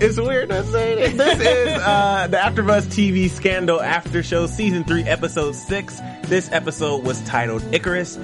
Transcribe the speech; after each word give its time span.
It's 0.00 0.16
weird 0.16 0.48
to 0.50 0.62
say 0.62 0.92
it. 0.92 1.16
This 1.18 1.40
is 1.40 1.82
uh, 1.82 2.28
the 2.30 2.36
AfterBuzz 2.36 2.82
TV 2.86 3.28
Scandal 3.28 3.82
After 3.82 4.22
Show, 4.22 4.46
Season 4.46 4.84
3, 4.84 5.02
Episode 5.02 5.56
6. 5.56 6.00
This 6.26 6.52
episode 6.52 7.04
was 7.04 7.20
titled 7.22 7.64
Icarus. 7.74 8.16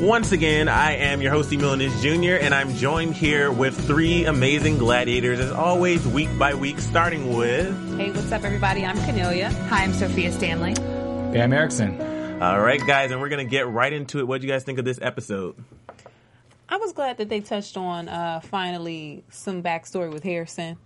Once 0.00 0.32
again, 0.32 0.68
I 0.68 0.96
am 0.96 1.22
your 1.22 1.30
host, 1.30 1.52
Emile 1.52 1.74
Ennis 1.74 2.02
Jr., 2.02 2.44
and 2.44 2.52
I'm 2.52 2.74
joined 2.74 3.14
here 3.14 3.52
with 3.52 3.78
three 3.86 4.24
amazing 4.24 4.78
gladiators, 4.78 5.38
as 5.38 5.52
always, 5.52 6.04
week 6.04 6.36
by 6.36 6.54
week, 6.54 6.80
starting 6.80 7.36
with... 7.36 7.96
Hey, 7.96 8.10
what's 8.10 8.32
up, 8.32 8.42
everybody? 8.42 8.84
I'm 8.84 8.98
Kennelia. 8.98 9.52
Hi, 9.68 9.84
I'm 9.84 9.92
Sofia 9.92 10.32
Stanley. 10.32 10.74
Bamm 10.74 11.52
Ericsen. 11.54 12.42
All 12.42 12.60
right, 12.60 12.84
guys, 12.84 13.12
and 13.12 13.20
we're 13.20 13.28
going 13.28 13.46
to 13.46 13.50
get 13.50 13.68
right 13.68 13.92
into 13.92 14.18
it. 14.18 14.26
What 14.26 14.40
do 14.40 14.48
you 14.48 14.52
guys 14.52 14.64
think 14.64 14.80
of 14.80 14.84
this 14.84 14.98
episode? 15.00 15.54
I 16.68 16.76
was 16.76 16.92
glad 16.92 17.16
that 17.18 17.28
they 17.28 17.40
touched 17.40 17.76
on 17.76 18.08
uh, 18.08 18.40
finally 18.40 19.24
some 19.30 19.62
backstory 19.62 20.12
with 20.12 20.22
Harrison. 20.22 20.76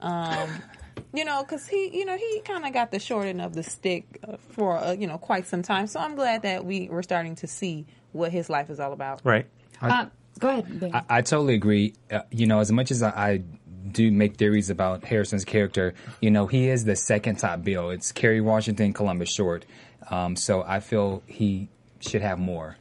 Um, 0.00 0.48
you 1.14 1.24
know, 1.24 1.42
because 1.42 1.66
he, 1.66 1.96
you 1.96 2.04
know, 2.04 2.16
he 2.16 2.40
kind 2.44 2.64
of 2.66 2.72
got 2.72 2.90
the 2.90 2.98
short 2.98 3.26
end 3.26 3.40
of 3.40 3.54
the 3.54 3.62
stick 3.62 4.18
uh, 4.26 4.36
for 4.50 4.76
uh, 4.78 4.92
you 4.92 5.06
know 5.06 5.18
quite 5.18 5.46
some 5.46 5.62
time. 5.62 5.86
So 5.86 6.00
I'm 6.00 6.14
glad 6.16 6.42
that 6.42 6.64
we 6.64 6.88
were 6.88 7.02
starting 7.02 7.36
to 7.36 7.46
see 7.46 7.86
what 8.12 8.32
his 8.32 8.50
life 8.50 8.70
is 8.70 8.80
all 8.80 8.92
about. 8.92 9.20
Right. 9.24 9.46
Uh, 9.80 10.06
go 10.38 10.48
ahead. 10.48 10.80
Ben. 10.80 10.94
I, 10.94 11.02
I 11.08 11.22
totally 11.22 11.54
agree. 11.54 11.94
Uh, 12.10 12.20
you 12.30 12.46
know, 12.46 12.60
as 12.60 12.72
much 12.72 12.90
as 12.90 13.02
I, 13.02 13.10
I 13.10 13.42
do 13.92 14.10
make 14.10 14.36
theories 14.36 14.70
about 14.70 15.04
Harrison's 15.04 15.44
character, 15.44 15.94
you 16.20 16.30
know, 16.30 16.46
he 16.46 16.68
is 16.68 16.84
the 16.84 16.96
second 16.96 17.36
top 17.36 17.62
bill. 17.62 17.90
It's 17.90 18.12
Kerry 18.12 18.40
Washington, 18.40 18.92
Columbus 18.92 19.32
Short. 19.32 19.64
Um, 20.10 20.36
so 20.36 20.62
I 20.66 20.80
feel 20.80 21.22
he 21.26 21.68
should 22.00 22.22
have 22.22 22.38
more. 22.38 22.76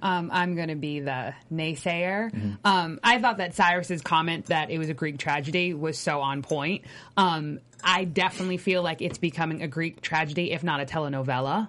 Um, 0.00 0.30
I'm 0.32 0.54
going 0.54 0.68
to 0.68 0.74
be 0.76 1.00
the 1.00 1.34
naysayer. 1.52 2.56
Um, 2.64 3.00
I 3.02 3.18
thought 3.20 3.38
that 3.38 3.54
Cyrus's 3.54 4.02
comment 4.02 4.46
that 4.46 4.70
it 4.70 4.78
was 4.78 4.88
a 4.88 4.94
Greek 4.94 5.18
tragedy 5.18 5.74
was 5.74 5.98
so 5.98 6.20
on 6.20 6.42
point. 6.42 6.84
Um, 7.16 7.60
I 7.82 8.04
definitely 8.04 8.58
feel 8.58 8.82
like 8.82 9.02
it's 9.02 9.18
becoming 9.18 9.62
a 9.62 9.68
Greek 9.68 10.00
tragedy, 10.00 10.52
if 10.52 10.62
not 10.62 10.80
a 10.80 10.84
telenovela. 10.84 11.68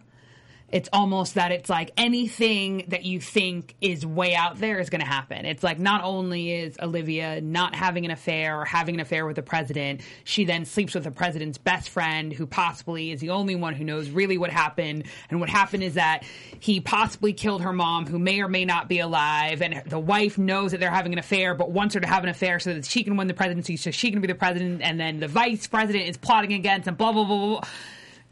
It's 0.74 0.90
almost 0.92 1.36
that 1.36 1.52
it's 1.52 1.70
like 1.70 1.92
anything 1.98 2.86
that 2.88 3.06
you 3.06 3.22
think 3.22 3.76
is 3.80 4.08
way 4.08 4.34
out 4.34 4.58
there 4.58 4.80
is 4.80 4.90
going 4.90 5.02
to 5.02 5.08
happen. 5.08 5.46
It's 5.46 5.62
like 5.62 5.78
not 5.78 6.04
only 6.04 6.52
is 6.52 6.80
Olivia 6.82 7.42
not 7.42 7.76
having 7.76 8.06
an 8.06 8.12
affair 8.12 8.60
or 8.60 8.66
having 8.66 8.96
an 8.96 9.02
affair 9.02 9.28
with 9.28 9.36
the 9.36 9.44
president, 9.44 10.02
she 10.24 10.46
then 10.46 10.66
sleeps 10.66 10.96
with 10.96 11.04
the 11.04 11.12
president's 11.12 11.60
best 11.60 11.90
friend, 11.90 12.34
who 12.34 12.48
possibly 12.48 13.12
is 13.12 13.20
the 13.20 13.30
only 13.30 13.56
one 13.56 13.76
who 13.76 13.84
knows 13.84 14.10
really 14.10 14.40
what 14.40 14.50
happened. 14.50 15.04
And 15.30 15.40
what 15.40 15.48
happened 15.48 15.84
is 15.84 15.94
that 15.94 16.24
he 16.60 16.80
possibly 16.80 17.34
killed 17.34 17.62
her 17.62 17.72
mom, 17.72 18.08
who 18.08 18.18
may 18.18 18.42
or 18.42 18.48
may 18.48 18.66
not 18.66 18.90
be 18.90 18.98
alive. 18.98 19.62
And 19.62 19.84
the 19.86 20.00
wife 20.00 20.40
knows 20.40 20.72
that 20.72 20.80
they're 20.80 20.90
having 20.90 21.14
an 21.14 21.20
affair, 21.20 21.54
but 21.54 21.70
wants 21.70 21.94
her 21.94 22.00
to 22.00 22.08
have 22.08 22.24
an 22.24 22.30
affair 22.30 22.60
so 22.60 22.74
that 22.74 22.86
she 22.86 23.04
can 23.04 23.16
win 23.16 23.28
the 23.28 23.36
presidency, 23.36 23.78
so 23.78 23.92
she 23.92 24.10
can 24.10 24.22
be 24.22 24.28
the 24.28 24.34
president. 24.34 24.82
And 24.82 25.00
then 25.00 25.20
the 25.20 25.28
vice 25.28 25.68
president 25.68 26.10
is 26.10 26.18
plotting 26.18 26.54
against 26.54 26.88
and 26.88 26.98
blah, 26.98 27.12
blah, 27.12 27.26
blah, 27.26 27.60
blah. 27.60 27.70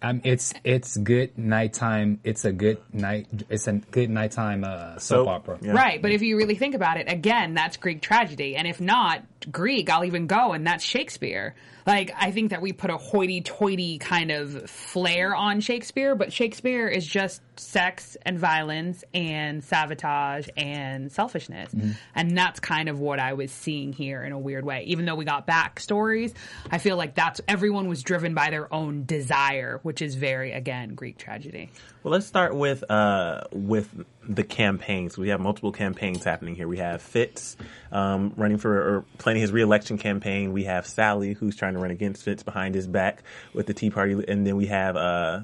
Um, 0.04 0.22
it's 0.24 0.54
it's 0.64 0.98
good 0.98 1.38
nighttime. 1.38 2.20
It's 2.24 2.44
a 2.46 2.52
good 2.52 2.80
night. 2.92 3.28
It's 3.50 3.68
a 3.68 3.74
good 3.74 4.10
nighttime 4.10 4.64
uh, 4.64 4.98
soap 4.98 5.00
Soap, 5.00 5.28
opera. 5.28 5.58
yeah. 5.62 5.74
Right, 5.74 6.02
but 6.02 6.12
if 6.12 6.22
you 6.24 6.38
really 6.38 6.56
think 6.56 6.74
about 6.74 6.98
it, 6.98 7.12
again, 7.12 7.54
that's 7.54 7.78
Greek 7.78 8.02
tragedy. 8.02 8.56
And 8.56 8.68
if 8.68 8.82
not 8.82 9.24
Greek, 9.52 9.90
I'll 9.92 10.06
even 10.06 10.26
go, 10.28 10.54
and 10.54 10.66
that's 10.66 10.84
Shakespeare. 10.84 11.56
Like, 11.86 12.12
I 12.18 12.32
think 12.32 12.52
that 12.52 12.62
we 12.62 12.74
put 12.74 12.90
a 12.90 12.98
hoity 12.98 13.42
toity 13.42 13.98
kind 13.98 14.32
of 14.32 14.70
flair 14.70 15.36
on 15.36 15.62
Shakespeare, 15.62 16.16
but 16.16 16.32
Shakespeare 16.34 16.88
is 16.88 17.06
just 17.06 17.42
sex 17.60 18.18
and 18.24 18.40
violence 18.40 19.04
and 19.14 19.64
sabotage 19.64 20.48
and 20.58 21.12
selfishness. 21.12 21.74
And 22.16 22.38
that's 22.38 22.60
kind 22.60 22.90
of 22.90 23.00
what 23.00 23.20
I 23.20 23.34
was 23.34 23.52
seeing 23.52 23.94
here 23.94 24.24
in 24.24 24.32
a 24.32 24.40
weird 24.40 24.66
way. 24.66 24.84
Even 24.88 25.06
though 25.06 25.16
we 25.16 25.26
got 25.26 25.48
backstories, 25.48 26.34
I 26.70 26.78
feel 26.78 26.98
like 26.98 27.16
that's 27.16 27.42
everyone 27.48 27.88
was 27.88 28.04
driven 28.04 28.34
by 28.34 28.50
their 28.50 28.72
own 28.74 29.06
desire, 29.06 29.80
which 29.84 30.02
is 30.02 30.16
very, 30.16 30.52
again, 30.52 30.96
Greek 30.96 31.18
tragedy. 31.18 31.70
Well, 32.04 32.14
let's 32.14 32.26
start 32.26 32.56
with 32.56 32.84
uh, 32.90 33.42
with 33.52 33.90
the 34.28 34.44
campaigns. 34.44 35.18
We 35.18 35.30
have 35.30 35.40
multiple 35.40 35.72
campaigns 35.72 36.24
happening 36.24 36.56
here. 36.56 36.68
We 36.68 36.78
have 36.78 37.02
Fitz 37.02 37.58
um, 37.92 38.34
running 38.38 38.58
for 38.58 38.98
or 38.98 39.06
planning 39.18 39.42
his 39.42 39.52
reelection 39.52 39.98
campaign. 39.98 40.54
We 40.54 40.66
have 40.66 40.86
Sally 40.86 41.34
who's 41.34 41.56
trying 41.56 41.74
to 41.74 41.80
run 41.80 41.92
against 41.92 42.24
Fitz 42.24 42.44
behind 42.44 42.76
his 42.76 42.88
back 42.88 43.24
with 43.54 43.66
the 43.68 43.74
Tea 43.74 43.90
Party, 43.90 44.24
and 44.28 44.46
then 44.46 44.56
we 44.56 44.68
have 44.68 44.96
uh, 44.96 45.42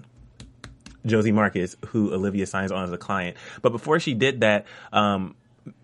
Josie 1.05 1.31
Marcus 1.31 1.75
who 1.87 2.13
Olivia 2.13 2.45
signs 2.45 2.71
on 2.71 2.83
as 2.83 2.91
a 2.91 2.97
client. 2.97 3.37
But 3.61 3.71
before 3.71 3.99
she 3.99 4.13
did 4.13 4.41
that, 4.41 4.65
um, 4.93 5.35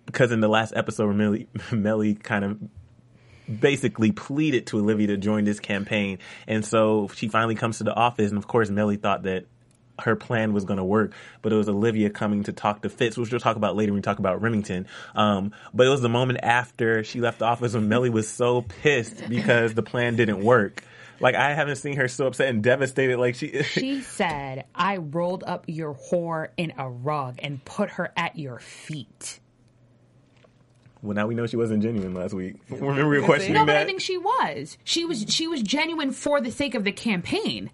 because 0.05 0.31
in 0.31 0.39
the 0.39 0.49
last 0.49 0.73
episode, 0.75 1.15
Mellie, 1.15 1.47
Mellie 1.71 2.15
kind 2.15 2.45
of 2.45 2.59
basically 3.59 4.11
pleaded 4.11 4.67
to 4.67 4.79
Olivia 4.79 5.07
to 5.07 5.17
join 5.17 5.43
this 5.43 5.59
campaign. 5.59 6.19
And 6.47 6.63
so 6.63 7.09
she 7.15 7.27
finally 7.27 7.55
comes 7.55 7.79
to 7.79 7.83
the 7.83 7.93
office, 7.93 8.29
and 8.29 8.37
of 8.37 8.47
course, 8.47 8.69
Mellie 8.69 8.97
thought 8.97 9.23
that 9.23 9.45
her 9.99 10.15
plan 10.15 10.53
was 10.53 10.65
going 10.65 10.77
to 10.77 10.83
work, 10.83 11.13
but 11.41 11.53
it 11.53 11.55
was 11.55 11.69
Olivia 11.69 12.09
coming 12.09 12.43
to 12.43 12.51
talk 12.53 12.81
to 12.81 12.89
Fitz, 12.89 13.17
which 13.17 13.31
we'll 13.31 13.39
talk 13.39 13.55
about 13.55 13.75
later 13.75 13.91
when 13.91 13.97
we 13.99 14.01
talk 14.01 14.19
about 14.19 14.41
Remington. 14.41 14.87
Um, 15.15 15.53
but 15.73 15.85
it 15.85 15.89
was 15.89 16.01
the 16.01 16.09
moment 16.09 16.39
after 16.41 17.03
she 17.03 17.21
left 17.21 17.39
the 17.39 17.45
office 17.45 17.73
when 17.73 17.87
Mellie 17.89 18.09
was 18.09 18.27
so 18.27 18.63
pissed 18.63 19.29
because 19.29 19.73
the 19.75 19.83
plan 19.83 20.15
didn't 20.15 20.43
work. 20.43 20.83
Like 21.19 21.35
I 21.35 21.53
haven't 21.53 21.75
seen 21.77 21.97
her 21.97 22.07
so 22.07 22.27
upset 22.27 22.49
and 22.49 22.63
devastated. 22.63 23.17
Like 23.17 23.35
she, 23.35 23.61
She 23.63 24.01
said, 24.01 24.65
I 24.73 24.97
rolled 24.97 25.43
up 25.45 25.65
your 25.67 25.93
whore 25.93 26.49
in 26.57 26.73
a 26.77 26.89
rug 26.89 27.35
and 27.39 27.63
put 27.63 27.91
her 27.91 28.11
at 28.17 28.37
your 28.37 28.59
feet. 28.59 29.39
well, 31.01 31.13
now 31.13 31.27
we 31.27 31.35
know 31.35 31.45
she 31.45 31.55
wasn't 31.55 31.83
genuine 31.83 32.13
last 32.13 32.33
week. 32.33 32.55
Remember 32.69 33.07
we 33.07 33.19
were 33.19 33.25
questioning 33.25 33.53
No, 33.53 33.61
but 33.65 33.73
that. 33.73 33.83
I 33.83 33.85
think 33.85 34.01
she 34.01 34.17
was. 34.17 34.77
She 34.83 35.05
was 35.05 35.25
she 35.29 35.47
was 35.47 35.61
genuine 35.61 36.11
for 36.11 36.41
the 36.41 36.51
sake 36.51 36.73
of 36.75 36.83
the 36.83 36.91
campaign. 36.91 37.69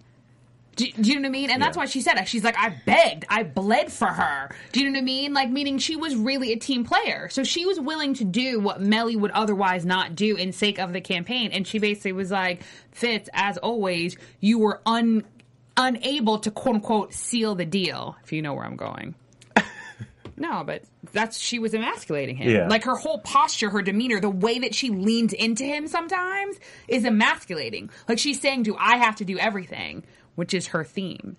Do, 0.80 0.90
do 0.92 1.10
you 1.10 1.16
know 1.16 1.20
what 1.20 1.26
I 1.26 1.30
mean? 1.30 1.50
And 1.50 1.60
that's 1.60 1.76
why 1.76 1.84
she 1.84 2.00
said 2.00 2.16
it. 2.16 2.26
She's 2.26 2.42
like, 2.42 2.56
I 2.56 2.70
begged, 2.86 3.26
I 3.28 3.42
bled 3.42 3.92
for 3.92 4.06
her. 4.06 4.50
Do 4.72 4.80
you 4.80 4.86
know 4.86 4.92
what 4.92 5.00
I 5.00 5.02
mean? 5.02 5.34
Like, 5.34 5.50
meaning 5.50 5.76
she 5.76 5.94
was 5.94 6.16
really 6.16 6.52
a 6.52 6.56
team 6.56 6.84
player. 6.84 7.28
So 7.28 7.44
she 7.44 7.66
was 7.66 7.78
willing 7.78 8.14
to 8.14 8.24
do 8.24 8.60
what 8.60 8.80
Mellie 8.80 9.16
would 9.16 9.30
otherwise 9.32 9.84
not 9.84 10.14
do 10.14 10.36
in 10.36 10.52
sake 10.52 10.78
of 10.78 10.94
the 10.94 11.02
campaign. 11.02 11.50
And 11.52 11.66
she 11.66 11.78
basically 11.78 12.12
was 12.12 12.30
like, 12.30 12.62
Fitz, 12.92 13.28
as 13.34 13.58
always, 13.58 14.16
you 14.40 14.58
were 14.58 14.80
un 14.86 15.24
unable 15.76 16.38
to 16.38 16.50
quote 16.50 16.76
unquote 16.76 17.12
seal 17.12 17.54
the 17.54 17.66
deal, 17.66 18.16
if 18.24 18.32
you 18.32 18.40
know 18.40 18.54
where 18.54 18.64
I'm 18.64 18.76
going. 18.76 19.14
No, 20.40 20.64
but 20.64 20.84
that's 21.12 21.38
she 21.38 21.58
was 21.58 21.74
emasculating 21.74 22.36
him. 22.36 22.50
Yeah. 22.50 22.66
Like 22.66 22.84
her 22.84 22.96
whole 22.96 23.18
posture, 23.18 23.68
her 23.68 23.82
demeanor, 23.82 24.20
the 24.20 24.30
way 24.30 24.60
that 24.60 24.74
she 24.74 24.88
leans 24.88 25.34
into 25.34 25.64
him 25.64 25.86
sometimes 25.86 26.56
is 26.88 27.04
emasculating. 27.04 27.90
Like 28.08 28.18
she's 28.18 28.40
saying, 28.40 28.62
"Do 28.62 28.74
I 28.78 28.96
have 28.96 29.16
to 29.16 29.26
do 29.26 29.38
everything?" 29.38 30.02
Which 30.40 30.54
is 30.54 30.68
her 30.68 30.84
theme. 30.84 31.36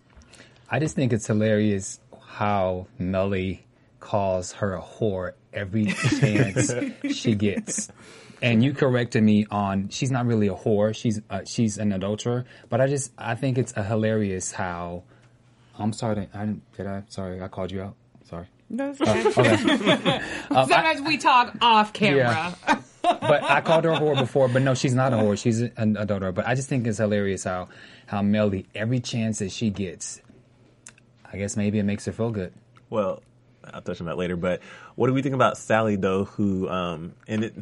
I 0.69 0.77
just 0.77 0.95
think 0.95 1.11
it's 1.11 1.25
hilarious 1.25 1.99
how 2.23 2.85
Mellie 2.99 3.65
calls 3.99 4.51
her 4.51 4.75
a 4.75 4.79
whore 4.79 5.31
every 5.51 5.85
chance 6.19 6.71
she 7.11 7.33
gets. 7.33 7.89
And 8.43 8.63
you 8.63 8.75
corrected 8.75 9.23
me 9.23 9.47
on 9.49 9.89
she's 9.89 10.11
not 10.11 10.27
really 10.27 10.49
a 10.49 10.53
whore. 10.53 10.95
She's 10.95 11.19
uh, 11.31 11.41
she's 11.45 11.79
an 11.79 11.93
adulterer. 11.93 12.45
But 12.69 12.79
I 12.79 12.85
just 12.85 13.11
I 13.17 13.33
think 13.33 13.57
it's 13.57 13.75
a 13.75 13.81
hilarious 13.81 14.51
how. 14.51 15.01
I'm 15.79 15.93
sorry. 15.93 16.29
I 16.31 16.45
didn't. 16.45 16.71
Did 16.77 16.85
I? 16.85 17.01
Sorry, 17.09 17.41
I 17.41 17.47
called 17.47 17.71
you 17.71 17.81
out. 17.81 17.95
Sorry. 18.29 18.45
Okay. 18.79 20.21
Sometimes 20.49 21.01
we 21.01 21.17
talk 21.17 21.55
off 21.59 21.91
camera. 21.91 22.55
But 23.01 23.43
I 23.43 23.61
called 23.61 23.83
her 23.85 23.91
a 23.91 23.99
whore 23.99 24.17
before, 24.17 24.47
but 24.47 24.61
no, 24.61 24.73
she's 24.73 24.93
not 24.93 25.13
a 25.13 25.17
whore. 25.17 25.37
She's 25.37 25.61
an 25.61 25.97
adulterer. 25.97 26.31
But 26.31 26.47
I 26.47 26.55
just 26.55 26.69
think 26.69 26.87
it's 26.87 26.97
hilarious 26.97 27.43
how 27.43 27.69
how 28.07 28.21
Mellie 28.21 28.67
every 28.75 28.99
chance 28.99 29.39
that 29.39 29.51
she 29.51 29.69
gets, 29.69 30.21
I 31.31 31.37
guess 31.37 31.57
maybe 31.57 31.79
it 31.79 31.83
makes 31.83 32.05
her 32.05 32.11
feel 32.11 32.31
good. 32.31 32.53
Well, 32.89 33.23
I'll 33.63 33.81
touch 33.81 34.01
on 34.01 34.07
that 34.07 34.17
later. 34.17 34.35
But 34.35 34.61
what 34.95 35.07
do 35.07 35.13
we 35.13 35.21
think 35.21 35.35
about 35.35 35.57
Sally 35.57 35.95
though? 35.95 36.25
Who 36.25 36.67
um, 36.69 37.13
and 37.27 37.45
it, 37.45 37.53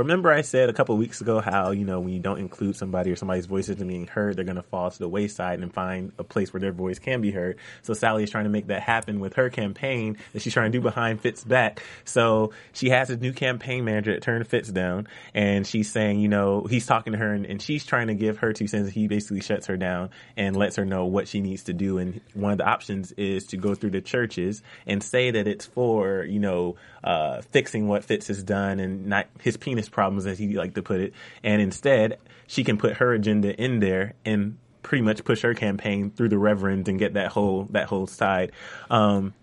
remember 0.00 0.32
I 0.32 0.42
said 0.42 0.68
a 0.68 0.72
couple 0.72 0.96
weeks 0.96 1.20
ago 1.20 1.40
how 1.40 1.70
you 1.70 1.84
know 1.84 2.00
when 2.00 2.12
you 2.12 2.20
don't 2.20 2.38
include 2.38 2.76
somebody 2.76 3.10
or 3.10 3.16
somebody's 3.16 3.46
voice 3.46 3.68
isn't 3.68 3.86
being 3.86 4.06
heard, 4.06 4.36
they're 4.36 4.44
going 4.44 4.56
to 4.56 4.62
fall 4.62 4.90
to 4.90 4.98
the 4.98 5.08
wayside 5.08 5.60
and 5.60 5.72
find 5.72 6.12
a 6.18 6.24
place 6.24 6.52
where 6.52 6.60
their 6.60 6.72
voice 6.72 6.98
can 6.98 7.20
be 7.20 7.30
heard. 7.30 7.56
So 7.82 7.94
Sally 7.94 8.24
is 8.24 8.30
trying 8.30 8.44
to 8.44 8.50
make 8.50 8.68
that 8.68 8.82
happen 8.82 9.20
with 9.20 9.34
her 9.34 9.50
campaign 9.50 10.18
that 10.32 10.42
she's 10.42 10.52
trying 10.52 10.72
to 10.72 10.78
do 10.78 10.82
behind 10.82 11.20
Fitz 11.20 11.44
back. 11.44 11.82
So 12.04 12.52
she 12.72 12.90
has 12.90 13.10
a 13.10 13.16
new 13.16 13.32
campaign 13.32 13.84
manager 13.84 14.14
that 14.14 14.22
turned 14.22 14.46
Fitz 14.46 14.68
down, 14.68 15.08
and 15.34 15.66
she's 15.66 15.90
saying, 15.90 16.20
you 16.20 16.28
know, 16.28 16.66
he's 16.68 16.86
talking 16.86 17.12
to 17.12 17.18
her, 17.18 17.32
and, 17.32 17.46
and 17.46 17.60
she's 17.60 17.84
trying 17.84 18.08
to 18.08 18.14
give 18.14 18.38
her 18.38 18.52
two 18.52 18.66
cents. 18.66 18.90
He 18.90 19.08
basically 19.08 19.40
shuts 19.40 19.66
her 19.66 19.76
down 19.76 20.10
and 20.36 20.56
lets 20.56 20.76
her 20.76 20.84
know 20.84 21.06
what 21.06 21.28
she 21.28 21.40
needs 21.40 21.64
to 21.64 21.72
do. 21.72 21.98
And 21.98 22.20
one 22.34 22.52
of 22.52 22.58
the 22.58 22.66
options 22.66 23.12
is 23.12 23.46
to 23.48 23.56
go 23.56 23.74
through 23.74 23.90
the 23.90 24.00
churches 24.00 24.62
and 24.86 25.02
say 25.02 25.30
that 25.30 25.46
it's 25.46 25.66
for 25.66 26.24
you 26.24 26.40
know 26.40 26.76
uh, 27.04 27.40
fixing 27.50 27.88
what 27.88 28.04
Fitz 28.04 28.28
has 28.28 28.42
done 28.42 28.80
and 28.80 29.06
not 29.06 29.26
his 29.40 29.56
penis 29.56 29.81
problems, 29.88 30.26
as 30.26 30.38
he 30.38 30.54
like 30.54 30.74
to 30.74 30.82
put 30.82 31.00
it. 31.00 31.12
And 31.42 31.60
instead, 31.60 32.18
she 32.46 32.64
can 32.64 32.78
put 32.78 32.94
her 32.98 33.12
agenda 33.12 33.54
in 33.54 33.80
there 33.80 34.14
and 34.24 34.58
pretty 34.82 35.02
much 35.02 35.24
push 35.24 35.42
her 35.42 35.54
campaign 35.54 36.10
through 36.10 36.28
the 36.28 36.38
reverend 36.38 36.88
and 36.88 36.98
get 36.98 37.14
that 37.14 37.32
whole 37.32 37.64
that 37.70 37.86
whole 37.86 38.06
side. 38.06 38.52
Um, 38.90 39.34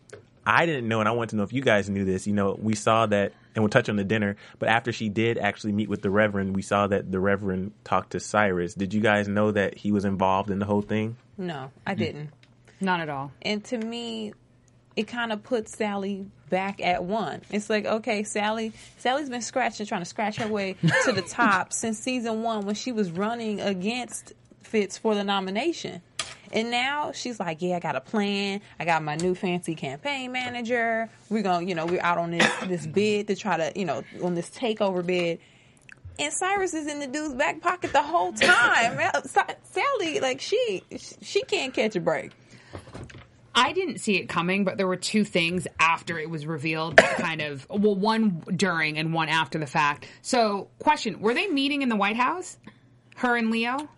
I 0.45 0.65
didn't 0.65 0.88
know, 0.88 1.00
and 1.00 1.07
I 1.07 1.12
want 1.12 1.30
to 1.31 1.36
know 1.36 1.44
if 1.44 1.53
you 1.53 1.62
guys 1.62 1.89
knew 1.89 2.06
this. 2.06 2.25
You 2.25 2.33
know, 2.33 2.57
we 2.59 2.74
saw 2.75 3.06
that, 3.06 3.33
and 3.53 3.63
we'll 3.63 3.69
touch 3.69 3.88
on 3.88 3.97
the 3.97 4.03
dinner. 4.03 4.36
But 4.57 4.69
after 4.69 4.91
she 4.91 5.07
did 5.09 5.38
actually 5.38 5.74
meet 5.74 5.89
with 5.89 6.01
the 6.01 6.09
Reverend, 6.09 6.56
we 6.56 6.62
saw 6.62 6.88
that 6.88 7.12
the 7.12 7.19
Reverend 7.19 7.74
talked 7.83 8.12
to 8.12 8.19
Cyrus. 8.19 8.74
Did 8.74 8.94
you 8.94 9.01
guys 9.01 9.27
know 9.27 9.51
that 9.51 9.77
he 9.77 9.91
was 9.91 10.06
involved 10.06 10.50
in 10.50 10.59
the 10.59 10.65
whole 10.65 10.81
thing? 10.81 11.18
No, 11.38 11.71
I 11.86 11.94
didn't. 11.94 12.31
Not 12.81 13.00
at 13.01 13.09
all. 13.09 13.31
And 13.41 13.63
to 13.65 13.77
me, 13.77 14.33
it 14.95 15.07
kind 15.07 15.31
of 15.31 15.44
puts 15.44 15.77
Sally 15.77 16.25
back 16.50 16.81
at 16.81 17.04
one. 17.04 17.42
It's 17.51 17.69
like, 17.69 17.86
okay, 17.86 18.24
Sally, 18.24 18.74
Sally's 18.98 19.30
been 19.30 19.42
scratching, 19.42 19.86
trying 19.86 20.01
to 20.01 20.06
scratch 20.06 20.38
her 20.38 20.48
way 20.48 20.74
to 21.06 21.12
the 21.12 21.22
top 21.22 21.74
since 21.74 22.00
season 22.00 22.44
one 22.44 22.66
when 22.66 22.75
she 22.75 22.92
was 22.92 23.12
running 23.12 23.62
against 23.62 24.34
Fitz 24.63 24.98
for 24.98 25.16
the 25.16 25.24
nomination. 25.24 26.01
And 26.51 26.72
now 26.72 27.12
she's 27.12 27.40
like, 27.40 27.62
yeah, 27.62 27.75
I 27.75 27.80
got 27.80 27.96
a 27.96 28.01
plan. 28.01 28.62
I 28.80 28.86
got 28.86 29.04
my 29.04 29.16
new 29.16 29.36
fancy 29.36 29.75
campaign 29.75 30.31
manager. 30.31 31.10
We're 31.30 31.44
going, 31.44 31.66
to 31.66 31.69
you 31.69 31.75
know, 31.75 31.86
we're 31.86 32.01
out 32.01 32.18
on 32.18 32.31
this 32.31 32.51
this 32.66 32.88
bid 32.88 33.28
to 33.28 33.36
try 33.36 33.57
to, 33.57 33.72
you 33.75 33.86
know, 33.86 34.04
on 34.24 34.36
this 34.36 34.50
takeover 34.50 35.06
bid. 35.06 35.40
And 36.18 36.34
Cyrus 36.34 36.74
is 36.74 36.88
in 36.88 37.00
the 37.00 37.07
dude's 37.07 37.34
back 37.36 37.62
pocket 37.62 37.94
the 37.94 38.01
whole 38.01 38.34
time. 38.34 39.00
Sally, 39.63 40.19
like 40.19 40.42
she, 40.42 40.84
she 41.22 41.44
can't 41.44 41.74
catch 41.74 41.96
a 41.96 42.01
break. 42.01 42.31
I 43.56 43.74
didn't 43.74 44.00
see 44.00 44.18
it 44.18 44.30
coming, 44.30 44.63
but 44.63 44.78
there 44.78 44.88
were 44.88 44.96
two 44.96 45.24
things 45.24 45.68
after 45.80 46.18
it 46.19 46.30
was 46.30 46.46
revealed 46.46 46.98
that 46.98 47.18
kind 47.18 47.42
of, 47.42 47.66
well, 47.69 47.96
one 47.96 48.42
during 48.56 48.98
and 48.98 49.13
one 49.13 49.30
after 49.30 49.57
the 49.60 49.66
fact. 49.68 50.06
So, 50.22 50.69
question 50.80 51.19
Were 51.22 51.34
they 51.34 51.48
meeting 51.48 51.81
in 51.81 51.90
the 51.90 51.96
White 51.96 52.16
House? 52.16 52.57
Her 53.16 53.36
and 53.36 53.51
Leo? 53.51 53.90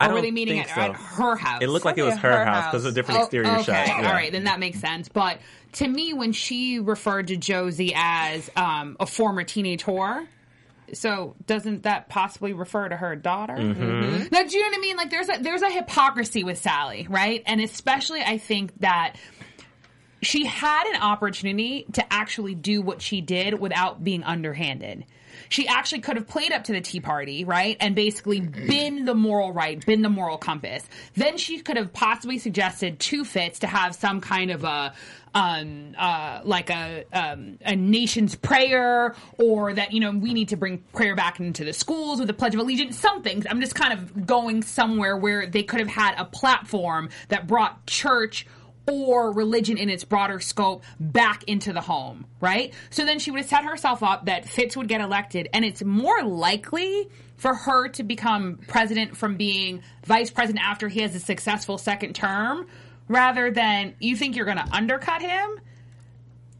I 0.00 0.08
Or 0.08 0.14
were 0.14 0.22
they 0.22 0.30
meeting 0.32 0.58
at, 0.58 0.68
so. 0.68 0.80
at 0.80 0.92
her 0.96 1.36
house? 1.36 1.62
It 1.62 1.68
looked 1.68 1.84
like 1.84 1.98
it 1.98 2.02
was 2.02 2.16
her, 2.16 2.30
her 2.38 2.44
house 2.44 2.72
because 2.72 2.84
a 2.84 2.92
different 2.92 3.20
Oh, 3.20 3.22
exterior 3.24 3.48
okay. 3.52 3.62
shot. 3.62 3.86
Yeah. 3.86 3.96
All 4.08 4.12
right, 4.12 4.32
then 4.32 4.44
that 4.44 4.58
makes 4.58 4.80
sense. 4.80 5.08
But 5.08 5.38
to 5.74 5.86
me, 5.86 6.12
when 6.14 6.32
she 6.32 6.80
referred 6.80 7.28
to 7.28 7.36
Josie 7.36 7.92
as 7.94 8.50
um, 8.56 8.96
a 8.98 9.06
former 9.06 9.44
teenage 9.44 9.84
whore, 9.84 10.26
so 10.92 11.36
doesn't 11.46 11.84
that 11.84 12.08
possibly 12.08 12.52
refer 12.52 12.88
to 12.88 12.96
her 12.96 13.16
daughter? 13.16 13.54
Mm-hmm. 13.54 14.28
Now, 14.30 14.42
do 14.42 14.56
you 14.56 14.62
know 14.62 14.68
what 14.68 14.78
I 14.78 14.80
mean? 14.80 14.96
Like, 14.96 15.10
there's 15.10 15.28
a 15.28 15.42
there's 15.42 15.62
a 15.62 15.70
hypocrisy 15.70 16.44
with 16.44 16.58
Sally, 16.58 17.06
right? 17.08 17.42
And 17.46 17.60
especially, 17.60 18.22
I 18.22 18.38
think 18.38 18.78
that 18.80 19.16
she 20.24 20.44
had 20.46 20.86
an 20.94 21.00
opportunity 21.00 21.86
to 21.92 22.12
actually 22.12 22.54
do 22.54 22.82
what 22.82 23.02
she 23.02 23.20
did 23.20 23.58
without 23.58 24.02
being 24.02 24.24
underhanded. 24.24 25.04
She 25.48 25.68
actually 25.68 26.00
could 26.00 26.16
have 26.16 26.26
played 26.26 26.52
up 26.52 26.64
to 26.64 26.72
the 26.72 26.80
Tea 26.80 27.00
Party, 27.00 27.44
right? 27.44 27.76
And 27.80 27.94
basically 27.94 28.40
been 28.40 29.04
the 29.04 29.14
moral 29.14 29.52
right, 29.52 29.84
been 29.84 30.02
the 30.02 30.08
moral 30.08 30.38
compass. 30.38 30.84
Then 31.14 31.36
she 31.38 31.60
could 31.60 31.76
have 31.76 31.92
possibly 31.92 32.38
suggested 32.38 32.98
to 33.00 33.24
Fitz 33.24 33.60
to 33.60 33.66
have 33.66 33.94
some 33.94 34.20
kind 34.20 34.50
of 34.50 34.64
a 34.64 34.94
um 35.34 35.94
uh 35.98 36.40
like 36.44 36.70
a 36.70 37.04
um 37.12 37.58
a 37.62 37.74
nation's 37.74 38.36
prayer 38.36 39.16
or 39.36 39.74
that 39.74 39.92
you 39.92 39.98
know 39.98 40.12
we 40.12 40.32
need 40.32 40.50
to 40.50 40.56
bring 40.56 40.78
prayer 40.92 41.16
back 41.16 41.40
into 41.40 41.64
the 41.64 41.72
schools 41.72 42.20
with 42.20 42.28
the 42.28 42.32
pledge 42.32 42.54
of 42.54 42.60
allegiance 42.60 42.96
something 42.96 43.42
i'm 43.50 43.60
just 43.60 43.74
kind 43.74 43.92
of 43.92 44.26
going 44.26 44.62
somewhere 44.62 45.16
where 45.16 45.48
they 45.48 45.64
could 45.64 45.80
have 45.80 45.88
had 45.88 46.14
a 46.18 46.24
platform 46.24 47.08
that 47.30 47.48
brought 47.48 47.84
church 47.84 48.46
or 48.86 49.32
religion 49.32 49.78
in 49.78 49.88
its 49.88 50.04
broader 50.04 50.40
scope 50.40 50.84
back 51.00 51.44
into 51.44 51.72
the 51.72 51.80
home, 51.80 52.26
right? 52.40 52.74
So 52.90 53.04
then 53.04 53.18
she 53.18 53.30
would 53.30 53.40
have 53.40 53.48
set 53.48 53.64
herself 53.64 54.02
up 54.02 54.26
that 54.26 54.46
Fitz 54.46 54.76
would 54.76 54.88
get 54.88 55.00
elected, 55.00 55.48
and 55.52 55.64
it's 55.64 55.82
more 55.82 56.22
likely 56.22 57.08
for 57.36 57.54
her 57.54 57.88
to 57.88 58.02
become 58.02 58.58
president 58.68 59.16
from 59.16 59.36
being 59.36 59.82
vice 60.04 60.30
president 60.30 60.64
after 60.64 60.88
he 60.88 61.00
has 61.00 61.14
a 61.14 61.20
successful 61.20 61.78
second 61.78 62.14
term 62.14 62.66
rather 63.08 63.50
than 63.50 63.94
you 64.00 64.16
think 64.16 64.36
you're 64.36 64.46
going 64.46 64.58
to 64.58 64.72
undercut 64.72 65.20
him. 65.20 65.60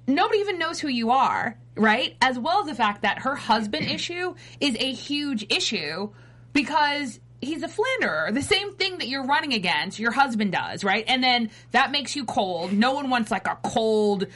Nobody 0.07 0.41
even 0.41 0.59
knows 0.59 0.79
who 0.79 0.89
you 0.89 1.11
are, 1.11 1.57
right? 1.77 2.17
As 2.21 2.39
well 2.39 2.61
as 2.61 2.67
the 2.67 2.75
fact 2.75 3.03
that 3.03 3.21
her 3.21 3.35
husband 3.35 3.87
issue 3.87 4.35
is 4.61 4.77
a 4.79 4.93
huge 4.93 5.47
issue 5.51 6.11
because 6.53 7.21
he's 7.45 7.63
a 7.63 7.69
flanderer. 7.69 8.33
The 8.33 8.43
same 8.43 8.75
thing 8.75 8.99
that 8.99 9.09
you're 9.09 9.25
running 9.25 9.53
against, 9.53 9.99
your 9.99 10.11
husband 10.13 10.53
does, 10.53 10.85
right? 10.85 11.05
And 11.07 11.23
then 11.23 11.51
that 11.71 11.91
makes 11.91 12.17
you 12.17 12.25
cold. 12.25 12.73
No 12.73 12.93
one 12.93 13.11
wants 13.11 13.31
like 13.31 13.47
a 13.47 13.59
cold 13.63 14.27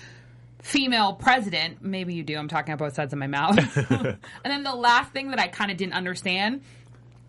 female 0.61 1.15
president. 1.15 1.83
Maybe 1.83 2.15
you 2.15 2.23
do. 2.23 2.37
I'm 2.37 2.49
talking 2.49 2.73
out 2.73 2.79
both 2.79 2.95
sides 2.95 3.13
of 3.13 3.19
my 3.19 3.27
mouth. 3.27 3.59
and 3.91 4.19
then 4.45 4.63
the 4.63 4.75
last 4.75 5.13
thing 5.13 5.31
that 5.31 5.41
I 5.41 5.49
kind 5.49 5.71
of 5.71 5.77
didn't 5.77 5.95
understand. 5.95 6.63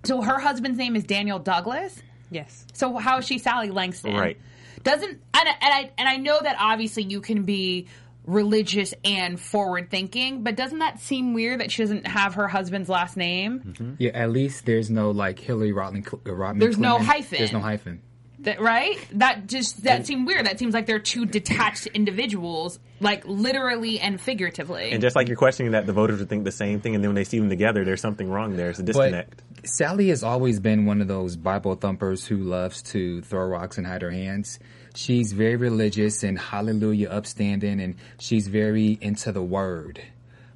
So 0.04 0.22
her 0.22 0.40
husband's 0.40 0.78
name 0.78 0.96
is 0.96 1.04
Daniel 1.04 1.40
Douglas. 1.40 2.02
Yes. 2.32 2.66
So 2.74 2.98
how 2.98 3.20
is 3.20 3.26
she 3.26 3.38
Sally 3.38 3.70
Langston? 3.70 4.16
Right. 4.16 4.38
Doesn't 4.84 5.10
and, 5.10 5.48
and 5.48 5.56
I 5.62 5.92
and 5.98 6.08
I 6.08 6.18
know 6.18 6.40
that 6.42 6.56
obviously 6.60 7.04
you 7.04 7.20
can 7.22 7.44
be 7.44 7.88
religious 8.30 8.94
and 9.04 9.40
forward 9.40 9.90
thinking, 9.90 10.44
but 10.44 10.56
doesn't 10.56 10.80
that 10.80 11.00
seem 11.00 11.34
weird 11.34 11.60
that 11.60 11.72
she 11.72 11.82
doesn't 11.82 12.06
have 12.06 12.36
her 12.36 12.48
husband's 12.48 12.88
last 12.88 13.18
name? 13.18 13.96
Yeah, 13.98 14.12
at 14.12 14.32
least 14.32 14.66
there's 14.66 14.90
no 14.90 15.12
like 15.12 15.40
Hillary 15.40 15.72
Rodham. 15.72 16.06
uh, 16.08 16.18
Rodham 16.30 16.60
There's 16.60 16.78
no 16.78 17.00
hyphen. 17.00 17.38
There's 17.40 17.52
no 17.52 17.60
hyphen. 17.60 18.02
That 18.44 18.62
right? 18.62 18.98
That 19.14 19.48
just 19.48 19.84
that 19.84 20.08
seemed 20.08 20.26
weird. 20.26 20.46
That 20.46 20.60
seems 20.60 20.74
like 20.74 20.86
they're 20.86 20.98
two 21.00 21.26
detached 21.26 21.88
individuals, 21.88 22.80
like 23.02 23.28
literally 23.28 24.00
and 24.00 24.22
figuratively. 24.22 24.92
And 24.92 25.02
just 25.02 25.14
like 25.14 25.28
you're 25.28 25.36
questioning 25.36 25.74
that, 25.74 25.86
the 25.86 25.92
voters 25.92 26.20
would 26.20 26.30
think 26.30 26.46
the 26.46 26.52
same 26.52 26.80
thing, 26.80 26.96
and 26.96 27.04
then 27.04 27.10
when 27.10 27.16
they 27.16 27.26
see 27.26 27.38
them 27.38 27.50
together, 27.50 27.84
there's 27.84 28.00
something 28.00 28.30
wrong 28.30 28.56
there. 28.56 28.70
It's 28.70 28.80
a 28.80 28.84
disconnect. 28.84 29.42
Sally 29.66 30.08
has 30.08 30.24
always 30.24 30.62
been 30.62 30.86
one 30.86 31.02
of 31.02 31.10
those 31.10 31.36
Bible 31.36 31.76
thumpers 31.76 32.26
who 32.26 32.38
loves 32.38 32.82
to 32.84 33.22
throw 33.24 33.46
rocks 33.46 33.78
and 33.78 33.86
hide 33.86 34.04
her 34.04 34.12
hands. 34.12 34.60
She's 34.96 35.34
very 35.34 35.56
religious 35.56 36.24
and 36.24 36.38
hallelujah 36.38 37.10
upstanding, 37.10 37.80
and 37.80 37.96
she's 38.20 38.48
very 38.48 38.98
into 39.02 39.32
the 39.32 39.42
word. 39.42 40.02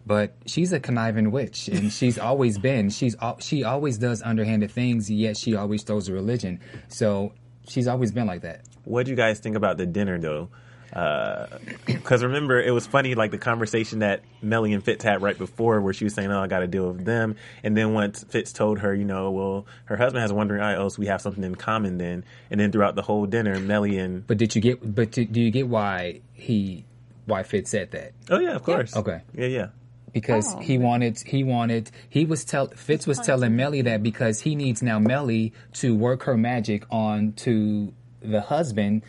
But 0.05 0.35
she's 0.45 0.73
a 0.73 0.79
conniving 0.79 1.31
witch, 1.31 1.67
and 1.67 1.91
she's 1.99 2.17
always 2.17 2.57
been. 2.57 2.89
She's 2.89 3.15
she 3.39 3.63
always 3.63 3.97
does 3.97 4.21
underhanded 4.21 4.71
things, 4.71 5.09
yet 5.09 5.37
she 5.37 5.55
always 5.55 5.83
throws 5.83 6.09
a 6.09 6.13
religion. 6.13 6.59
So 6.87 7.33
she's 7.67 7.87
always 7.87 8.11
been 8.11 8.27
like 8.27 8.41
that. 8.41 8.61
What 8.83 9.05
do 9.05 9.11
you 9.11 9.17
guys 9.17 9.39
think 9.39 9.55
about 9.55 9.77
the 9.77 9.85
dinner, 9.85 10.19
though? 10.19 10.49
Uh, 10.93 11.47
because 11.87 12.23
remember, 12.23 12.61
it 12.61 12.69
was 12.69 12.85
funny, 12.85 13.15
like 13.15 13.31
the 13.31 13.37
conversation 13.39 13.99
that 13.99 14.21
Mellie 14.43 14.73
and 14.73 14.83
Fitz 14.83 15.03
had 15.03 15.23
right 15.23 15.37
before, 15.37 15.81
where 15.81 15.91
she 15.93 16.03
was 16.03 16.13
saying, 16.13 16.31
"Oh, 16.31 16.39
I 16.39 16.45
got 16.45 16.59
to 16.59 16.67
deal 16.67 16.91
with 16.91 17.03
them," 17.03 17.35
and 17.63 17.75
then 17.75 17.93
once 17.93 18.23
Fitz 18.23 18.53
told 18.53 18.79
her, 18.79 18.93
you 18.93 19.03
know, 19.03 19.31
well, 19.31 19.65
her 19.85 19.97
husband 19.97 20.21
has 20.21 20.29
a 20.29 20.35
wandering 20.35 20.61
eye, 20.61 20.75
oh, 20.75 20.89
so 20.89 20.99
we 20.99 21.07
have 21.07 21.19
something 21.19 21.43
in 21.43 21.55
common 21.55 21.97
then. 21.97 22.23
And 22.51 22.59
then 22.59 22.71
throughout 22.71 22.93
the 22.95 23.01
whole 23.01 23.25
dinner, 23.25 23.59
Mellie 23.59 23.97
and 23.97 24.25
But 24.27 24.37
did 24.37 24.53
you 24.53 24.61
get? 24.61 24.95
But 24.95 25.11
do 25.11 25.25
do 25.25 25.41
you 25.41 25.49
get 25.49 25.67
why 25.67 26.21
he 26.33 26.85
why 27.25 27.41
Fitz 27.41 27.71
said 27.71 27.89
that? 27.91 28.11
oh 28.29 28.39
yeah, 28.39 28.55
of 28.55 28.61
course, 28.61 28.95
Okay. 28.95 29.21
yeah, 29.33 29.47
yeah. 29.47 29.67
because 30.11 30.53
oh. 30.53 30.59
he 30.59 30.77
wanted 30.77 31.19
he 31.25 31.43
wanted 31.43 31.89
he 32.07 32.23
was 32.25 32.45
tell 32.45 32.67
Fitz 32.67 33.07
was 33.07 33.17
telling 33.19 33.55
Mellie 33.55 33.81
that 33.81 34.03
because 34.03 34.41
he 34.41 34.53
needs 34.53 34.83
now 34.83 34.99
Mellie 34.99 35.53
to 35.73 35.95
work 35.95 36.23
her 36.23 36.37
magic 36.37 36.85
on 36.91 37.33
to 37.37 37.93
the 38.21 38.41
husband 38.41 39.01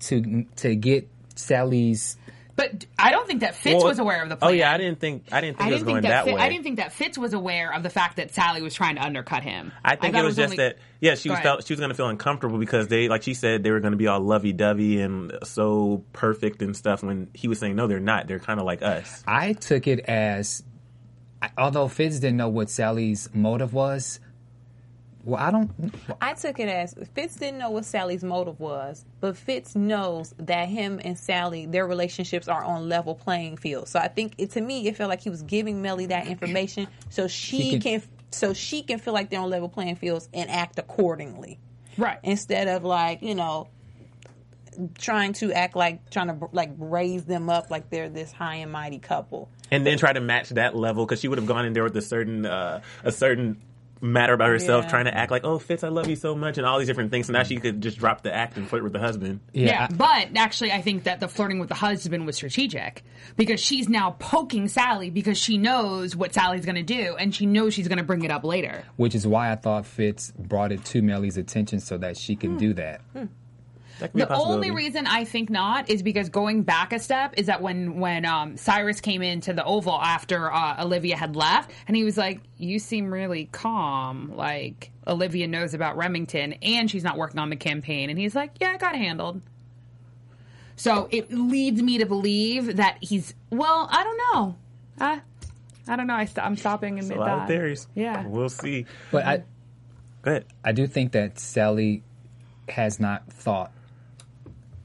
to 0.00 0.44
to 0.56 0.74
get 0.74 1.08
Sally's 1.36 2.16
but 2.56 2.86
I 2.98 3.10
don't 3.10 3.26
think 3.26 3.40
that 3.40 3.54
Fitz 3.54 3.76
Well, 3.76 3.84
was 3.84 3.98
aware 3.98 4.22
of 4.22 4.30
the 4.30 4.36
plan. 4.36 4.50
Oh 4.50 4.54
yeah, 4.54 4.72
I 4.72 4.78
didn't 4.78 4.98
think 4.98 5.24
I 5.30 5.42
didn't 5.42 5.58
think 5.58 5.66
I 5.66 5.70
it 5.70 5.72
was 5.74 5.80
didn't 5.80 5.88
going 5.88 6.02
think 6.02 6.10
that, 6.10 6.24
that, 6.24 6.30
Fi- 6.30 6.36
way. 6.36 6.40
I 6.40 6.48
didn't 6.48 6.64
think 6.64 6.76
that 6.78 6.92
Fitz 6.92 7.18
was 7.18 7.34
aware 7.34 7.72
of 7.72 7.82
the 7.82 7.90
fact 7.90 8.16
that 8.16 8.32
Sally 8.32 8.62
was 8.62 8.74
trying 8.74 8.96
to 8.96 9.02
undercut 9.02 9.42
him. 9.42 9.72
I 9.84 9.96
think 9.96 10.14
thought 10.14 10.22
it 10.22 10.26
was, 10.26 10.36
just 10.36 10.52
only- 10.52 10.56
that 10.56 10.78
yeah, 10.98 11.16
she 11.16 11.28
was 11.28 11.38
felt 11.40 11.66
she 11.66 11.74
was 11.74 11.80
going 11.80 11.90
to 11.90 11.94
feel 11.94 12.08
uncomfortable 12.08 12.58
because 12.58 12.88
they 12.88 13.08
like 13.08 13.22
she 13.22 13.34
said 13.34 13.62
they 13.62 13.70
were 13.70 13.80
going 13.80 13.92
to 13.92 13.98
be 13.98 14.06
all 14.06 14.20
lovey 14.20 14.54
dovey 14.54 15.02
and 15.02 15.32
so 15.44 16.02
perfect 16.14 16.62
and 16.62 16.74
stuff. 16.74 17.02
When 17.02 17.28
he 17.34 17.46
was 17.46 17.58
saying 17.58 17.76
no, 17.76 17.86
they're 17.86 18.00
not. 18.00 18.26
They're 18.26 18.38
kind 18.38 18.58
of 18.58 18.64
like 18.64 18.80
us. 18.80 19.22
I 19.26 19.52
took 19.52 19.86
it 19.86 20.00
as 20.00 20.62
although 21.58 21.88
Fitz 21.88 22.20
didn't 22.20 22.38
know 22.38 22.48
what 22.48 22.70
Sally's 22.70 23.28
motive 23.34 23.74
was 23.74 24.18
Well, 25.26 25.38
I 25.42 25.50
don't. 25.50 25.70
I 26.20 26.34
took 26.34 26.60
it 26.60 26.68
as 26.68 26.94
Fitz 27.14 27.34
didn't 27.34 27.58
know 27.58 27.70
what 27.70 27.84
Sally's 27.84 28.22
motive 28.22 28.60
was, 28.60 29.04
but 29.20 29.36
Fitz 29.36 29.74
knows 29.74 30.32
that 30.38 30.68
him 30.68 31.00
and 31.04 31.18
Sally, 31.18 31.66
their 31.66 31.84
relationships 31.86 32.46
are 32.46 32.62
on 32.62 32.88
level 32.88 33.14
playing 33.16 33.56
field. 33.56 33.88
So 33.88 33.98
I 33.98 34.06
think 34.06 34.34
it, 34.38 34.52
to 34.52 34.60
me, 34.60 34.86
it 34.86 34.96
felt 34.96 35.10
like 35.10 35.20
he 35.20 35.28
was 35.28 35.42
giving 35.42 35.82
Mellie 35.82 36.06
that 36.06 36.28
information 36.28 36.86
so 37.10 37.26
she 37.26 37.56
She 37.62 37.70
can, 37.72 37.80
can- 37.80 38.02
so 38.30 38.54
she 38.54 38.82
can 38.82 38.98
feel 39.00 39.14
like 39.14 39.28
they're 39.30 39.40
on 39.40 39.50
level 39.50 39.68
playing 39.68 39.96
fields 39.96 40.28
and 40.32 40.48
act 40.48 40.78
accordingly, 40.78 41.58
Right. 41.98 42.18
instead 42.22 42.68
of 42.68 42.84
like 42.84 43.20
you 43.22 43.34
know 43.34 43.68
trying 44.98 45.32
to 45.32 45.52
act 45.52 45.74
like 45.74 46.10
trying 46.10 46.28
to 46.28 46.48
like 46.52 46.70
raise 46.78 47.24
them 47.24 47.48
up 47.48 47.70
like 47.70 47.88
they're 47.90 48.10
this 48.10 48.30
high 48.30 48.56
and 48.56 48.70
mighty 48.70 48.98
couple. 48.98 49.48
and 49.70 49.86
then 49.86 49.96
try 49.98 50.12
to 50.12 50.20
match 50.20 50.50
that 50.50 50.76
level 50.76 51.04
because 51.06 51.18
she 51.20 51.28
would 51.28 51.38
have 51.38 51.46
gone 51.46 51.64
in 51.64 51.72
there 51.72 51.82
with 51.84 51.96
a 51.96 52.02
certain 52.02 52.44
uh, 52.46 52.80
a 53.02 53.10
certain 53.10 53.60
matter 54.06 54.32
about 54.32 54.48
herself, 54.48 54.84
Yeah. 54.84 54.90
trying 54.90 55.04
to 55.06 55.16
act 55.16 55.30
like, 55.30 55.44
"Oh, 55.44 55.58
Fitz, 55.58 55.84
I 55.84 55.88
love 55.88 56.08
you 56.08 56.16
so 56.16 56.34
much," 56.34 56.58
and 56.58 56.66
all 56.66 56.78
these 56.78 56.88
different 56.88 57.10
things. 57.10 57.26
So 57.26 57.32
now 57.32 57.42
she 57.42 57.56
could 57.56 57.80
just 57.80 57.98
drop 57.98 58.22
the 58.22 58.34
act 58.34 58.56
and 58.56 58.68
flirt 58.68 58.82
with 58.82 58.92
the 58.92 58.98
husband. 58.98 59.40
Yeah, 59.52 59.88
I- 59.90 59.94
but 59.94 60.28
actually, 60.36 60.72
I 60.72 60.80
think 60.80 61.04
that 61.04 61.20
the 61.20 61.28
flirting 61.28 61.58
with 61.58 61.68
the 61.68 61.74
husband 61.74 62.26
was 62.26 62.36
strategic 62.36 63.04
because 63.36 63.60
she's 63.60 63.88
now 63.88 64.16
poking 64.18 64.68
Sally 64.68 65.10
because 65.10 65.38
she 65.38 65.58
knows 65.58 66.14
what 66.16 66.32
Sally's 66.32 66.64
going 66.64 66.76
to 66.76 66.82
do 66.82 67.16
and 67.18 67.34
she 67.34 67.46
knows 67.46 67.74
she's 67.74 67.88
going 67.88 67.98
to 67.98 68.04
bring 68.04 68.22
it 68.22 68.30
up 68.30 68.44
later. 68.44 68.84
which 68.96 69.14
is 69.14 69.26
why 69.26 69.50
I 69.52 69.56
thought 69.56 69.86
Fitz 69.86 70.32
brought 70.38 70.72
it 70.72 70.84
to 70.86 71.02
Mellie's 71.02 71.36
attention 71.36 71.80
so 71.80 71.98
that 71.98 72.16
she 72.16 72.34
can 72.36 72.52
hmm. 72.52 72.58
do 72.58 72.74
that. 72.74 73.00
Hmm. 73.12 73.24
That 73.98 74.12
could 74.12 74.18
be 74.18 74.22
a 74.22 74.26
The 74.26 74.36
only 74.36 74.70
reason 74.70 75.06
I 75.06 75.24
think 75.24 75.50
not 75.50 75.88
is 75.88 76.02
because 76.02 76.28
going 76.28 76.62
back 76.62 76.92
a 76.92 76.98
step 76.98 77.34
is 77.36 77.46
that 77.46 77.62
when 77.62 77.98
when 77.98 78.24
um, 78.24 78.56
Cyrus 78.56 79.00
came 79.00 79.22
into 79.22 79.52
the 79.52 79.64
Oval 79.64 80.00
after 80.00 80.52
uh, 80.52 80.84
Olivia 80.84 81.16
had 81.16 81.36
left, 81.36 81.70
and 81.86 81.96
he 81.96 82.04
was 82.04 82.16
like, 82.16 82.40
"You 82.58 82.78
seem 82.78 83.12
really 83.12 83.48
calm. 83.52 84.32
Like 84.36 84.90
Olivia 85.06 85.46
knows 85.46 85.74
about 85.74 85.96
Remington, 85.96 86.54
and 86.62 86.90
she's 86.90 87.04
not 87.04 87.16
working 87.16 87.38
on 87.38 87.50
the 87.50 87.56
campaign." 87.56 88.10
And 88.10 88.18
he's 88.18 88.34
like, 88.34 88.52
"Yeah, 88.60 88.72
I 88.72 88.76
got 88.76 88.94
it 88.94 88.98
handled." 88.98 89.40
So 90.76 91.08
it 91.10 91.32
leads 91.32 91.80
me 91.80 91.98
to 91.98 92.06
believe 92.06 92.76
that 92.76 92.98
he's 93.00 93.34
well. 93.50 93.88
I 93.90 94.04
don't 94.04 94.18
know. 94.34 94.56
I 95.00 95.20
I 95.88 95.96
don't 95.96 96.06
know. 96.06 96.14
I 96.14 96.24
st- 96.24 96.44
I'm 96.44 96.56
stopping 96.56 96.98
in 96.98 97.04
a 97.04 97.08
mid 97.08 97.18
lot 97.18 97.42
of 97.42 97.48
theories. 97.48 97.86
Yeah. 97.94 98.26
we'll 98.26 98.48
see. 98.48 98.86
But 99.10 99.24
I, 99.24 99.42
Go 100.22 100.32
ahead. 100.32 100.46
I 100.64 100.72
do 100.72 100.86
think 100.88 101.12
that 101.12 101.38
Sally 101.38 102.02
has 102.68 102.98
not 102.98 103.32
thought 103.32 103.70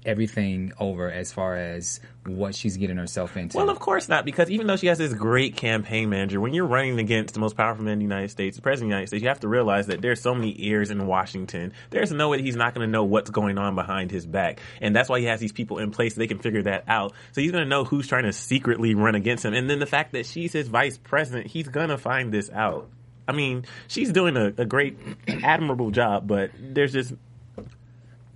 everything 0.06 0.74
over 0.80 1.12
as 1.12 1.32
far 1.32 1.56
as 1.56 2.00
what 2.26 2.56
she's 2.56 2.78
getting 2.78 2.98
herself 2.98 3.38
into. 3.38 3.58
Well, 3.58 3.70
of 3.70 3.80
course 3.80 4.08
not, 4.10 4.26
because 4.26 4.50
even 4.50 4.68
though 4.68 4.76
she 4.76 4.88
has 4.88 4.98
this 4.98 5.14
great 5.14 5.56
campaign 5.56 6.10
manager, 6.10 6.40
when 6.40 6.54
you're 6.54 6.68
running 6.68 7.00
against 7.00 7.34
the 7.34 7.40
most 7.40 7.56
powerful 7.56 7.84
man 7.84 7.94
in 7.94 8.00
the 8.00 8.06
United 8.06 8.30
States, 8.30 8.56
the 8.56 8.62
president 8.62 8.88
of 8.88 8.90
the 8.90 8.96
United 8.96 9.08
States, 9.08 9.24
you 9.24 9.30
have 9.30 9.40
to 9.42 9.48
realize 9.48 9.88
that 9.88 10.02
there's 10.02 10.22
so 10.22 10.34
many 10.34 10.56
ears 10.58 10.92
in 10.92 11.06
Washington. 11.08 11.74
There's 11.90 12.12
no 12.12 12.30
way 12.30 12.42
he's 12.42 12.56
not 12.56 12.74
going 12.74 12.88
to 12.88 12.92
know 12.92 13.04
what's 13.04 13.30
going 13.30 13.58
on 13.58 13.76
behind 13.76 14.12
his 14.12 14.26
back. 14.26 14.60
And 14.82 14.96
that's 14.96 15.10
why 15.10 15.20
he 15.20 15.26
has 15.26 15.40
these 15.40 15.52
people 15.52 15.80
in 15.80 15.92
place 15.92 16.16
so 16.16 16.20
they 16.20 16.28
can 16.28 16.40
figure 16.40 16.64
that 16.64 16.84
out. 16.88 17.14
So 17.32 17.42
he's 17.42 17.52
going 17.52 17.64
to 17.64 17.70
know 17.70 17.84
who's 17.84 18.08
trying 18.08 18.24
to 18.24 18.34
secretly 18.34 18.96
run 18.96 19.16
against 19.16 19.46
him. 19.46 19.54
And 19.54 19.70
then 19.70 19.80
the 19.80 19.86
fact 19.86 20.14
that 20.14 20.26
she's 20.26 20.54
his 20.54 20.68
vice 20.68 20.98
president, 20.98 21.48
he's 21.48 21.68
going 21.68 21.90
to 21.90 21.98
find 21.98 22.32
this 22.32 22.50
out. 22.50 22.90
I 23.28 23.34
mean, 23.34 23.66
she's 23.88 24.12
doing 24.12 24.36
a, 24.36 24.48
a 24.58 24.66
great, 24.66 24.98
admirable 25.28 25.92
job, 25.92 26.28
but 26.28 26.52
there's 26.60 26.92
just 26.92 27.14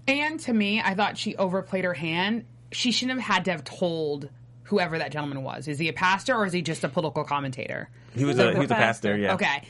And 0.08 0.40
to 0.42 0.54
me, 0.54 0.82
I 0.82 0.94
thought 0.94 1.18
she 1.18 1.36
overplayed 1.36 1.84
her 1.84 1.94
hand. 1.94 2.46
She 2.72 2.92
shouldn't 2.92 3.20
have 3.20 3.36
had 3.36 3.46
to 3.46 3.52
have 3.52 3.64
told 3.64 4.30
whoever 4.64 4.98
that 4.98 5.12
gentleman 5.12 5.44
was. 5.44 5.68
Is 5.68 5.80
he 5.80 5.90
a 5.90 5.94
pastor 5.94 6.36
or 6.36 6.46
is 6.46 6.54
he 6.54 6.62
just 6.62 6.84
a 6.84 6.90
political 6.90 7.24
commentator? 7.24 7.90
he 8.16 8.26
was 8.26 8.40
a 8.40 8.54
he 8.54 8.60
was 8.60 8.72
a 8.72 8.76
pastor. 8.76 9.10
pastor. 9.10 9.18
Yeah. 9.18 9.34
Okay. 9.36 9.64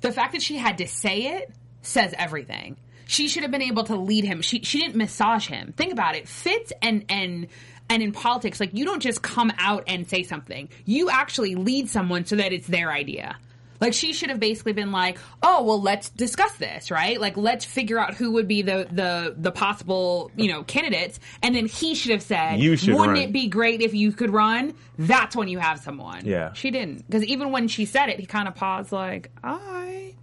The 0.00 0.12
fact 0.12 0.32
that 0.32 0.42
she 0.42 0.56
had 0.56 0.78
to 0.78 0.86
say 0.86 1.38
it 1.38 1.52
says 1.82 2.14
everything. 2.16 2.76
She 3.06 3.26
should 3.28 3.42
have 3.42 3.50
been 3.50 3.62
able 3.62 3.84
to 3.84 3.96
lead 3.96 4.24
him. 4.24 4.42
She 4.42 4.62
she 4.62 4.80
didn't 4.80 4.96
massage 4.96 5.46
him. 5.46 5.72
Think 5.76 5.92
about 5.92 6.14
it. 6.14 6.28
Fitz 6.28 6.72
and 6.80 7.04
and 7.08 7.48
and 7.88 8.02
in 8.02 8.12
politics, 8.12 8.60
like 8.60 8.70
you 8.72 8.84
don't 8.84 9.00
just 9.00 9.20
come 9.20 9.52
out 9.58 9.84
and 9.88 10.08
say 10.08 10.22
something. 10.22 10.68
You 10.84 11.10
actually 11.10 11.56
lead 11.56 11.88
someone 11.88 12.24
so 12.24 12.36
that 12.36 12.52
it's 12.52 12.68
their 12.68 12.92
idea. 12.92 13.36
Like 13.80 13.94
she 13.94 14.12
should 14.12 14.30
have 14.30 14.40
basically 14.40 14.72
been 14.72 14.92
like, 14.92 15.18
"Oh, 15.42 15.62
well, 15.64 15.80
let's 15.80 16.10
discuss 16.10 16.52
this, 16.56 16.90
right? 16.90 17.20
Like 17.20 17.36
let's 17.36 17.64
figure 17.64 17.98
out 17.98 18.14
who 18.14 18.32
would 18.32 18.46
be 18.48 18.62
the 18.62 18.86
the 18.90 19.34
the 19.36 19.50
possible, 19.50 20.30
you 20.36 20.52
know, 20.52 20.62
candidates." 20.62 21.18
And 21.42 21.54
then 21.54 21.66
he 21.66 21.94
should 21.94 22.12
have 22.12 22.22
said, 22.22 22.60
You 22.60 22.76
should 22.76 22.94
"Wouldn't 22.94 23.18
run." 23.18 23.22
it 23.28 23.32
be 23.32 23.48
great 23.48 23.80
if 23.80 23.94
you 23.94 24.12
could 24.12 24.30
run?" 24.30 24.74
That's 24.98 25.34
when 25.34 25.48
you 25.48 25.58
have 25.58 25.80
someone. 25.80 26.26
Yeah. 26.26 26.52
She 26.52 26.70
didn't. 26.70 27.06
Because 27.06 27.24
even 27.24 27.52
when 27.52 27.68
she 27.68 27.86
said 27.86 28.10
it, 28.10 28.20
he 28.20 28.26
kind 28.26 28.46
of 28.46 28.54
paused, 28.54 28.92
like, 28.92 29.30
all 29.42 29.58
right. 29.58 30.14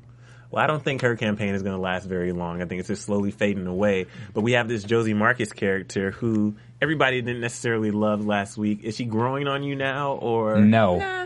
Well, 0.51 0.63
I 0.63 0.67
don't 0.67 0.83
think 0.83 1.01
her 1.01 1.15
campaign 1.15 1.55
is 1.55 1.63
going 1.63 1.75
to 1.75 1.81
last 1.81 2.05
very 2.05 2.31
long. 2.31 2.61
I 2.61 2.65
think 2.65 2.79
it's 2.79 2.87
just 2.87 3.03
slowly 3.03 3.31
fading 3.31 3.67
away. 3.67 4.05
But 4.33 4.41
we 4.41 4.53
have 4.53 4.67
this 4.67 4.83
Josie 4.83 5.13
Marcus 5.13 5.51
character 5.51 6.11
who 6.11 6.55
everybody 6.81 7.21
didn't 7.21 7.41
necessarily 7.41 7.91
love 7.91 8.25
last 8.25 8.57
week. 8.57 8.83
Is 8.83 8.95
she 8.95 9.05
growing 9.05 9.47
on 9.47 9.63
you 9.63 9.75
now, 9.75 10.13
or 10.13 10.59
no. 10.59 11.25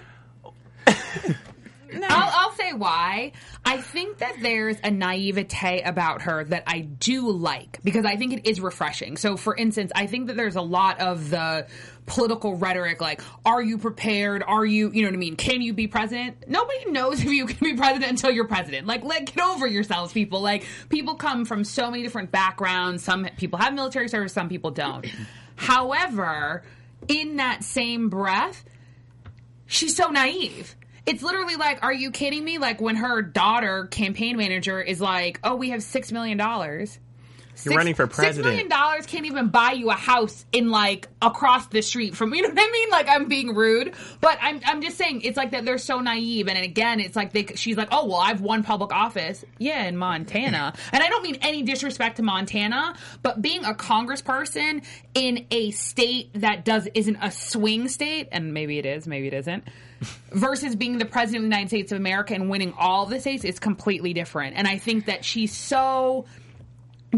I'll, 1.94 2.32
I'll 2.34 2.56
say 2.56 2.74
why. 2.74 3.32
I 3.66 3.78
think 3.78 4.20
that 4.20 4.38
there's 4.42 4.78
a 4.84 4.92
naivete 4.92 5.82
about 5.82 6.24
her 6.24 6.44
that 6.46 6.64
I 6.68 6.80
do 6.82 7.32
like 7.32 7.80
because 7.84 8.06
I 8.06 8.16
think 8.16 8.34
it 8.34 8.50
is 8.50 8.60
refreshing. 8.60 9.18
So, 9.18 9.38
for 9.38 9.56
instance, 9.56 9.92
I 9.96 10.08
think 10.08 10.28
that 10.28 10.38
there's 10.38 10.56
a 10.56 10.62
lot 10.62 11.00
of 11.00 11.30
the 11.30 11.68
political 12.06 12.56
rhetoric 12.56 13.02
like, 13.02 13.22
are 13.46 13.62
you 13.62 13.78
prepared? 13.78 14.44
Are 14.46 14.66
you, 14.66 14.92
you 14.92 15.02
know 15.02 15.10
what 15.10 15.16
I 15.16 15.18
mean? 15.18 15.36
Can 15.36 15.62
you 15.62 15.74
be 15.74 15.88
president? 15.88 16.48
Nobody 16.48 16.92
knows 16.92 17.20
if 17.24 17.30
you 17.30 17.46
can 17.46 17.58
be 17.60 17.76
president 17.76 18.12
until 18.12 18.32
you're 18.32 18.48
president. 18.48 18.88
Like, 18.88 19.04
let 19.04 19.26
get 19.26 19.44
over 19.44 19.68
yourselves, 19.68 20.14
people. 20.14 20.42
Like, 20.42 20.66
people 20.90 21.16
come 21.16 21.46
from 21.46 21.64
so 21.64 21.90
many 21.92 22.04
different 22.04 22.32
backgrounds. 22.32 23.04
Some 23.04 23.28
people 23.38 23.60
have 23.60 23.74
military 23.74 24.10
service, 24.10 24.34
some 24.34 24.50
people 24.50 24.72
don't. 24.72 25.06
However, 25.56 26.64
in 27.08 27.38
that 27.38 27.64
same 27.64 28.10
breath, 28.10 28.64
she's 29.68 29.96
so 29.96 30.10
naive. 30.10 30.76
It's 31.06 31.24
literally 31.24 31.56
like, 31.56 31.84
are 31.84 31.94
you 31.94 32.12
kidding 32.12 32.44
me? 32.44 32.58
Like 32.58 32.80
when 32.80 32.96
her 32.98 33.22
daughter 33.22 33.88
campaign 33.88 34.38
manager 34.38 34.80
is 34.82 35.02
like, 35.02 35.40
"Oh, 35.44 35.56
we 35.56 35.72
have 35.72 35.84
six 35.84 36.12
million 36.12 36.38
dollars." 36.38 37.00
You're 37.64 37.76
running 37.76 37.94
for 37.94 38.08
president. 38.08 38.36
Six 38.36 38.46
million 38.46 38.70
dollars 38.70 39.06
can't 39.06 39.26
even 39.26 39.50
buy 39.50 39.74
you 39.74 39.90
a 39.90 39.96
house 39.96 40.46
in 40.52 40.70
like 40.70 41.08
across 41.22 41.68
the 41.68 41.82
street 41.82 42.16
from 42.16 42.34
you 42.34 42.42
know 42.42 42.50
what 42.50 42.58
I 42.58 42.72
mean? 42.72 42.90
Like 42.90 43.08
I'm 43.10 43.28
being 43.28 43.56
rude, 43.56 43.94
but 44.20 44.38
I'm 44.42 44.62
I'm 44.66 44.82
just 44.82 44.98
saying 44.98 45.22
it's 45.22 45.38
like 45.38 45.52
that 45.52 45.66
they're 45.66 45.78
so 45.78 46.00
naive, 46.00 46.48
and 46.48 46.58
again, 46.58 47.00
it's 47.00 47.16
like 47.16 47.34
they 47.34 47.46
she's 47.56 47.78
like, 47.78 47.90
oh 47.92 48.06
well, 48.08 48.20
I've 48.20 48.42
won 48.42 48.64
public 48.64 48.92
office, 48.94 49.44
yeah, 49.58 49.86
in 49.86 49.98
Montana, 49.98 50.74
and 50.92 51.04
I 51.04 51.10
don't 51.10 51.24
mean 51.24 51.38
any 51.42 51.64
disrespect 51.64 52.18
to 52.18 52.24
Montana, 52.24 52.96
but 53.22 53.42
being 53.42 53.66
a 53.66 53.74
congressperson 53.74 54.84
in 55.14 55.46
a 55.52 55.72
state 55.72 56.30
that 56.36 56.66
does 56.66 56.88
isn't 56.94 57.18
a 57.22 57.32
swing 57.32 57.88
state, 57.88 58.30
and 58.32 58.54
maybe 58.54 58.78
it 58.78 58.86
is, 58.86 59.08
maybe 59.08 59.28
it 59.28 59.34
isn't. 59.34 59.64
Versus 60.32 60.76
being 60.76 60.98
the 60.98 61.06
president 61.06 61.44
of 61.46 61.50
the 61.50 61.56
United 61.56 61.68
States 61.70 61.92
of 61.92 61.98
America 61.98 62.34
and 62.34 62.50
winning 62.50 62.74
all 62.78 63.06
the 63.06 63.20
states 63.20 63.44
is 63.44 63.60
completely 63.60 64.14
different. 64.14 64.56
And 64.56 64.68
I 64.68 64.78
think 64.78 65.06
that 65.06 65.24
she's 65.24 65.56
so 65.56 66.26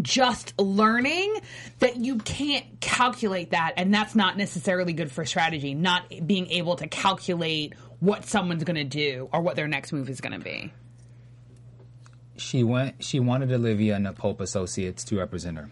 just 0.01 0.59
learning 0.59 1.33
that 1.79 1.97
you 1.97 2.17
can't 2.17 2.65
calculate 2.81 3.51
that 3.51 3.73
and 3.77 3.93
that's 3.93 4.15
not 4.15 4.37
necessarily 4.37 4.91
good 4.93 5.11
for 5.11 5.23
strategy 5.23 5.75
not 5.75 6.03
being 6.25 6.47
able 6.47 6.75
to 6.75 6.87
calculate 6.87 7.75
what 7.99 8.25
someone's 8.25 8.63
going 8.63 8.75
to 8.75 8.83
do 8.83 9.29
or 9.31 9.41
what 9.41 9.55
their 9.55 9.67
next 9.67 9.93
move 9.93 10.09
is 10.09 10.19
going 10.19 10.33
to 10.33 10.43
be 10.43 10.71
She 12.35 12.63
went. 12.63 13.03
She 13.03 13.19
wanted 13.19 13.51
Olivia 13.51 13.95
and 13.95 14.05
the 14.07 14.13
Pope 14.13 14.41
Associates 14.41 15.03
to 15.05 15.17
represent 15.19 15.57
her. 15.57 15.69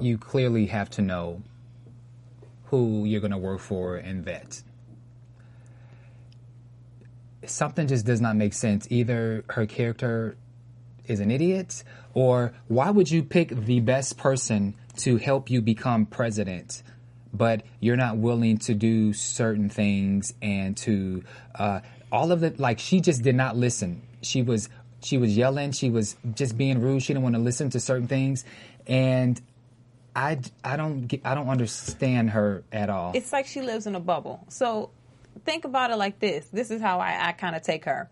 You 0.00 0.16
clearly 0.16 0.66
have 0.66 0.88
to 0.90 1.02
know 1.02 1.42
who 2.64 3.04
you're 3.04 3.20
going 3.20 3.30
to 3.30 3.38
work 3.38 3.60
for 3.60 3.96
and 3.96 4.24
vet. 4.24 4.62
Something 7.46 7.86
just 7.86 8.06
does 8.06 8.20
not 8.20 8.36
make 8.36 8.52
sense. 8.54 8.86
Either 8.90 9.44
her 9.50 9.66
character 9.66 10.36
is 11.06 11.20
an 11.20 11.30
idiot, 11.30 11.84
or 12.14 12.52
why 12.68 12.90
would 12.90 13.10
you 13.10 13.22
pick 13.22 13.48
the 13.50 13.80
best 13.80 14.16
person 14.16 14.74
to 14.98 15.16
help 15.16 15.50
you 15.50 15.60
become 15.60 16.06
president, 16.06 16.82
but 17.32 17.62
you're 17.80 17.96
not 17.96 18.16
willing 18.16 18.58
to 18.58 18.74
do 18.74 19.12
certain 19.12 19.68
things 19.68 20.32
and 20.40 20.76
to 20.78 21.22
uh, 21.56 21.80
all 22.10 22.32
of 22.32 22.40
the 22.40 22.54
Like 22.58 22.78
she 22.78 23.00
just 23.00 23.22
did 23.22 23.34
not 23.34 23.56
listen. 23.56 24.02
She 24.22 24.42
was 24.42 24.68
she 25.02 25.18
was 25.18 25.36
yelling. 25.36 25.72
She 25.72 25.90
was 25.90 26.16
just 26.34 26.56
being 26.56 26.80
rude. 26.80 27.02
She 27.02 27.12
didn't 27.12 27.24
want 27.24 27.34
to 27.34 27.40
listen 27.42 27.68
to 27.70 27.80
certain 27.80 28.08
things, 28.08 28.44
and 28.86 29.40
I 30.16 30.38
I 30.62 30.76
don't 30.76 31.06
get, 31.06 31.20
I 31.24 31.34
don't 31.34 31.48
understand 31.48 32.30
her 32.30 32.62
at 32.72 32.88
all. 32.88 33.12
it's 33.14 33.32
like 33.32 33.46
she 33.46 33.60
lives 33.60 33.86
in 33.86 33.94
a 33.94 34.00
bubble. 34.00 34.44
So 34.48 34.90
think 35.44 35.64
about 35.64 35.90
it 35.90 35.96
like 35.96 36.18
this. 36.18 36.46
This 36.52 36.70
is 36.70 36.80
how 36.80 37.00
I, 37.00 37.28
I 37.28 37.32
kind 37.32 37.56
of 37.56 37.62
take 37.62 37.84
her. 37.84 38.08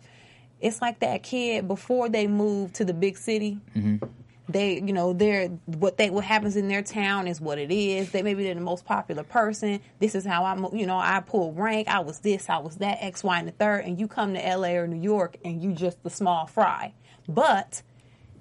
It's 0.60 0.80
like 0.80 1.00
that 1.00 1.22
kid 1.22 1.66
before 1.66 2.08
they 2.08 2.26
move 2.26 2.72
to 2.74 2.84
the 2.84 2.94
big 2.94 3.18
city. 3.18 3.58
Mm-hmm. 3.76 4.06
They, 4.48 4.74
you 4.74 4.92
know, 4.92 5.12
they're 5.12 5.48
what 5.66 5.96
they 5.96 6.10
what 6.10 6.24
happens 6.24 6.56
in 6.56 6.68
their 6.68 6.82
town 6.82 7.26
is 7.26 7.40
what 7.40 7.58
it 7.58 7.72
is. 7.72 8.10
They 8.10 8.22
maybe 8.22 8.44
they're 8.44 8.54
the 8.54 8.60
most 8.60 8.84
popular 8.84 9.22
person. 9.22 9.80
This 9.98 10.14
is 10.14 10.24
how 10.24 10.44
I'm, 10.44 10.66
you 10.76 10.86
know, 10.86 10.98
I 10.98 11.20
pull 11.20 11.52
rank. 11.52 11.88
I 11.88 12.00
was 12.00 12.18
this, 12.20 12.50
I 12.50 12.58
was 12.58 12.76
that, 12.76 12.98
X, 13.00 13.24
Y, 13.24 13.38
and 13.38 13.48
the 13.48 13.52
third. 13.52 13.84
And 13.84 13.98
you 13.98 14.08
come 14.08 14.34
to 14.34 14.46
L.A. 14.46 14.76
or 14.76 14.86
New 14.86 15.00
York, 15.00 15.36
and 15.44 15.62
you 15.62 15.72
just 15.72 16.02
the 16.02 16.10
small 16.10 16.46
fry. 16.46 16.92
But 17.28 17.82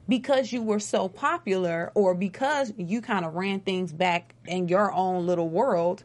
because 0.08 0.52
you 0.52 0.62
were 0.62 0.80
so 0.80 1.08
popular 1.08 1.92
or 1.96 2.14
because 2.14 2.74
you 2.78 3.02
kind 3.02 3.24
of 3.24 3.36
ran 3.36 3.62
things 3.62 3.94
back 3.94 4.36
in 4.46 4.68
your 4.68 4.92
own 4.92 5.26
little 5.26 5.48
world, 5.48 6.04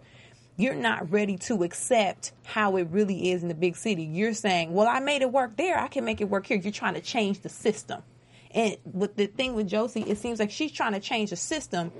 you're 0.56 0.74
not 0.74 1.10
ready 1.12 1.36
to 1.36 1.62
accept 1.62 2.32
how 2.44 2.76
it 2.76 2.88
really 2.90 3.30
is 3.30 3.42
in 3.42 3.48
the 3.48 3.54
big 3.54 3.76
city. 3.76 4.02
You're 4.02 4.34
saying, 4.34 4.72
well, 4.72 4.88
I 4.88 5.00
made 5.00 5.22
it 5.22 5.30
work 5.30 5.56
there. 5.56 5.78
I 5.78 5.88
can 5.88 6.04
make 6.04 6.20
it 6.20 6.30
work 6.30 6.46
here. 6.46 6.56
You're 6.56 6.72
trying 6.72 6.94
to 6.94 7.00
change 7.00 7.40
the 7.40 7.48
system. 7.48 8.02
And 8.52 8.76
with 8.84 9.16
the 9.16 9.26
thing 9.26 9.54
with 9.54 9.68
Josie, 9.68 10.02
it 10.02 10.18
seems 10.18 10.38
like 10.38 10.50
she's 10.50 10.72
trying 10.72 10.92
to 10.92 11.00
change 11.00 11.30
a 11.32 11.36
system 11.36 11.92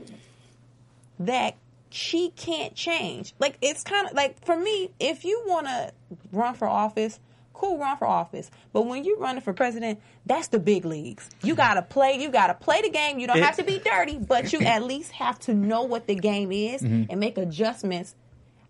that 1.19 1.57
she 1.91 2.31
can't 2.31 2.75
change. 2.75 3.35
Like 3.39 3.59
it's 3.61 3.83
kind 3.83 4.09
of 4.09 4.15
like 4.15 4.45
for 4.45 4.57
me, 4.57 4.91
if 4.99 5.25
you 5.25 5.43
want 5.47 5.67
to 5.67 5.93
run 6.33 6.55
for 6.55 6.67
office, 6.67 7.21
cool, 7.53 7.79
run 7.79 7.97
for 7.97 8.07
office. 8.07 8.51
But 8.73 8.87
when 8.87 9.05
you're 9.05 9.19
running 9.19 9.43
for 9.43 9.53
president, 9.53 10.01
that's 10.25 10.49
the 10.49 10.59
big 10.59 10.85
leagues. 10.85 11.29
You 11.43 11.55
gotta 11.55 11.83
play. 11.83 12.19
You 12.21 12.31
gotta 12.31 12.55
play 12.55 12.83
the 12.83 12.91
game. 12.91 13.19
You 13.19 13.27
don't 13.27 13.39
It- 13.39 13.45
have 13.45 13.57
to 13.57 13.65
be 13.65 13.79
dirty, 13.79 14.19
but 14.19 14.53
you 14.53 14.61
at 14.61 14.83
least 14.83 15.13
have 15.13 15.39
to 15.41 15.55
know 15.55 15.83
what 15.83 16.07
the 16.07 16.15
game 16.15 16.53
is 16.53 16.83
mm-hmm. 16.83 17.11
and 17.11 17.21
make 17.21 17.39
adjustments. 17.39 18.15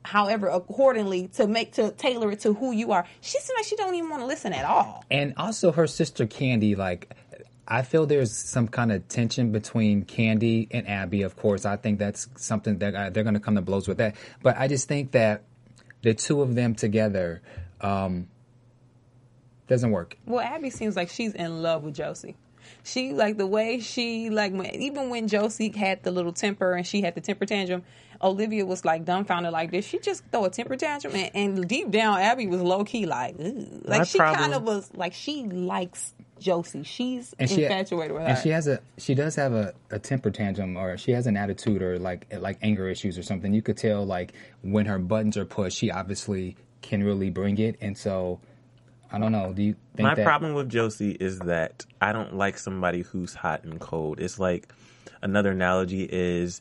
However, 0.07 0.47
accordingly 0.49 1.29
to 1.35 1.47
make 1.47 1.73
to 1.73 1.91
tailor 1.91 2.31
it 2.31 2.41
to 2.41 2.55
who 2.55 2.73
you 2.73 2.93
are. 2.93 3.05
She 3.21 3.39
seems 3.41 3.53
like 3.57 3.67
she 3.67 3.77
don't 3.77 3.95
even 3.95 4.09
want 4.09 4.23
to 4.23 4.27
listen 4.27 4.53
at 4.53 4.65
all. 4.65 5.05
And 5.11 5.35
also 5.37 5.73
her 5.73 5.87
sister 5.87 6.27
Candy, 6.27 6.77
like 6.77 7.13
I 7.69 7.83
feel 7.83 8.07
there's 8.07 8.33
some 8.33 8.69
kind 8.69 8.93
of 8.93 9.09
tension 9.09 9.51
between 9.51 10.05
Candy 10.05 10.69
and 10.71 10.89
Abby. 10.89 11.23
Of 11.23 11.37
course, 11.37 11.67
I 11.67 11.77
think 11.77 11.99
that's 11.99 12.29
something 12.37 12.79
that 12.79 12.95
uh, 12.95 13.11
they're 13.11 13.25
going 13.25 13.35
to 13.35 13.41
come 13.41 13.57
to 13.57 13.63
blows 13.63 13.89
with 13.89 13.99
that. 13.99 14.15
But 14.43 14.57
I 14.57 14.69
just 14.69 14.87
think 14.87 15.13
that 15.13 15.43
the 16.03 16.15
two 16.15 16.43
of 16.43 16.55
them 16.55 16.77
together 16.77 17.43
um, 17.81 18.29
doesn't 19.67 19.91
work. 19.91 20.17
Well, 20.25 20.41
Abby 20.41 20.71
seems 20.71 20.95
like 20.95 21.09
she's 21.09 21.35
in 21.35 21.63
love 21.63 21.83
with 21.83 21.95
Josie. 21.95 22.37
She 22.85 23.13
like 23.13 23.37
the 23.37 23.47
way 23.47 23.81
she 23.81 24.31
like 24.31 24.53
when, 24.53 24.67
even 24.75 25.11
when 25.11 25.29
Josie 25.29 25.71
had 25.71 26.03
the 26.03 26.11
little 26.11 26.33
temper 26.33 26.73
and 26.73 26.87
she 26.87 27.01
had 27.03 27.15
the 27.15 27.21
temper 27.21 27.47
tantrum, 27.47 27.83
Olivia 28.23 28.65
was 28.65 28.85
like 28.85 29.05
dumbfounded 29.05 29.53
like 29.53 29.71
did 29.71 29.85
she 29.85 29.99
just 29.99 30.23
throw 30.33 30.45
a 30.45 30.51
temper 30.51 30.77
tantrum 30.77 31.15
and, 31.15 31.31
and 31.35 31.69
deep 31.69 31.91
down 31.91 32.19
Abby 32.19 32.47
was 32.47 32.63
low 32.63 32.83
key 32.85 33.05
like 33.07 33.35
"Ugh." 33.39 33.55
like 33.85 33.99
My 34.01 34.05
she 34.05 34.19
problem- 34.19 34.41
kind 34.41 34.55
of 34.55 34.63
was 34.63 34.91
like 34.95 35.13
she 35.13 35.45
likes 35.45 36.15
Josie. 36.39 36.83
She's 36.83 37.35
And 37.39 37.49
she 37.49 37.63
infatuated 37.65 38.13
with 38.13 38.23
her. 38.23 38.29
and 38.29 38.39
she 38.39 38.51
has 38.51 38.67
a 38.69 38.81
she 38.99 39.15
does 39.15 39.37
have 39.37 39.53
a, 39.55 39.73
a 39.91 39.99
temper 39.99 40.31
tantrum 40.31 40.77
or 40.77 40.97
she 40.99 41.13
has 41.13 41.27
an 41.27 41.37
attitude 41.37 41.81
or 41.83 41.99
like 41.99 42.27
like 42.39 42.59
anger 42.63 42.89
issues 42.89 43.17
or 43.19 43.23
something. 43.23 43.55
You 43.55 43.63
could 43.63 43.77
tell 43.79 44.05
like 44.05 44.33
when 44.63 44.85
her 44.87 44.99
buttons 44.99 45.37
are 45.39 45.47
pushed, 45.47 45.79
she 45.79 45.91
obviously 45.91 46.57
can 46.83 47.03
really 47.03 47.31
bring 47.31 47.57
it. 47.59 47.77
And 47.81 47.97
so 47.97 48.39
I 49.17 49.19
don't 49.19 49.33
know. 49.33 49.51
Do 49.55 49.63
you 49.63 49.75
think 49.95 50.07
My 50.07 50.15
that 50.15 50.25
problem 50.27 50.53
with 50.53 50.69
Josie 50.69 51.13
is 51.13 51.39
that 51.39 51.87
I 52.03 52.13
don't 52.13 52.37
like 52.37 52.59
somebody 52.59 53.01
who's 53.01 53.33
hot 53.33 53.65
and 53.65 53.81
cold. 53.81 54.21
It's 54.21 54.39
like 54.39 54.71
another 55.23 55.53
analogy 55.53 56.03
is 56.03 56.61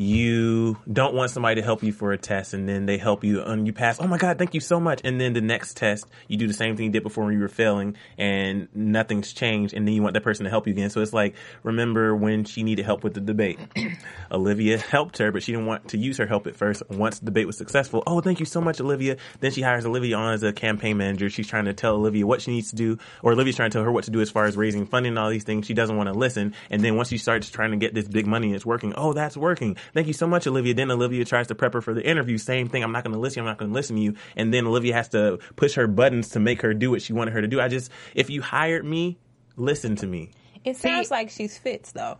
you 0.00 0.78
don't 0.90 1.12
want 1.12 1.30
somebody 1.30 1.60
to 1.60 1.62
help 1.62 1.82
you 1.82 1.92
for 1.92 2.12
a 2.12 2.16
test 2.16 2.54
and 2.54 2.66
then 2.66 2.86
they 2.86 2.96
help 2.96 3.22
you 3.22 3.42
and 3.42 3.66
you 3.66 3.72
pass. 3.74 4.00
Oh 4.00 4.06
my 4.06 4.16
God, 4.16 4.38
thank 4.38 4.54
you 4.54 4.60
so 4.60 4.80
much. 4.80 5.02
And 5.04 5.20
then 5.20 5.34
the 5.34 5.42
next 5.42 5.76
test, 5.76 6.06
you 6.26 6.38
do 6.38 6.46
the 6.46 6.54
same 6.54 6.74
thing 6.74 6.86
you 6.86 6.90
did 6.90 7.02
before 7.02 7.26
when 7.26 7.34
you 7.34 7.40
were 7.40 7.48
failing 7.48 7.96
and 8.16 8.68
nothing's 8.74 9.34
changed. 9.34 9.74
And 9.74 9.86
then 9.86 9.92
you 9.92 10.00
want 10.00 10.14
that 10.14 10.22
person 10.22 10.44
to 10.44 10.50
help 10.50 10.66
you 10.66 10.72
again. 10.72 10.88
So 10.88 11.02
it's 11.02 11.12
like, 11.12 11.34
remember 11.62 12.16
when 12.16 12.44
she 12.44 12.62
needed 12.62 12.86
help 12.86 13.04
with 13.04 13.12
the 13.12 13.20
debate? 13.20 13.58
Olivia 14.32 14.78
helped 14.78 15.18
her, 15.18 15.30
but 15.32 15.42
she 15.42 15.52
didn't 15.52 15.66
want 15.66 15.88
to 15.88 15.98
use 15.98 16.16
her 16.16 16.26
help 16.26 16.46
at 16.46 16.56
first. 16.56 16.82
Once 16.88 17.18
the 17.18 17.26
debate 17.26 17.46
was 17.46 17.58
successful, 17.58 18.02
oh, 18.06 18.22
thank 18.22 18.40
you 18.40 18.46
so 18.46 18.62
much, 18.62 18.80
Olivia. 18.80 19.18
Then 19.40 19.52
she 19.52 19.60
hires 19.60 19.84
Olivia 19.84 20.16
on 20.16 20.32
as 20.32 20.42
a 20.42 20.54
campaign 20.54 20.96
manager. 20.96 21.28
She's 21.28 21.46
trying 21.46 21.66
to 21.66 21.74
tell 21.74 21.96
Olivia 21.96 22.26
what 22.26 22.40
she 22.40 22.52
needs 22.52 22.70
to 22.70 22.76
do, 22.76 22.96
or 23.22 23.32
Olivia's 23.32 23.56
trying 23.56 23.70
to 23.70 23.76
tell 23.76 23.84
her 23.84 23.92
what 23.92 24.04
to 24.04 24.10
do 24.10 24.22
as 24.22 24.30
far 24.30 24.46
as 24.46 24.56
raising 24.56 24.86
funding 24.86 25.10
and 25.10 25.18
all 25.18 25.28
these 25.28 25.44
things. 25.44 25.66
She 25.66 25.74
doesn't 25.74 25.94
want 25.94 26.06
to 26.06 26.14
listen. 26.14 26.54
And 26.70 26.82
then 26.82 26.96
once 26.96 27.10
she 27.10 27.18
starts 27.18 27.50
trying 27.50 27.72
to 27.72 27.76
get 27.76 27.92
this 27.92 28.08
big 28.08 28.26
money 28.26 28.46
and 28.46 28.56
it's 28.56 28.64
working, 28.64 28.94
oh, 28.96 29.12
that's 29.12 29.36
working. 29.36 29.76
Thank 29.94 30.06
you 30.06 30.12
so 30.12 30.26
much, 30.26 30.46
Olivia. 30.46 30.74
Then 30.74 30.90
Olivia 30.90 31.24
tries 31.24 31.48
to 31.48 31.54
prep 31.54 31.72
her 31.74 31.80
for 31.80 31.94
the 31.94 32.04
interview. 32.04 32.38
Same 32.38 32.68
thing. 32.68 32.82
I'm 32.82 32.92
not 32.92 33.04
going 33.04 33.14
to 33.14 33.20
listen. 33.20 33.40
I'm 33.40 33.46
not 33.46 33.58
going 33.58 33.70
to 33.70 33.74
listen 33.74 33.96
to 33.96 34.02
you. 34.02 34.14
And 34.36 34.52
then 34.52 34.66
Olivia 34.66 34.94
has 34.94 35.08
to 35.10 35.38
push 35.56 35.74
her 35.74 35.86
buttons 35.86 36.30
to 36.30 36.40
make 36.40 36.62
her 36.62 36.74
do 36.74 36.90
what 36.90 37.02
she 37.02 37.12
wanted 37.12 37.32
her 37.32 37.40
to 37.40 37.48
do. 37.48 37.60
I 37.60 37.68
just, 37.68 37.90
if 38.14 38.30
you 38.30 38.42
hired 38.42 38.84
me, 38.84 39.18
listen 39.56 39.96
to 39.96 40.06
me. 40.06 40.30
it 40.64 40.76
sounds 40.76 41.10
like 41.10 41.30
she's 41.30 41.58
Fitz 41.58 41.92
though, 41.92 42.18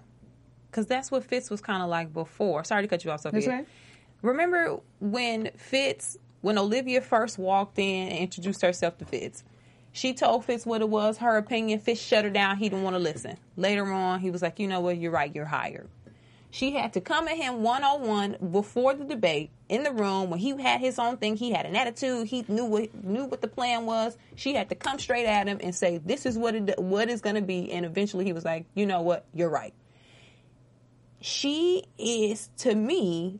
because 0.70 0.86
that's 0.86 1.10
what 1.10 1.24
Fitz 1.24 1.50
was 1.50 1.60
kind 1.60 1.82
of 1.82 1.88
like 1.88 2.12
before. 2.12 2.64
Sorry 2.64 2.82
to 2.82 2.88
cut 2.88 3.04
you 3.04 3.10
off, 3.10 3.20
Sofia. 3.20 3.40
That's 3.40 3.46
right. 3.48 3.68
Remember 4.22 4.78
when 5.00 5.50
Fitz, 5.56 6.18
when 6.42 6.58
Olivia 6.58 7.00
first 7.00 7.38
walked 7.38 7.78
in 7.78 8.08
and 8.08 8.18
introduced 8.18 8.62
herself 8.62 8.98
to 8.98 9.04
Fitz, 9.04 9.44
she 9.92 10.14
told 10.14 10.44
Fitz 10.44 10.64
what 10.66 10.82
it 10.82 10.88
was, 10.88 11.18
her 11.18 11.36
opinion. 11.36 11.80
Fitz 11.80 12.00
shut 12.00 12.24
her 12.24 12.30
down. 12.30 12.56
He 12.58 12.68
didn't 12.68 12.84
want 12.84 12.94
to 12.94 13.00
listen. 13.00 13.36
Later 13.56 13.90
on, 13.90 14.20
he 14.20 14.30
was 14.30 14.42
like, 14.42 14.58
you 14.58 14.68
know 14.68 14.80
what, 14.80 14.98
you're 14.98 15.10
right, 15.10 15.34
you're 15.34 15.46
hired. 15.46 15.88
She 16.50 16.72
had 16.72 16.94
to 16.94 17.00
come 17.00 17.28
at 17.28 17.36
him 17.36 17.62
one 17.62 17.84
on 17.84 18.06
one 18.06 18.36
before 18.50 18.94
the 18.94 19.04
debate 19.04 19.50
in 19.68 19.84
the 19.84 19.92
room 19.92 20.30
when 20.30 20.40
he 20.40 20.60
had 20.60 20.80
his 20.80 20.98
own 20.98 21.16
thing. 21.16 21.36
He 21.36 21.52
had 21.52 21.64
an 21.64 21.76
attitude. 21.76 22.26
He 22.26 22.44
knew 22.48 22.64
what 22.64 23.04
knew 23.04 23.24
what 23.24 23.40
the 23.40 23.48
plan 23.48 23.86
was. 23.86 24.16
She 24.34 24.54
had 24.54 24.68
to 24.70 24.74
come 24.74 24.98
straight 24.98 25.26
at 25.26 25.46
him 25.46 25.58
and 25.62 25.74
say, 25.74 25.98
"This 25.98 26.26
is 26.26 26.36
what 26.36 26.54
it 26.56 26.78
what 26.78 27.08
is 27.08 27.20
going 27.20 27.36
to 27.36 27.42
be." 27.42 27.70
And 27.70 27.86
eventually, 27.86 28.24
he 28.24 28.32
was 28.32 28.44
like, 28.44 28.66
"You 28.74 28.86
know 28.86 29.02
what? 29.02 29.26
You're 29.32 29.48
right." 29.48 29.74
She 31.20 31.84
is 31.98 32.50
to 32.58 32.74
me 32.74 33.38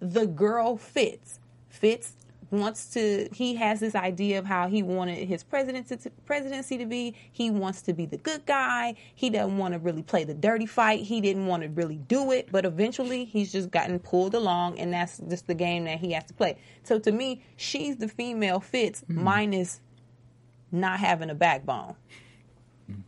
the 0.00 0.26
girl 0.26 0.76
Fitz. 0.76 1.40
Fitz 1.68 2.14
wants 2.50 2.86
to. 2.90 3.28
He 3.32 3.54
has 3.56 3.80
this 3.80 3.94
idea 3.94 4.38
of 4.38 4.44
how 4.44 4.68
he 4.68 4.82
wanted 4.82 5.26
his 5.28 5.42
presidency 5.42 5.96
to, 5.96 6.10
presidency 6.26 6.78
to 6.78 6.86
be. 6.86 7.14
He 7.32 7.50
wants 7.50 7.82
to 7.82 7.92
be 7.92 8.06
the 8.06 8.18
good 8.18 8.46
guy. 8.46 8.94
He 9.14 9.30
doesn't 9.30 9.58
want 9.58 9.74
to 9.74 9.80
really 9.80 10.02
play 10.02 10.24
the 10.24 10.34
dirty 10.34 10.66
fight. 10.66 11.02
He 11.02 11.20
didn't 11.20 11.46
want 11.46 11.62
to 11.62 11.68
really 11.68 11.96
do 11.96 12.32
it, 12.32 12.48
but 12.50 12.64
eventually 12.64 13.24
he's 13.24 13.52
just 13.52 13.70
gotten 13.70 13.98
pulled 13.98 14.34
along, 14.34 14.78
and 14.78 14.92
that's 14.92 15.18
just 15.28 15.46
the 15.46 15.54
game 15.54 15.84
that 15.84 15.98
he 15.98 16.12
has 16.12 16.24
to 16.24 16.34
play. 16.34 16.58
So 16.82 16.98
to 16.98 17.12
me, 17.12 17.42
she's 17.56 17.96
the 17.96 18.08
female 18.08 18.60
Fitz 18.60 19.02
mm-hmm. 19.02 19.24
minus 19.24 19.80
not 20.72 20.98
having 20.98 21.30
a 21.30 21.34
backbone. 21.34 21.94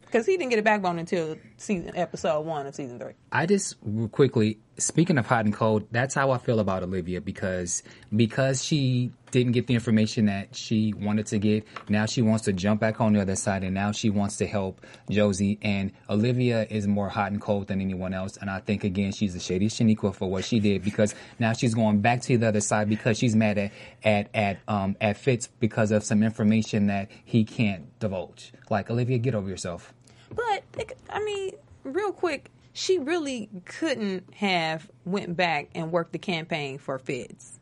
Because 0.00 0.24
he 0.24 0.36
didn't 0.36 0.50
get 0.50 0.58
a 0.58 0.62
backbone 0.62 0.98
until 0.98 1.36
season 1.56 1.92
episode 1.96 2.42
one 2.42 2.66
of 2.66 2.74
season 2.74 2.98
three. 2.98 3.12
I 3.32 3.46
just 3.46 3.76
quickly 4.12 4.58
speaking 4.78 5.18
of 5.18 5.26
hot 5.26 5.44
and 5.44 5.54
cold, 5.54 5.86
that's 5.90 6.14
how 6.14 6.30
I 6.30 6.38
feel 6.38 6.60
about 6.60 6.82
Olivia 6.82 7.20
because 7.20 7.82
because 8.14 8.64
she 8.64 9.12
didn't 9.30 9.52
get 9.52 9.66
the 9.66 9.74
information 9.74 10.26
that 10.26 10.54
she 10.54 10.94
wanted 10.94 11.26
to 11.26 11.38
get. 11.38 11.66
Now 11.88 12.06
she 12.06 12.22
wants 12.22 12.44
to 12.44 12.52
jump 12.52 12.80
back 12.80 13.00
on 13.00 13.12
the 13.12 13.20
other 13.20 13.36
side, 13.36 13.64
and 13.64 13.74
now 13.74 13.92
she 13.92 14.08
wants 14.08 14.36
to 14.36 14.46
help 14.46 14.80
Josie. 15.10 15.58
And 15.62 15.92
Olivia 16.08 16.66
is 16.70 16.86
more 16.86 17.08
hot 17.08 17.32
and 17.32 17.40
cold 17.40 17.68
than 17.68 17.80
anyone 17.80 18.14
else. 18.14 18.36
And 18.36 18.48
I 18.50 18.60
think 18.60 18.84
again 18.84 19.12
she's 19.12 19.34
the 19.34 19.40
shadiest 19.40 19.80
Shaniqua 19.80 20.14
for 20.14 20.30
what 20.30 20.44
she 20.44 20.60
did 20.60 20.82
because 20.82 21.14
now 21.38 21.52
she's 21.52 21.74
going 21.74 22.00
back 22.00 22.22
to 22.22 22.38
the 22.38 22.48
other 22.48 22.60
side 22.60 22.88
because 22.88 23.18
she's 23.18 23.34
mad 23.34 23.58
at 23.58 23.72
at 24.04 24.28
at 24.34 24.58
um 24.68 24.96
at 25.00 25.16
Fitz 25.16 25.48
because 25.60 25.90
of 25.90 26.04
some 26.04 26.22
information 26.22 26.86
that 26.86 27.10
he 27.24 27.44
can't 27.44 27.98
divulge. 27.98 28.52
Like 28.70 28.90
Olivia, 28.90 29.18
get 29.18 29.34
over 29.34 29.48
yourself. 29.48 29.92
But 30.34 30.62
it- 30.78 30.98
I 31.10 31.22
mean, 31.22 31.52
real 31.84 32.12
quick, 32.12 32.50
she 32.72 32.98
really 32.98 33.48
couldn't 33.64 34.34
have 34.34 34.90
went 35.04 35.36
back 35.36 35.68
and 35.74 35.90
worked 35.92 36.12
the 36.12 36.18
campaign 36.18 36.78
for 36.78 36.98
Fitz. 36.98 37.58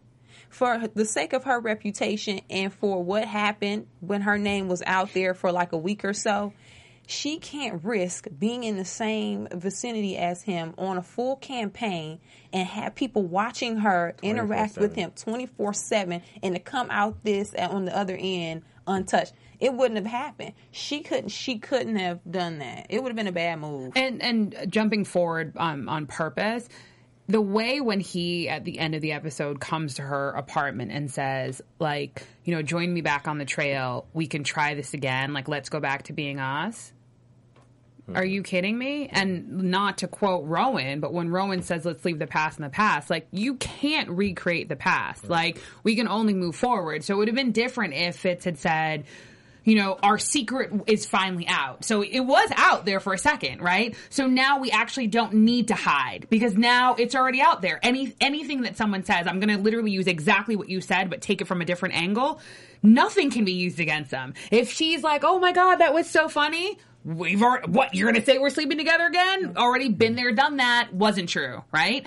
For 0.49 0.87
the 0.87 1.05
sake 1.05 1.33
of 1.33 1.45
her 1.45 1.59
reputation 1.61 2.41
and 2.49 2.73
for 2.73 3.03
what 3.03 3.25
happened 3.27 3.87
when 4.01 4.23
her 4.23 4.39
name 4.39 4.69
was 4.69 4.83
out 4.87 5.13
there 5.13 5.35
for 5.35 5.51
like 5.51 5.73
a 5.73 5.77
week 5.77 6.05
or 6.05 6.13
so, 6.13 6.53
she 7.07 7.39
can't 7.39 7.85
risk 7.85 8.29
being 8.39 8.65
in 8.65 8.77
the 8.77 8.85
same 8.85 9.47
vicinity 9.53 10.17
as 10.17 10.43
him 10.43 10.73
on 10.79 10.97
a 10.97 11.03
full 11.03 11.37
campaign 11.37 12.19
and 12.53 12.67
have 12.67 12.95
people 12.95 13.23
watching 13.25 13.79
her 13.79 14.15
interact 14.23 14.79
with 14.79 14.95
him 14.95 15.11
24 15.17 15.75
7 15.75 16.23
and 16.43 16.55
to 16.55 16.61
come 16.61 16.89
out 16.91 17.23
this 17.25 17.55
uh, 17.59 17.69
on 17.71 17.85
the 17.85 17.97
other 17.97 18.17
end 18.19 18.63
untouched. 18.87 19.33
It 19.61 19.75
wouldn't 19.75 19.97
have 19.97 20.07
happened. 20.07 20.53
She 20.71 21.01
couldn't. 21.01 21.31
She 21.31 21.59
couldn't 21.59 21.97
have 21.97 22.21
done 22.29 22.59
that. 22.59 22.87
It 22.91 23.03
would 23.03 23.11
have 23.11 23.17
been 23.17 23.27
a 23.27 23.33
bad 23.33 23.59
move. 23.59 23.93
and 23.97 24.23
and 24.23 24.55
uh, 24.55 24.67
jumping 24.67 25.05
forward 25.05 25.55
um, 25.57 25.89
on 25.89 26.07
purpose 26.07 26.69
the 27.29 27.41
way 27.41 27.81
when 27.81 28.01
he 28.01 28.49
at 28.49 28.65
the 28.65 28.79
end 28.79 28.95
of 28.95 29.01
the 29.01 29.13
episode 29.13 29.61
comes 29.61 29.95
to 29.95 30.03
her 30.03 30.31
apartment 30.31 30.93
and 30.93 31.11
says 31.11 31.63
like 31.79 32.27
you 32.45 32.55
know 32.55 32.63
join 32.63 32.93
me 32.93 33.01
back 33.01 33.27
on 33.27 33.39
the 33.39 33.45
trail 33.45 34.07
we 34.13 34.27
can 34.27 34.45
try 34.45 34.75
this 34.75 34.95
again 34.95 35.33
like 35.33 35.49
let's 35.49 35.69
go 35.69 35.81
back 35.81 36.05
to 36.05 36.13
being 36.13 36.39
us 36.39 36.93
hmm. 38.07 38.17
are 38.17 38.25
you 38.25 38.43
kidding 38.43 38.77
me? 38.77 39.09
And 39.11 39.71
not 39.71 39.99
to 39.99 40.09
quote 40.09 40.45
Rowan, 40.45 41.01
but 41.01 41.13
when 41.15 41.31
Rowan 41.31 41.63
says, 41.63 41.87
let's 41.87 42.05
leave 42.05 42.19
the 42.19 42.27
past 42.27 42.59
in 42.59 42.63
the 42.63 42.69
past, 42.69 43.09
like, 43.09 43.27
you 43.31 43.55
can't 43.55 44.11
recreate 44.11 44.69
the 44.69 44.77
past. 44.77 45.25
Hmm. 45.25 45.33
Like, 45.33 45.59
we 45.83 45.97
can 45.97 46.07
only 46.07 46.35
move 46.35 46.55
forward. 46.55 47.05
So 47.05 47.15
it 47.15 47.17
would 47.17 47.29
have 47.29 47.35
been 47.35 47.53
different 47.53 47.95
if 47.95 48.17
Fitz 48.17 48.45
had 48.45 48.59
said, 48.59 49.05
you 49.65 49.77
know, 49.77 49.99
our 50.03 50.19
secret 50.19 50.73
is 50.87 51.07
finally 51.07 51.47
out. 51.49 51.85
So 51.85 52.03
it 52.03 52.21
was 52.21 52.51
out 52.57 52.85
there 52.85 53.01
for 53.01 53.15
a 53.15 53.19
second, 53.19 53.63
right? 53.63 53.97
So 54.11 54.27
now 54.27 54.59
we 54.59 54.71
actually 54.71 55.07
don't 55.07 55.35
need 55.35 55.69
to 55.69 55.75
hide 55.75 56.27
because 56.29 56.55
now 56.55 56.95
it's 56.95 57.15
already 57.15 57.41
out 57.41 57.63
there. 57.63 57.81
Any 57.83 58.15
anything 58.21 58.63
that 58.63 58.77
someone 58.77 59.05
says, 59.05 59.27
I'm 59.27 59.41
going 59.41 59.57
to 59.57 59.63
literally 59.63 59.91
use 59.91 60.07
exactly 60.07 60.55
what 60.55 60.69
you 60.69 60.81
said, 60.81 61.11
but 61.11 61.23
take 61.23 61.41
it 61.41 61.47
from 61.47 61.63
a 61.63 61.65
different 61.65 61.97
angle. 61.97 62.41
Nothing 62.83 63.31
can 63.31 63.47
be 63.47 63.53
used 63.53 63.81
against 63.81 64.11
them. 64.11 64.35
If 64.51 64.71
she's 64.71 65.03
like, 65.03 65.25
"Oh 65.25 65.39
my 65.39 65.53
god, 65.53 65.77
that 65.77 65.95
was 65.95 66.09
so 66.09 66.29
funny," 66.29 66.79
we've 67.03 67.43
already, 67.43 67.71
what, 67.71 67.95
you're 67.95 68.13
gonna 68.13 68.25
say 68.25 68.37
we're 68.37 68.51
sleeping 68.51 68.77
together 68.77 69.07
again? 69.07 69.55
Already 69.57 69.89
been 69.89 70.17
there, 70.17 70.33
done 70.33 70.59
that. 70.59 70.93
Wasn't 70.93 71.31
true, 71.31 71.65
right? 71.73 72.07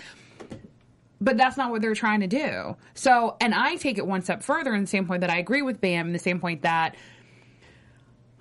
But 1.19 1.35
that's 1.35 1.57
not 1.57 1.71
what 1.71 1.81
they're 1.81 1.95
trying 1.95 2.19
to 2.19 2.27
do. 2.27 2.77
So, 2.93 3.37
and 3.41 3.55
I 3.55 3.77
take 3.77 3.97
it 3.97 4.05
one 4.05 4.21
step 4.21 4.43
further 4.43 4.75
in 4.75 4.81
the 4.81 4.87
same 4.87 5.07
point 5.07 5.21
that 5.21 5.31
I 5.31 5.39
agree 5.39 5.63
with 5.63 5.81
Bam, 5.81 6.05
in 6.05 6.13
the 6.13 6.19
same 6.19 6.39
point 6.39 6.61
that 6.61 6.95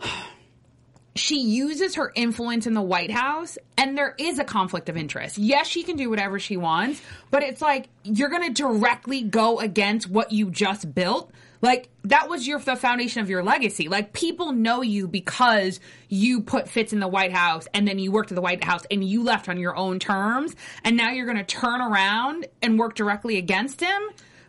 she 1.17 1.41
uses 1.41 1.95
her 1.97 2.13
influence 2.15 2.67
in 2.67 2.75
the 2.75 2.83
White 2.83 3.11
House 3.11 3.59
and 3.77 3.97
there 3.97 4.15
is 4.19 4.39
a 4.39 4.45
conflict 4.45 4.89
of 4.89 4.97
interest. 4.97 5.39
Yes, 5.39 5.67
she 5.67 5.83
can 5.83 5.97
do 5.97 6.11
whatever 6.11 6.39
she 6.39 6.57
wants, 6.57 7.01
but 7.31 7.43
it's 7.43 7.61
like 7.61 7.89
you're 8.05 8.29
going 8.29 8.47
to 8.47 8.63
directly 8.63 9.23
go 9.23 9.59
against 9.59 10.09
what 10.09 10.33
you 10.33 10.51
just 10.51 10.95
built. 10.95 11.31
Like 11.63 11.89
that 12.05 12.29
was 12.29 12.47
your 12.47 12.59
the 12.59 12.77
foundation 12.77 13.23
of 13.23 13.31
your 13.31 13.43
legacy. 13.43 13.89
Like 13.89 14.13
people 14.13 14.53
know 14.53 14.83
you 14.83 15.09
because 15.09 15.81
you 16.09 16.43
put 16.43 16.69
Fitz 16.69 16.93
in 16.93 17.01
the 17.01 17.09
White 17.09 17.33
House 17.33 17.67
and 17.75 17.89
then 17.89 17.99
you 17.99 18.13
worked 18.13 18.31
at 18.31 18.35
the 18.35 18.43
White 18.43 18.63
House 18.63 18.83
and 18.91 19.03
you 19.03 19.23
left 19.23 19.49
on 19.49 19.59
your 19.59 19.77
own 19.77 19.99
terms 19.99 20.55
and 20.85 20.97
now 20.97 21.11
you're 21.11 21.27
going 21.27 21.39
to 21.39 21.45
turn 21.45 21.81
around 21.81 22.47
and 22.63 22.79
work 22.79 22.95
directly 22.95 23.39
against 23.39 23.81
him. 23.81 24.03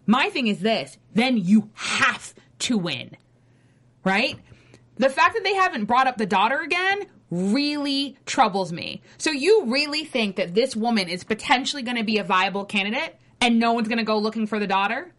My 0.06 0.30
thing 0.30 0.48
is 0.48 0.60
this, 0.60 0.98
then 1.14 1.38
you 1.38 1.70
have 1.74 2.34
to 2.60 2.78
win. 2.78 3.16
Right? 4.04 4.40
The 4.98 5.10
fact 5.10 5.36
that 5.36 5.44
they 5.44 5.56
haven't 5.56 5.86
brought 5.86 6.08
up 6.08 6.18
the 6.18 6.26
daughter 6.26 6.60
again 6.60 7.06
really 7.30 8.18
troubles 8.26 8.72
me. 8.72 9.02
So 9.18 9.32
you 9.32 9.66
really 9.66 10.06
think 10.06 10.38
that 10.38 10.54
this 10.56 10.76
woman 10.76 11.10
is 11.10 11.24
potentially 11.24 11.84
going 11.84 11.98
to 11.98 12.04
be 12.04 12.18
a 12.20 12.24
viable 12.24 12.66
candidate 12.66 13.16
and 13.42 13.60
no 13.60 13.74
one's 13.74 13.88
going 13.88 13.98
to 13.98 14.04
go 14.04 14.18
looking 14.18 14.48
for 14.48 14.60
the 14.60 14.68
daughter? 14.68 15.14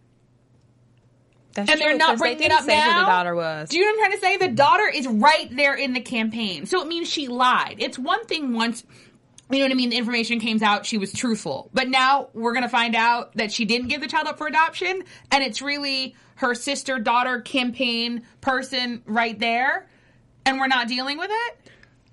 That's 1.54 1.70
and 1.70 1.80
true, 1.80 1.88
they're 1.88 1.98
not 1.98 2.18
bringing 2.18 2.38
they 2.38 2.46
it 2.46 2.52
up 2.52 2.66
now. 2.66 2.92
Who 2.92 3.00
the 3.00 3.06
daughter 3.06 3.34
was. 3.34 3.68
Do 3.70 3.78
you 3.78 3.84
know 3.84 3.90
what 3.90 4.04
I'm 4.04 4.20
trying 4.20 4.20
to 4.20 4.26
say? 4.40 4.46
The 4.48 4.54
daughter 4.54 4.88
is 4.88 5.06
right 5.08 5.48
there 5.54 5.74
in 5.74 5.92
the 5.92 6.00
campaign, 6.00 6.66
so 6.66 6.80
it 6.82 6.88
means 6.88 7.08
she 7.08 7.26
lied. 7.28 7.76
It's 7.78 7.98
one 7.98 8.24
thing 8.26 8.54
once. 8.54 8.84
You 9.50 9.58
know 9.58 9.64
what 9.64 9.72
I 9.72 9.74
mean? 9.74 9.90
The 9.90 9.96
information 9.96 10.40
came 10.40 10.62
out, 10.62 10.84
she 10.84 10.98
was 10.98 11.12
truthful. 11.12 11.70
But 11.72 11.88
now 11.88 12.28
we're 12.34 12.52
going 12.52 12.64
to 12.64 12.68
find 12.68 12.94
out 12.94 13.34
that 13.34 13.50
she 13.50 13.64
didn't 13.64 13.88
give 13.88 14.00
the 14.00 14.08
child 14.08 14.26
up 14.26 14.38
for 14.38 14.46
adoption, 14.46 15.04
and 15.30 15.42
it's 15.42 15.62
really 15.62 16.14
her 16.36 16.54
sister 16.54 16.98
daughter 16.98 17.40
campaign 17.40 18.22
person 18.40 19.02
right 19.06 19.38
there, 19.38 19.88
and 20.44 20.58
we're 20.58 20.68
not 20.68 20.88
dealing 20.88 21.18
with 21.18 21.30
it? 21.30 21.70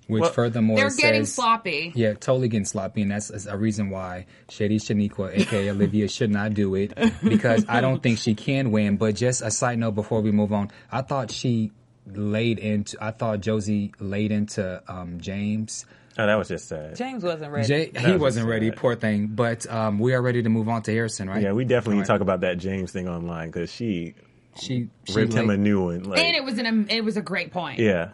Which 0.08 0.22
Well, 0.22 0.30
furthermore 0.30 0.76
They're 0.76 0.90
says, 0.90 1.00
getting 1.00 1.24
sloppy. 1.24 1.92
Yeah, 1.94 2.14
totally 2.14 2.48
getting 2.48 2.64
sloppy, 2.64 3.02
and 3.02 3.10
that's, 3.10 3.28
that's 3.28 3.46
a 3.46 3.56
reason 3.56 3.90
why 3.90 4.26
Shady 4.48 4.78
Shaniqua, 4.78 5.36
aka 5.36 5.70
Olivia, 5.70 6.08
should 6.08 6.30
not 6.30 6.54
do 6.54 6.74
it 6.76 6.96
because 7.24 7.64
I 7.68 7.80
don't 7.80 8.02
think 8.02 8.18
she 8.18 8.34
can 8.34 8.70
win. 8.70 8.98
But 8.98 9.16
just 9.16 9.42
a 9.42 9.50
side 9.50 9.78
note 9.78 9.96
before 9.96 10.20
we 10.20 10.30
move 10.30 10.52
on, 10.52 10.70
I 10.92 11.02
thought 11.02 11.32
she 11.32 11.72
laid 12.06 12.60
into. 12.60 12.96
I 13.00 13.10
thought 13.10 13.40
Josie 13.40 13.92
laid 13.98 14.30
into 14.30 14.80
um, 14.86 15.20
James. 15.20 15.86
Oh, 16.18 16.26
that 16.26 16.34
was 16.36 16.48
just 16.48 16.68
sad. 16.68 16.96
James 16.96 17.22
wasn't 17.22 17.52
ready. 17.52 17.68
Jay, 17.68 17.90
he 17.94 18.12
was 18.12 18.20
wasn't 18.20 18.46
ready, 18.48 18.68
sad. 18.70 18.78
poor 18.78 18.94
thing. 18.96 19.26
But 19.28 19.70
um, 19.70 19.98
we 19.98 20.14
are 20.14 20.22
ready 20.22 20.42
to 20.42 20.48
move 20.48 20.68
on 20.68 20.82
to 20.82 20.90
Harrison, 20.92 21.28
right? 21.28 21.42
Yeah, 21.42 21.52
we 21.52 21.64
definitely 21.64 21.96
need 21.98 22.04
to 22.04 22.08
talk 22.08 22.20
about 22.22 22.40
that 22.40 22.56
James 22.58 22.90
thing 22.90 23.06
online 23.08 23.48
because 23.48 23.70
she, 23.70 24.14
She, 24.58 24.88
she 25.04 25.12
ripped 25.14 25.34
him 25.34 25.50
a 25.50 25.56
new 25.58 25.84
one. 25.84 26.04
Like, 26.04 26.18
And 26.20 26.34
it 26.34 26.42
was 26.44 26.58
an 26.58 26.86
it 26.88 27.04
was 27.04 27.16
a 27.18 27.22
great 27.22 27.52
point. 27.52 27.78
yeah, 27.80 28.10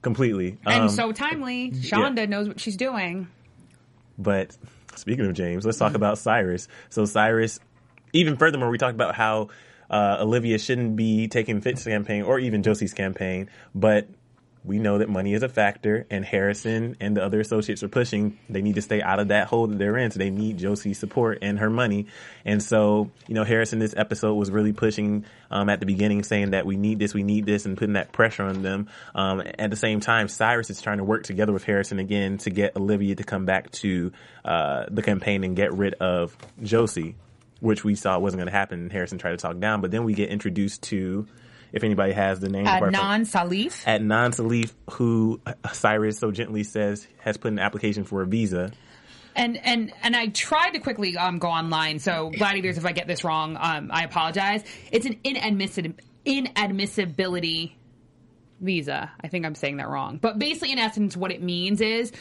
completely. 0.00 0.56
And 0.64 0.84
Um, 0.84 0.88
so 0.88 1.12
timely, 1.12 1.70
Shonda 1.72 2.26
knows 2.28 2.48
what 2.48 2.60
she's 2.60 2.76
doing. 2.76 3.28
But 4.16 4.56
speaking 4.94 5.26
of 5.26 5.34
James, 5.34 5.66
let's 5.66 5.78
talk 5.78 5.94
about 5.94 6.18
Cyrus. 6.18 6.68
So 6.88 7.04
Cyrus, 7.04 7.60
even 8.12 8.36
furthermore, 8.36 8.70
we 8.70 8.78
talked 8.78 8.94
about 8.94 9.14
how 9.14 9.48
uh, 9.90 10.16
Olivia 10.20 10.58
shouldn't 10.58 10.96
be 10.96 11.28
taking 11.28 11.60
Fitz's 11.60 11.84
campaign 11.84 12.22
or 12.22 12.38
even 12.38 12.62
Josie's 12.62 12.94
campaign, 12.94 13.50
but 13.74 14.08
we 14.64 14.78
know 14.78 14.96
that 14.98 15.10
money 15.10 15.34
is 15.34 15.42
a 15.42 15.48
factor, 15.48 16.06
and 16.10 16.24
Harrison 16.24 16.96
and 16.98 17.14
the 17.14 17.22
other 17.22 17.38
associates 17.38 17.82
are 17.82 17.88
pushing. 17.88 18.38
They 18.48 18.62
need 18.62 18.76
to 18.76 18.82
stay 18.82 19.02
out 19.02 19.20
of 19.20 19.28
that 19.28 19.46
hole 19.46 19.66
that 19.66 19.78
they're 19.78 19.98
in, 19.98 20.10
so 20.10 20.18
they 20.18 20.30
need 20.30 20.56
Josie's 20.56 20.98
support 20.98 21.38
and 21.42 21.58
her 21.58 21.68
money. 21.68 22.06
And 22.46 22.62
so, 22.62 23.10
you 23.28 23.34
know, 23.34 23.44
Harrison 23.44 23.78
this 23.78 23.94
episode 23.94 24.34
was 24.34 24.50
really 24.50 24.72
pushing 24.72 25.26
um, 25.50 25.68
at 25.68 25.80
the 25.80 25.86
beginning, 25.86 26.22
saying 26.22 26.52
that 26.52 26.64
we 26.64 26.78
need 26.78 26.98
this, 26.98 27.12
we 27.12 27.22
need 27.22 27.44
this, 27.44 27.66
and 27.66 27.76
putting 27.76 27.92
that 27.92 28.12
pressure 28.12 28.44
on 28.44 28.62
them. 28.62 28.88
Um, 29.14 29.42
at 29.58 29.68
the 29.68 29.76
same 29.76 30.00
time, 30.00 30.28
Cyrus 30.28 30.70
is 30.70 30.80
trying 30.80 30.98
to 30.98 31.04
work 31.04 31.24
together 31.24 31.52
with 31.52 31.64
Harrison 31.64 31.98
again 31.98 32.38
to 32.38 32.50
get 32.50 32.74
Olivia 32.74 33.16
to 33.16 33.24
come 33.24 33.44
back 33.44 33.70
to 33.72 34.12
uh, 34.46 34.86
the 34.90 35.02
campaign 35.02 35.44
and 35.44 35.54
get 35.54 35.74
rid 35.74 35.92
of 35.94 36.34
Josie, 36.62 37.16
which 37.60 37.84
we 37.84 37.94
saw 37.94 38.18
wasn't 38.18 38.38
going 38.38 38.50
to 38.50 38.56
happen. 38.56 38.88
Harrison 38.88 39.18
tried 39.18 39.32
to 39.32 39.36
talk 39.36 39.58
down, 39.58 39.82
but 39.82 39.90
then 39.90 40.04
we 40.04 40.14
get 40.14 40.30
introduced 40.30 40.84
to. 40.84 41.26
If 41.74 41.82
anybody 41.82 42.12
has 42.12 42.38
the 42.38 42.48
name 42.48 42.66
Adnan 42.66 43.22
Salif. 43.22 43.84
Adnan 43.84 44.34
Salif, 44.34 44.72
who 44.92 45.40
Cyrus 45.72 46.18
so 46.18 46.30
gently 46.30 46.62
says 46.62 47.06
has 47.18 47.36
put 47.36 47.50
an 47.50 47.58
application 47.58 48.04
for 48.04 48.22
a 48.22 48.26
visa. 48.26 48.70
And 49.34 49.56
and 49.56 49.92
and 50.02 50.14
I 50.14 50.28
tried 50.28 50.70
to 50.74 50.78
quickly 50.78 51.16
um, 51.16 51.40
go 51.40 51.48
online. 51.48 51.98
So 51.98 52.30
gladiators, 52.30 52.78
if 52.78 52.86
I 52.86 52.92
get 52.92 53.08
this 53.08 53.24
wrong, 53.24 53.56
um, 53.60 53.90
I 53.92 54.04
apologize. 54.04 54.62
It's 54.92 55.04
an 55.04 55.16
inadmissibility 55.24 55.98
inadmissibility 56.24 57.72
visa. 58.60 59.10
I 59.20 59.28
think 59.28 59.44
I'm 59.44 59.56
saying 59.56 59.78
that 59.78 59.88
wrong. 59.88 60.18
But 60.22 60.38
basically, 60.38 60.72
in 60.72 60.78
essence, 60.78 61.16
what 61.16 61.32
it 61.32 61.42
means 61.42 61.80
is 61.80 62.12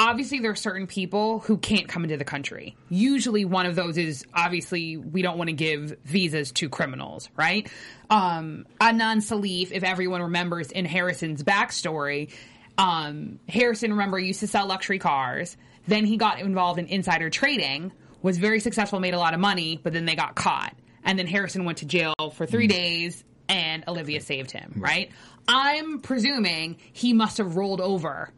obviously 0.00 0.40
there 0.40 0.50
are 0.50 0.56
certain 0.56 0.86
people 0.86 1.40
who 1.40 1.58
can't 1.58 1.86
come 1.86 2.04
into 2.04 2.16
the 2.16 2.24
country. 2.24 2.74
Usually, 2.88 3.44
one 3.44 3.66
of 3.66 3.76
those 3.76 3.98
is 3.98 4.26
obviously 4.34 4.96
we 4.96 5.20
don't 5.20 5.36
want 5.36 5.48
to 5.48 5.54
give 5.54 5.96
visas 6.04 6.50
to 6.52 6.68
criminals, 6.68 7.28
right? 7.36 7.70
Um, 8.08 8.66
Adnan 8.80 9.18
Salif, 9.18 9.70
if 9.70 9.84
everyone 9.84 10.22
remembers 10.22 10.72
in 10.72 10.86
Harrison's 10.86 11.44
backstory, 11.44 12.32
um, 12.78 13.38
Harrison, 13.48 13.90
remember, 13.90 14.18
used 14.18 14.40
to 14.40 14.46
sell 14.46 14.66
luxury 14.66 14.98
cars. 14.98 15.56
Then 15.86 16.06
he 16.06 16.16
got 16.16 16.40
involved 16.40 16.78
in 16.78 16.86
insider 16.86 17.28
trading, 17.28 17.92
was 18.22 18.38
very 18.38 18.60
successful, 18.60 19.00
made 19.00 19.14
a 19.14 19.18
lot 19.18 19.34
of 19.34 19.40
money, 19.40 19.78
but 19.82 19.92
then 19.92 20.06
they 20.06 20.16
got 20.16 20.34
caught. 20.34 20.74
And 21.04 21.18
then 21.18 21.26
Harrison 21.26 21.64
went 21.64 21.78
to 21.78 21.86
jail 21.86 22.14
for 22.34 22.46
three 22.46 22.66
days, 22.66 23.22
and 23.48 23.84
Olivia 23.86 24.20
saved 24.20 24.50
him, 24.50 24.74
right? 24.76 25.10
I'm 25.46 26.00
presuming 26.00 26.78
he 26.92 27.12
must 27.12 27.38
have 27.38 27.56
rolled 27.56 27.80
over 27.80 28.32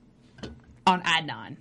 on 0.86 1.02
Adnan 1.02 1.56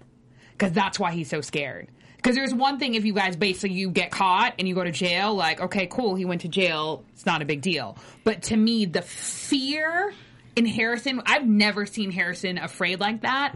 because 0.54 0.74
that's 0.74 1.00
why 1.00 1.12
he's 1.12 1.30
so 1.30 1.42
scared. 1.42 1.88
Because 2.18 2.36
there's 2.36 2.54
one 2.54 2.78
thing 2.78 2.94
if 2.94 3.04
you 3.04 3.14
guys 3.14 3.36
basically 3.36 3.76
you 3.76 3.90
get 3.90 4.12
caught 4.12 4.54
and 4.60 4.68
you 4.68 4.76
go 4.76 4.84
to 4.84 4.92
jail, 4.92 5.34
like 5.34 5.60
okay, 5.60 5.88
cool, 5.88 6.16
he 6.16 6.26
went 6.26 6.42
to 6.42 6.48
jail, 6.48 7.04
it's 7.14 7.26
not 7.26 7.42
a 7.42 7.46
big 7.46 7.62
deal. 7.62 7.98
But 8.24 8.44
to 8.44 8.58
me, 8.58 8.86
the 8.86 9.02
fear 9.02 10.14
in 10.56 10.66
Harrison, 10.66 11.22
I've 11.26 11.48
never 11.48 11.86
seen 11.86 12.12
Harrison 12.12 12.58
afraid 12.58 13.00
like 13.00 13.22
that. 13.22 13.56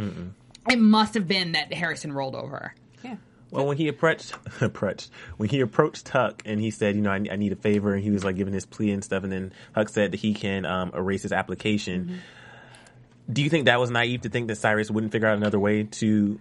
It 0.70 0.80
must 0.80 1.14
have 1.14 1.28
been 1.28 1.52
that 1.52 1.72
Harrison 1.74 2.12
rolled 2.12 2.34
over. 2.36 2.74
Yeah. 3.04 3.18
Well, 3.52 3.68
when 3.68 3.78
he 3.78 3.88
approached, 3.88 4.34
approached 4.62 5.12
when 5.38 5.50
he 5.50 5.62
approached 5.62 6.10
Huck 6.10 6.42
and 6.46 6.60
he 6.60 6.72
said, 6.72 6.96
you 6.96 7.02
know, 7.04 7.12
I, 7.12 7.22
I 7.32 7.36
need 7.36 7.52
a 7.52 7.56
favor, 7.58 7.94
and 7.94 8.04
he 8.04 8.10
was 8.10 8.24
like 8.24 8.36
giving 8.36 8.54
his 8.54 8.66
plea 8.66 8.92
and 8.92 9.04
stuff, 9.04 9.24
and 9.24 9.32
then 9.32 9.54
Huck 9.76 9.90
said 9.90 10.12
that 10.12 10.20
he 10.20 10.34
can 10.34 10.66
um, 10.66 10.92
erase 10.96 11.22
his 11.22 11.32
application. 11.32 12.22
Do 13.32 13.42
you 13.42 13.50
think 13.50 13.66
that 13.66 13.80
was 13.80 13.90
naive 13.90 14.22
to 14.22 14.30
think 14.30 14.48
that 14.48 14.58
Cyrus 14.58 14.92
wouldn't 14.92 15.12
figure 15.12 15.28
out 15.28 15.38
another 15.38 15.60
way 15.60 15.84
to 15.84 16.40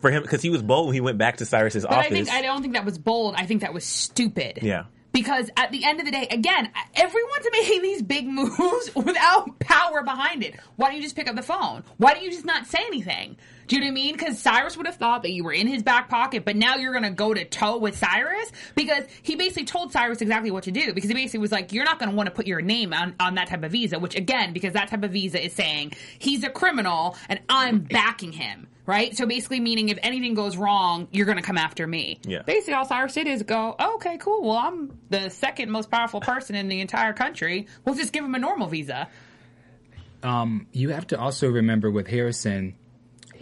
for 0.00 0.10
him 0.10 0.22
because 0.22 0.42
he 0.42 0.50
was 0.50 0.62
bold 0.62 0.86
when 0.86 0.94
he 0.94 1.00
went 1.00 1.18
back 1.18 1.38
to 1.38 1.46
Cyrus's 1.46 1.84
But 1.84 1.92
office? 1.92 2.06
I 2.06 2.10
think 2.10 2.30
I 2.30 2.42
don't 2.42 2.62
think 2.62 2.74
that 2.74 2.84
was 2.84 2.98
bold. 2.98 3.34
I 3.36 3.46
think 3.46 3.62
that 3.62 3.72
was 3.74 3.84
stupid. 3.84 4.58
Yeah. 4.62 4.84
Because 5.12 5.48
at 5.56 5.70
the 5.70 5.84
end 5.84 6.00
of 6.00 6.06
the 6.06 6.12
day, 6.12 6.26
again, 6.28 6.70
everyone's 6.96 7.46
making 7.52 7.82
these 7.82 8.02
big 8.02 8.26
moves 8.28 8.94
without 8.94 9.58
power 9.60 10.02
behind 10.02 10.42
it. 10.42 10.56
Why 10.76 10.88
don't 10.88 10.96
you 10.96 11.02
just 11.02 11.14
pick 11.14 11.28
up 11.28 11.36
the 11.36 11.42
phone? 11.42 11.84
Why 11.98 12.14
don't 12.14 12.24
you 12.24 12.30
just 12.30 12.44
not 12.44 12.66
say 12.66 12.80
anything? 12.86 13.36
Do 13.66 13.76
you 13.76 13.80
know 13.80 13.86
what 13.86 13.92
I 13.92 13.94
mean? 13.94 14.12
Because 14.14 14.38
Cyrus 14.38 14.76
would 14.76 14.86
have 14.86 14.96
thought 14.96 15.22
that 15.22 15.32
you 15.32 15.44
were 15.44 15.52
in 15.52 15.66
his 15.66 15.82
back 15.82 16.08
pocket, 16.08 16.44
but 16.44 16.56
now 16.56 16.76
you're 16.76 16.92
going 16.92 17.04
to 17.04 17.10
go 17.10 17.32
to 17.32 17.44
toe 17.44 17.78
with 17.78 17.96
Cyrus 17.96 18.52
because 18.74 19.04
he 19.22 19.36
basically 19.36 19.64
told 19.64 19.92
Cyrus 19.92 20.20
exactly 20.20 20.50
what 20.50 20.64
to 20.64 20.70
do. 20.70 20.92
Because 20.92 21.08
he 21.08 21.14
basically 21.14 21.40
was 21.40 21.52
like, 21.52 21.72
"You're 21.72 21.84
not 21.84 21.98
going 21.98 22.10
to 22.10 22.16
want 22.16 22.26
to 22.26 22.34
put 22.34 22.46
your 22.46 22.60
name 22.60 22.92
on 22.92 23.14
on 23.18 23.36
that 23.36 23.48
type 23.48 23.62
of 23.62 23.72
visa." 23.72 23.98
Which 23.98 24.16
again, 24.16 24.52
because 24.52 24.74
that 24.74 24.88
type 24.88 25.02
of 25.02 25.12
visa 25.12 25.42
is 25.42 25.52
saying 25.52 25.92
he's 26.18 26.44
a 26.44 26.50
criminal 26.50 27.16
and 27.28 27.40
I'm 27.48 27.80
backing 27.80 28.32
him. 28.32 28.68
Right? 28.86 29.16
So 29.16 29.24
basically 29.24 29.60
meaning 29.60 29.88
if 29.88 29.98
anything 30.02 30.34
goes 30.34 30.58
wrong, 30.58 31.08
you're 31.10 31.24
going 31.24 31.38
to 31.38 31.42
come 31.42 31.56
after 31.56 31.86
me. 31.86 32.18
Yeah. 32.26 32.42
Basically 32.42 32.74
all 32.74 32.84
Cyrus 32.84 33.14
did 33.14 33.26
is 33.26 33.42
go, 33.42 33.74
oh, 33.78 33.94
okay, 33.94 34.18
cool. 34.18 34.42
Well, 34.42 34.58
I'm 34.58 34.98
the 35.08 35.30
second 35.30 35.70
most 35.70 35.90
powerful 35.90 36.20
person 36.20 36.54
in 36.54 36.68
the 36.68 36.80
entire 36.82 37.14
country. 37.14 37.66
We'll 37.86 37.94
just 37.94 38.12
give 38.12 38.22
him 38.22 38.34
a 38.34 38.38
normal 38.38 38.66
visa. 38.66 39.08
Um, 40.22 40.66
you 40.72 40.90
have 40.90 41.06
to 41.08 41.18
also 41.18 41.48
remember 41.48 41.90
with 41.90 42.08
Harrison, 42.08 42.74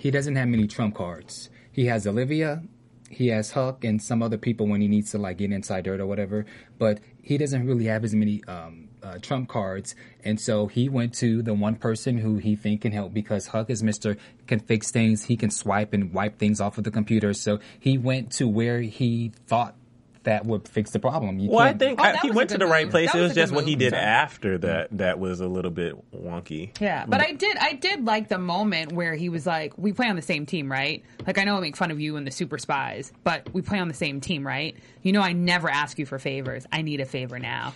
he 0.02 0.10
doesn't 0.10 0.34
have 0.34 0.48
many 0.48 0.66
trump 0.66 0.96
cards. 0.96 1.48
He 1.70 1.86
has 1.86 2.08
Olivia, 2.08 2.64
he 3.08 3.28
has 3.28 3.52
Huck, 3.52 3.84
and 3.84 4.02
some 4.02 4.20
other 4.20 4.36
people 4.36 4.66
when 4.66 4.80
he 4.80 4.88
needs 4.88 5.12
to 5.12 5.18
like 5.18 5.38
get 5.38 5.52
inside 5.52 5.84
dirt 5.84 6.00
or 6.00 6.06
whatever. 6.06 6.44
But 6.76 6.98
he 7.22 7.38
doesn't 7.38 7.64
really 7.64 7.84
have 7.84 8.02
as 8.02 8.12
many 8.12 8.42
um, 8.48 8.88
uh, 9.00 9.18
trump 9.18 9.48
cards, 9.48 9.94
and 10.24 10.40
so 10.40 10.66
he 10.66 10.88
went 10.88 11.14
to 11.22 11.40
the 11.40 11.54
one 11.54 11.76
person 11.76 12.18
who 12.18 12.38
he 12.38 12.56
think 12.56 12.80
can 12.80 12.90
help 12.90 13.14
because 13.14 13.46
Huck 13.46 13.70
is 13.70 13.80
Mister 13.84 14.16
can 14.48 14.58
fix 14.58 14.90
things. 14.90 15.26
He 15.26 15.36
can 15.36 15.50
swipe 15.50 15.92
and 15.92 16.12
wipe 16.12 16.36
things 16.36 16.60
off 16.60 16.78
of 16.78 16.84
the 16.84 16.90
computer. 16.90 17.32
So 17.32 17.60
he 17.78 17.96
went 17.96 18.32
to 18.32 18.48
where 18.48 18.80
he 18.80 19.30
thought 19.46 19.76
that 20.24 20.46
would 20.46 20.68
fix 20.68 20.90
the 20.90 20.98
problem. 20.98 21.38
You 21.38 21.50
Well, 21.50 21.60
I 21.60 21.72
think 21.72 22.00
Oh, 22.00 22.04
I- 22.04 22.16
he 22.18 22.30
went 22.30 22.50
to 22.50 22.58
the 22.58 22.66
right 22.66 22.84
move. 22.86 22.92
place. 22.92 23.12
That 23.12 23.18
It 23.18 23.22
was 23.22 23.28
was 23.30 23.36
just 23.36 23.50
good 23.52 23.56
what 23.56 23.64
he 23.66 23.74
did 23.76 23.90
Sorry. 23.90 24.02
after 24.02 24.58
that 24.58 24.88
that 24.98 25.18
was 25.18 25.40
a 25.40 25.48
little 25.48 25.70
bit 25.70 25.94
wonky. 26.12 26.70
Yeah, 26.80 27.04
but 27.06 27.20
I 27.20 27.32
did 27.32 27.56
I 27.58 27.72
did 27.74 28.04
like 28.04 28.28
the 28.28 28.38
moment 28.38 28.92
where 28.92 29.14
he 29.14 29.28
was 29.28 29.46
like, 29.46 29.76
"We 29.76 29.92
play 29.92 30.08
on 30.08 30.16
the 30.16 30.22
same 30.22 30.46
team, 30.46 30.70
right?" 30.70 31.02
Like 31.26 31.38
I 31.38 31.44
know 31.44 31.56
I 31.56 31.60
make 31.60 31.76
fun 31.76 31.90
of 31.90 32.00
you 32.00 32.16
and 32.16 32.26
the 32.26 32.30
super 32.30 32.58
spies, 32.58 33.12
but 33.24 33.52
we 33.52 33.62
play 33.62 33.78
on 33.78 33.88
the 33.88 33.94
same 33.94 34.20
team, 34.20 34.46
right? 34.46 34.76
You 35.02 35.12
know 35.12 35.20
I 35.22 35.32
never 35.32 35.68
ask 35.68 35.98
you 35.98 36.06
for 36.06 36.18
favors. 36.18 36.66
I 36.72 36.82
need 36.82 37.00
a 37.00 37.04
favor 37.06 37.38
now. 37.38 37.74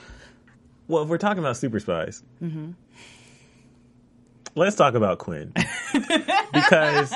Well, 0.88 1.02
if 1.02 1.09
we're 1.09 1.18
talking 1.18 1.40
about 1.40 1.56
super 1.56 1.80
spies, 1.80 2.22
Mm-hmm. 2.42 2.70
let's 4.54 4.76
talk 4.76 4.94
about 4.94 5.18
Quinn 5.18 5.52
because 6.52 7.12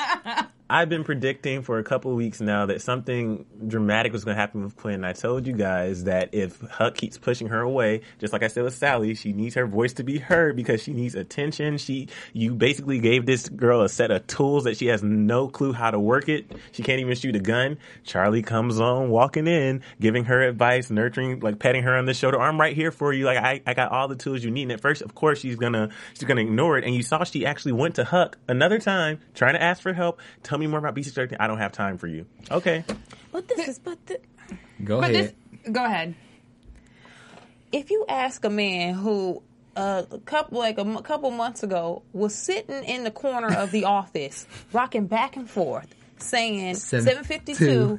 I've 0.73 0.89
been 0.89 1.03
predicting 1.03 1.63
for 1.63 1.81
a 1.81 1.83
couple 1.83 2.15
weeks 2.15 2.41
now 2.41 2.67
that 2.67 2.81
something 2.81 3.45
dramatic 3.67 4.13
was 4.13 4.25
going 4.25 4.37
to 4.37 4.41
happen 4.41 4.63
with 4.63 4.77
Quinn. 4.77 5.05
I 5.05 5.13
told 5.15 5.45
you 5.45 5.53
guys 5.53 6.05
that 6.05 6.29
if 6.33 6.61
Huck 6.61 6.95
keeps 6.95 7.19
pushing 7.19 7.49
her 7.49 7.61
away, 7.61 8.03
just 8.21 8.33
like 8.33 8.45
I 8.45 8.47
said 8.47 8.63
with 8.63 8.75
Sally, 8.75 9.17
she 9.17 9.33
needs 9.33 9.57
her 9.57 9.67
voice 9.67 9.95
to 9.95 10.05
be 10.05 10.19
heard 10.19 10.55
because 10.55 10.81
she 10.81 10.93
needs 10.93 11.17
attention. 11.17 11.77
She, 11.77 12.07
you 12.33 12.55
basically 12.55 13.01
gave 13.01 13.27
this 13.27 13.49
girl 13.49 13.83
a 13.83 13.89
set 13.89 14.13
of 14.13 14.29
tools 14.29 14.63
that 14.63 14.77
she 14.77 14.87
has 14.87 15.03
no 15.03 15.49
clue 15.49 15.73
how 15.73 15.91
to 15.91 15.99
work 15.99 16.29
it. 16.29 16.53
She 16.71 16.85
can't 16.85 17.01
even 17.01 17.17
shoot 17.17 17.35
a 17.35 17.41
gun. 17.41 17.77
Charlie 18.05 18.43
comes 18.43 18.79
on 18.79 19.11
walking 19.11 19.49
in, 19.49 19.83
giving 20.01 20.27
her 20.27 20.41
advice, 20.41 20.89
nurturing, 20.89 21.41
like 21.41 21.59
petting 21.59 21.83
her 21.83 21.97
on 21.97 22.05
the 22.05 22.15
shoulder. 22.15 22.41
I'm 22.41 22.61
right 22.61 22.77
here 22.77 22.93
for 22.93 23.13
you. 23.13 23.25
Like 23.25 23.39
I, 23.39 23.61
I 23.67 23.75
got 23.75 23.91
all 23.91 24.07
the 24.07 24.15
tools 24.15 24.45
you 24.45 24.53
need. 24.53 24.63
And 24.63 24.73
at 24.73 24.81
first, 24.81 25.03
of 25.03 25.17
course, 25.17 25.41
she's 25.41 25.57
gonna, 25.57 25.89
she's 26.15 26.29
gonna 26.29 26.43
ignore 26.43 26.79
it. 26.79 26.85
And 26.85 26.95
you 26.95 27.03
saw 27.03 27.25
she 27.25 27.45
actually 27.45 27.73
went 27.73 27.97
to 27.97 28.05
Huck 28.05 28.39
another 28.47 28.79
time, 28.79 29.19
trying 29.35 29.55
to 29.55 29.63
ask 29.63 29.83
for 29.83 29.93
help. 29.93 30.21
Tell 30.45 30.60
me 30.61 30.67
more 30.69 30.79
about 30.79 30.95
B613. 30.95 31.37
I 31.41 31.47
don't 31.47 31.59
have 31.59 31.73
time 31.73 31.99
for 31.99 32.07
you. 32.07 32.27
Okay. 32.51 32.85
But 33.33 33.49
this 33.49 33.67
is 33.69 33.79
but 33.79 33.99
the, 34.07 34.21
Go 34.85 35.01
But 35.01 35.11
ahead. 35.11 35.35
this, 35.65 35.73
go 35.73 35.85
ahead. 35.85 36.15
if 37.73 37.91
you 37.91 38.05
ask 38.09 38.45
a 38.45 38.51
man 38.51 38.95
who 38.95 39.43
uh, 39.77 40.03
a 40.11 40.19
couple 40.19 40.59
like 40.59 40.79
a 40.79 40.83
m- 40.83 40.99
couple 41.03 41.31
months 41.31 41.63
ago 41.63 42.03
was 42.13 42.35
sitting 42.35 42.83
in 42.85 43.05
the 43.05 43.11
corner 43.11 43.55
of 43.57 43.71
the 43.71 43.85
office 43.85 44.47
rocking 44.73 45.07
back 45.07 45.37
and 45.37 45.49
forth 45.49 45.95
saying 46.19 46.75
752 46.75 47.99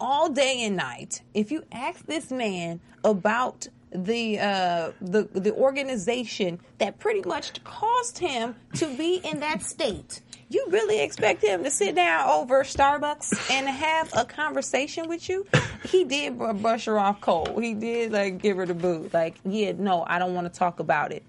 all 0.00 0.28
day 0.28 0.62
and 0.64 0.76
night 0.76 1.22
if 1.32 1.50
you 1.52 1.64
ask 1.72 2.04
this 2.06 2.30
man 2.30 2.80
about 3.04 3.68
the 3.92 4.38
uh, 4.40 4.90
the 5.00 5.24
the 5.32 5.52
organization 5.54 6.58
that 6.78 6.98
pretty 6.98 7.22
much 7.26 7.62
caused 7.64 8.18
him 8.18 8.54
to 8.74 8.86
be 8.96 9.16
in 9.16 9.40
that 9.40 9.62
state 9.62 10.20
you 10.52 10.66
really 10.70 11.00
expect 11.00 11.42
him 11.42 11.64
to 11.64 11.70
sit 11.70 11.94
down 11.94 12.28
over 12.28 12.62
Starbucks 12.64 13.50
and 13.50 13.68
have 13.68 14.10
a 14.16 14.24
conversation 14.24 15.08
with 15.08 15.28
you? 15.28 15.46
He 15.84 16.04
did 16.04 16.38
brush 16.38 16.84
her 16.84 16.98
off 16.98 17.20
cold. 17.20 17.62
He 17.62 17.74
did 17.74 18.12
like 18.12 18.38
give 18.38 18.56
her 18.56 18.66
the 18.66 18.74
boot. 18.74 19.12
Like, 19.12 19.36
yeah, 19.44 19.72
no, 19.72 20.04
I 20.06 20.18
don't 20.18 20.34
want 20.34 20.52
to 20.52 20.58
talk 20.58 20.80
about 20.80 21.12
it. 21.12 21.24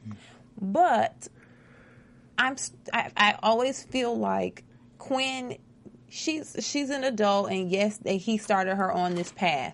But 0.62 1.27
I'm 2.38 2.55
I, 2.91 3.12
I 3.15 3.36
always 3.41 3.83
feel 3.83 4.17
like 4.17 4.63
Quinn 4.97 5.57
she's 6.09 6.55
she's 6.59 6.91
an 6.91 7.03
adult 7.03 7.49
and 7.49 7.71
yes 7.71 7.99
he 8.05 8.38
started 8.38 8.75
her 8.75 8.91
on 8.91 9.15
this 9.15 9.31
path. 9.31 9.73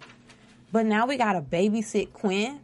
But 0.71 0.85
now 0.85 1.07
we 1.07 1.17
got 1.17 1.33
to 1.33 1.41
babysit 1.41 2.13
Quinn. 2.13 2.62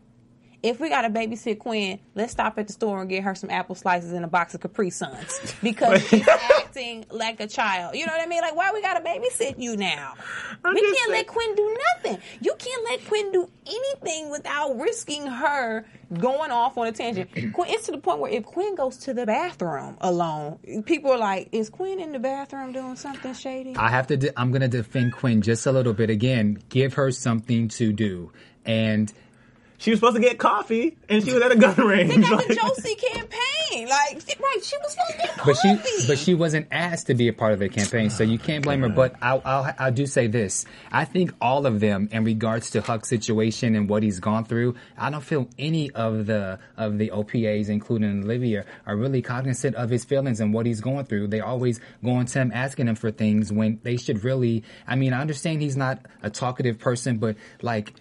If 0.65 0.79
we 0.79 0.89
got 0.89 1.03
to 1.03 1.09
babysit 1.11 1.59
Quinn, 1.59 1.99
let's 2.15 2.31
stop 2.31 2.57
at 2.57 2.65
the 2.65 2.73
store 2.73 3.01
and 3.01 3.07
get 3.09 3.23
her 3.23 3.35
some 3.35 3.51
apple 3.51 3.75
slices 3.75 4.11
and 4.13 4.25
a 4.25 4.27
box 4.27 4.55
of 4.55 4.61
Capri 4.61 4.89
Suns 4.89 5.53
because 5.61 6.05
she's 6.07 6.27
acting 6.57 7.05
like 7.11 7.39
a 7.39 7.45
child. 7.45 7.95
You 7.95 8.07
know 8.07 8.13
what 8.13 8.21
I 8.21 8.25
mean? 8.25 8.41
Like, 8.41 8.55
why 8.55 8.71
we 8.73 8.81
got 8.81 8.95
to 8.95 9.07
babysit 9.07 9.61
you 9.61 9.77
now? 9.77 10.13
we 10.63 10.81
can't 10.81 10.97
saying- 10.97 11.11
let 11.11 11.27
Quinn 11.27 11.53
do 11.55 11.77
nothing. 11.95 12.17
You 12.41 12.55
can't 12.57 12.83
let 12.85 13.05
Quinn 13.05 13.31
do 13.31 13.47
anything 13.67 14.31
without 14.31 14.75
risking 14.79 15.27
her 15.27 15.85
going 16.19 16.49
off 16.49 16.77
on 16.79 16.87
a 16.87 16.91
tangent. 16.91 17.29
Quinn, 17.53 17.69
it's 17.69 17.85
to 17.85 17.91
the 17.91 17.99
point 17.99 18.19
where 18.19 18.31
if 18.31 18.43
Quinn 18.45 18.73
goes 18.73 18.97
to 18.97 19.13
the 19.13 19.27
bathroom 19.27 19.97
alone, 20.01 20.57
people 20.85 21.11
are 21.11 21.17
like, 21.19 21.49
"Is 21.51 21.69
Quinn 21.69 21.99
in 21.99 22.11
the 22.11 22.19
bathroom 22.19 22.71
doing 22.73 22.95
something 22.95 23.35
shady?" 23.35 23.75
I 23.75 23.89
have 23.89 24.07
to. 24.07 24.17
De- 24.17 24.39
I'm 24.39 24.49
going 24.49 24.61
to 24.61 24.67
defend 24.67 25.13
Quinn 25.13 25.43
just 25.43 25.65
a 25.67 25.71
little 25.71 25.93
bit 25.93 26.09
again. 26.09 26.57
Give 26.69 26.95
her 26.95 27.11
something 27.11 27.67
to 27.69 27.93
do, 27.93 28.31
and 28.65 29.13
She 29.85 29.91
was 29.91 29.99
supposed 29.99 30.15
to 30.15 30.21
get 30.23 30.39
coffee, 30.39 30.97
and 31.07 31.23
she 31.23 31.31
was 31.31 31.43
at 31.43 31.51
a 31.51 31.55
gun 31.55 31.75
range. 31.77 32.09
They 32.09 32.19
got 32.19 32.47
the 32.47 32.55
Josie 32.55 32.95
campaign. 32.95 33.87
Like, 33.87 34.35
right, 34.39 34.63
she 34.63 34.75
was 34.77 34.93
supposed 34.93 35.11
to 35.11 35.17
get 35.19 35.37
coffee, 35.37 35.51
but 35.51 35.93
she 35.93 36.07
but 36.07 36.17
she 36.17 36.33
wasn't 36.33 36.65
asked 36.71 37.05
to 37.05 37.13
be 37.13 37.27
a 37.27 37.33
part 37.33 37.53
of 37.53 37.59
the 37.59 37.69
campaign, 37.69 38.09
so 38.09 38.23
you 38.23 38.39
can't 38.39 38.63
blame 38.63 38.81
her. 38.81 38.89
But 38.89 39.13
I'll, 39.21 39.43
I'll 39.45 39.75
I 39.77 39.91
do 39.91 40.07
say 40.07 40.25
this: 40.25 40.65
I 40.91 41.05
think 41.05 41.33
all 41.39 41.67
of 41.67 41.81
them, 41.81 42.09
in 42.11 42.23
regards 42.23 42.71
to 42.71 42.81
Huck's 42.81 43.09
situation 43.09 43.75
and 43.75 43.87
what 43.87 44.01
he's 44.01 44.19
gone 44.19 44.45
through, 44.45 44.73
I 44.97 45.11
don't 45.11 45.21
feel 45.21 45.47
any 45.59 45.91
of 45.91 46.25
the 46.25 46.57
of 46.77 46.97
the 46.97 47.11
OPAs, 47.11 47.69
including 47.69 48.23
Olivia, 48.23 48.65
are 48.87 48.95
really 48.95 49.21
cognizant 49.21 49.75
of 49.75 49.91
his 49.91 50.03
feelings 50.03 50.39
and 50.39 50.51
what 50.51 50.65
he's 50.65 50.81
going 50.81 51.05
through. 51.05 51.27
They 51.27 51.41
always 51.41 51.79
going 52.03 52.25
to 52.25 52.39
him 52.39 52.51
asking 52.55 52.87
him 52.87 52.95
for 52.95 53.11
things 53.11 53.53
when 53.53 53.79
they 53.83 53.97
should 53.97 54.23
really. 54.23 54.63
I 54.87 54.95
mean, 54.95 55.13
I 55.13 55.21
understand 55.21 55.61
he's 55.61 55.77
not 55.77 55.99
a 56.23 56.31
talkative 56.31 56.79
person, 56.79 57.19
but 57.19 57.35
like 57.61 57.93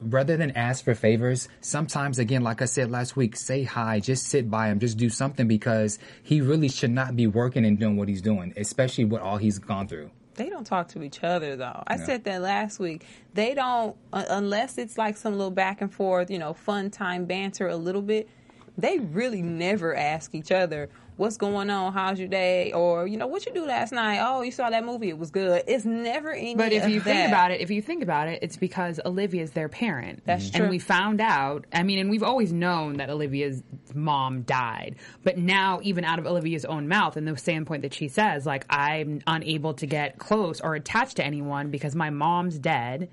rather 0.00 0.36
than 0.36 0.52
ask 0.52 0.84
for 0.84 0.94
favors, 0.94 1.48
sometimes 1.60 2.18
again, 2.18 2.42
like 2.42 2.62
I 2.62 2.66
said 2.66 2.90
last 2.90 3.16
week, 3.16 3.36
say 3.36 3.62
hi, 3.64 4.00
just 4.00 4.26
sit 4.26 4.50
by 4.50 4.68
him, 4.68 4.78
just 4.78 4.96
do 4.98 5.10
something 5.10 5.48
because 5.48 5.98
he 6.22 6.40
really 6.40 6.68
should 6.68 6.90
not 6.90 7.16
be 7.16 7.26
working 7.26 7.64
and 7.64 7.78
doing 7.78 7.96
what 7.96 8.08
he's 8.08 8.22
doing, 8.22 8.52
especially 8.56 9.04
with 9.04 9.20
all 9.20 9.36
he's 9.36 9.58
gone 9.58 9.88
through. 9.88 10.10
They 10.34 10.48
don't 10.48 10.64
talk 10.64 10.88
to 10.88 11.02
each 11.02 11.24
other 11.24 11.56
though. 11.56 11.82
I 11.86 11.96
said 11.96 12.22
that 12.24 12.40
last 12.42 12.78
week. 12.78 13.04
They 13.34 13.54
don't 13.54 13.96
uh, 14.12 14.24
unless 14.28 14.78
it's 14.78 14.96
like 14.96 15.16
some 15.16 15.32
little 15.32 15.50
back 15.50 15.80
and 15.80 15.92
forth, 15.92 16.30
you 16.30 16.38
know, 16.38 16.52
fun 16.52 16.90
time 16.90 17.24
banter 17.24 17.66
a 17.66 17.76
little 17.76 18.02
bit. 18.02 18.28
They 18.76 19.00
really 19.00 19.42
never 19.42 19.96
ask 19.96 20.36
each 20.36 20.52
other 20.52 20.88
what's 21.18 21.36
going 21.36 21.68
on, 21.68 21.92
how's 21.92 22.18
your 22.18 22.28
day, 22.28 22.72
or 22.72 23.06
you 23.06 23.16
know 23.16 23.26
what 23.26 23.44
you 23.44 23.52
do 23.52 23.66
last 23.66 23.92
night. 23.92 24.20
Oh, 24.22 24.42
you 24.42 24.52
saw 24.52 24.70
that 24.70 24.84
movie, 24.84 25.08
it 25.08 25.18
was 25.18 25.30
good. 25.30 25.64
It's 25.66 25.84
never 25.84 26.30
any. 26.30 26.54
But 26.54 26.72
if 26.72 26.88
you 26.88 27.00
think 27.00 27.28
about 27.28 27.50
it, 27.50 27.60
if 27.60 27.70
you 27.70 27.82
think 27.82 28.02
about 28.02 28.28
it, 28.28 28.38
it's 28.40 28.56
because 28.56 29.00
Olivia's 29.04 29.50
their 29.50 29.68
parent. 29.68 30.22
That's 30.24 30.50
true. 30.50 30.62
And 30.62 30.70
we 30.70 30.78
found 30.78 31.20
out, 31.20 31.66
I 31.72 31.82
mean, 31.82 31.98
and 31.98 32.08
we've 32.08 32.22
always 32.22 32.52
known 32.52 32.98
that 32.98 33.10
Olivia's 33.10 33.62
mom 33.94 34.42
died. 34.42 34.96
But 35.24 35.36
now, 35.36 35.80
even 35.82 36.04
out 36.04 36.18
of 36.18 36.26
Olivia's 36.26 36.64
own 36.64 36.88
mouth, 36.88 37.16
and 37.16 37.26
the 37.26 37.36
standpoint 37.36 37.82
that 37.82 37.92
she 37.92 38.08
says, 38.08 38.46
like, 38.46 38.64
I'm 38.70 39.20
unable 39.26 39.74
to 39.74 39.86
get 39.86 40.18
close 40.18 40.60
or 40.60 40.74
attached 40.76 41.16
to 41.16 41.24
anyone 41.24 41.70
because 41.70 41.94
my 41.94 42.10
mom's 42.10 42.58
dead 42.58 43.10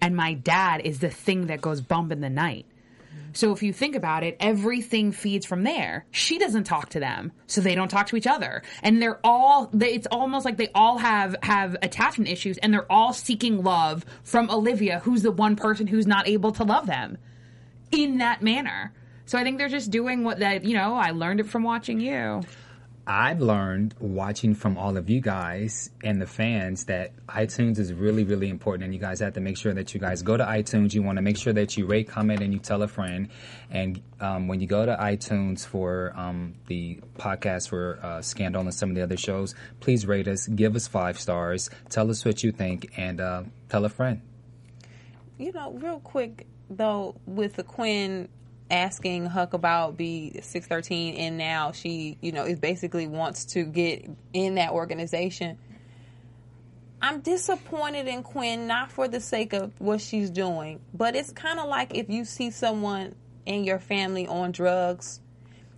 and 0.00 0.14
my 0.14 0.34
dad 0.34 0.82
is 0.84 1.00
the 1.00 1.10
thing 1.10 1.48
that 1.48 1.60
goes 1.60 1.80
bump 1.80 2.12
in 2.12 2.20
the 2.20 2.30
night. 2.30 2.66
So 3.34 3.52
if 3.52 3.62
you 3.62 3.72
think 3.72 3.96
about 3.96 4.22
it, 4.22 4.36
everything 4.38 5.10
feeds 5.10 5.44
from 5.44 5.64
there. 5.64 6.06
She 6.12 6.38
doesn't 6.38 6.64
talk 6.64 6.90
to 6.90 7.00
them, 7.00 7.32
so 7.46 7.60
they 7.60 7.74
don't 7.74 7.88
talk 7.88 8.06
to 8.08 8.16
each 8.16 8.28
other, 8.28 8.62
and 8.82 9.02
they're 9.02 9.20
all. 9.24 9.70
They, 9.72 9.92
it's 9.94 10.06
almost 10.06 10.44
like 10.44 10.56
they 10.56 10.70
all 10.74 10.98
have 10.98 11.34
have 11.42 11.76
attachment 11.82 12.30
issues, 12.30 12.58
and 12.58 12.72
they're 12.72 12.90
all 12.90 13.12
seeking 13.12 13.62
love 13.62 14.04
from 14.22 14.50
Olivia, 14.50 15.00
who's 15.00 15.22
the 15.22 15.32
one 15.32 15.56
person 15.56 15.88
who's 15.88 16.06
not 16.06 16.28
able 16.28 16.52
to 16.52 16.64
love 16.64 16.86
them 16.86 17.18
in 17.90 18.18
that 18.18 18.40
manner. 18.40 18.92
So 19.26 19.38
I 19.38 19.42
think 19.42 19.58
they're 19.58 19.68
just 19.68 19.90
doing 19.90 20.22
what 20.22 20.38
that 20.38 20.64
you 20.64 20.74
know. 20.74 20.94
I 20.94 21.10
learned 21.10 21.40
it 21.40 21.46
from 21.46 21.64
watching 21.64 22.00
you. 22.00 22.42
I've 23.06 23.42
learned 23.42 23.94
watching 24.00 24.54
from 24.54 24.78
all 24.78 24.96
of 24.96 25.10
you 25.10 25.20
guys 25.20 25.90
and 26.02 26.22
the 26.22 26.26
fans 26.26 26.86
that 26.86 27.12
iTunes 27.26 27.78
is 27.78 27.92
really, 27.92 28.24
really 28.24 28.48
important. 28.48 28.84
And 28.84 28.94
you 28.94 29.00
guys 29.00 29.20
have 29.20 29.34
to 29.34 29.40
make 29.40 29.58
sure 29.58 29.74
that 29.74 29.92
you 29.92 30.00
guys 30.00 30.22
go 30.22 30.38
to 30.38 30.44
iTunes. 30.44 30.94
You 30.94 31.02
want 31.02 31.16
to 31.16 31.22
make 31.22 31.36
sure 31.36 31.52
that 31.52 31.76
you 31.76 31.84
rate, 31.84 32.08
comment, 32.08 32.40
and 32.40 32.54
you 32.54 32.60
tell 32.60 32.82
a 32.82 32.88
friend. 32.88 33.28
And 33.70 34.00
um, 34.20 34.48
when 34.48 34.60
you 34.60 34.66
go 34.66 34.86
to 34.86 34.96
iTunes 34.96 35.66
for 35.66 36.14
um, 36.16 36.54
the 36.66 37.00
podcast 37.18 37.68
for 37.68 37.98
uh, 38.02 38.22
Scandal 38.22 38.62
and 38.62 38.72
some 38.72 38.88
of 38.88 38.96
the 38.96 39.02
other 39.02 39.18
shows, 39.18 39.54
please 39.80 40.06
rate 40.06 40.26
us, 40.26 40.46
give 40.48 40.74
us 40.74 40.88
five 40.88 41.20
stars, 41.20 41.68
tell 41.90 42.10
us 42.10 42.24
what 42.24 42.42
you 42.42 42.52
think, 42.52 42.90
and 42.96 43.20
uh, 43.20 43.42
tell 43.68 43.84
a 43.84 43.90
friend. 43.90 44.22
you 45.36 45.52
know, 45.52 45.72
real 45.72 46.00
quick 46.00 46.46
though, 46.70 47.16
with 47.26 47.56
the 47.56 47.64
Quinn 47.64 48.28
asking 48.70 49.26
Huck 49.26 49.52
about 49.52 49.96
B 49.96 50.38
six 50.42 50.66
thirteen, 50.66 51.14
and 51.16 51.38
now 51.38 51.72
she, 51.72 52.18
you 52.20 52.32
know, 52.32 52.44
is 52.44 52.58
basically 52.58 53.06
wants 53.06 53.44
to 53.46 53.64
get 53.64 54.08
in 54.32 54.56
that 54.56 54.70
organization. 54.70 55.58
I'm 57.02 57.20
disappointed 57.20 58.08
in 58.08 58.22
Quinn, 58.22 58.66
not 58.66 58.90
for 58.90 59.08
the 59.08 59.20
sake 59.20 59.52
of 59.52 59.78
what 59.78 60.00
she's 60.00 60.30
doing, 60.30 60.80
but 60.94 61.14
it's 61.14 61.32
kind 61.32 61.58
of 61.58 61.68
like 61.68 61.94
if 61.94 62.08
you 62.08 62.24
see 62.24 62.50
someone 62.50 63.14
in 63.44 63.64
your 63.64 63.78
family 63.78 64.26
on 64.26 64.52
drugs 64.52 65.20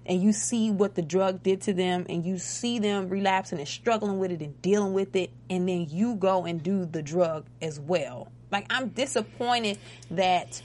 and 0.05 0.23
you 0.23 0.33
see 0.33 0.71
what 0.71 0.95
the 0.95 1.03
drug 1.03 1.43
did 1.43 1.61
to 1.63 1.73
them 1.73 2.07
and 2.09 2.25
you 2.25 2.39
see 2.39 2.79
them 2.79 3.09
relapsing 3.09 3.59
and 3.59 3.69
struggling 3.69 4.19
with 4.19 4.31
it 4.31 4.41
and 4.41 4.61
dealing 4.63 4.93
with 4.93 5.17
it 5.17 5.31
and 5.51 5.69
then 5.69 5.87
you 5.91 6.15
go 6.15 6.45
and 6.45 6.63
do 6.63 6.85
the 6.85 7.03
drug 7.03 7.47
as 7.61 7.81
well 7.81 8.31
like 8.51 8.67
i'm 8.71 8.89
disappointed 8.91 9.79
that 10.11 10.63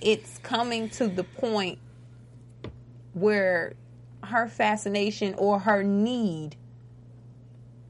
it's 0.00 0.38
coming 0.38 0.88
to 0.90 1.08
the 1.08 1.24
point 1.24 1.78
where 3.12 3.74
her 4.24 4.48
fascination 4.48 5.34
or 5.34 5.58
her 5.58 5.82
need 5.82 6.56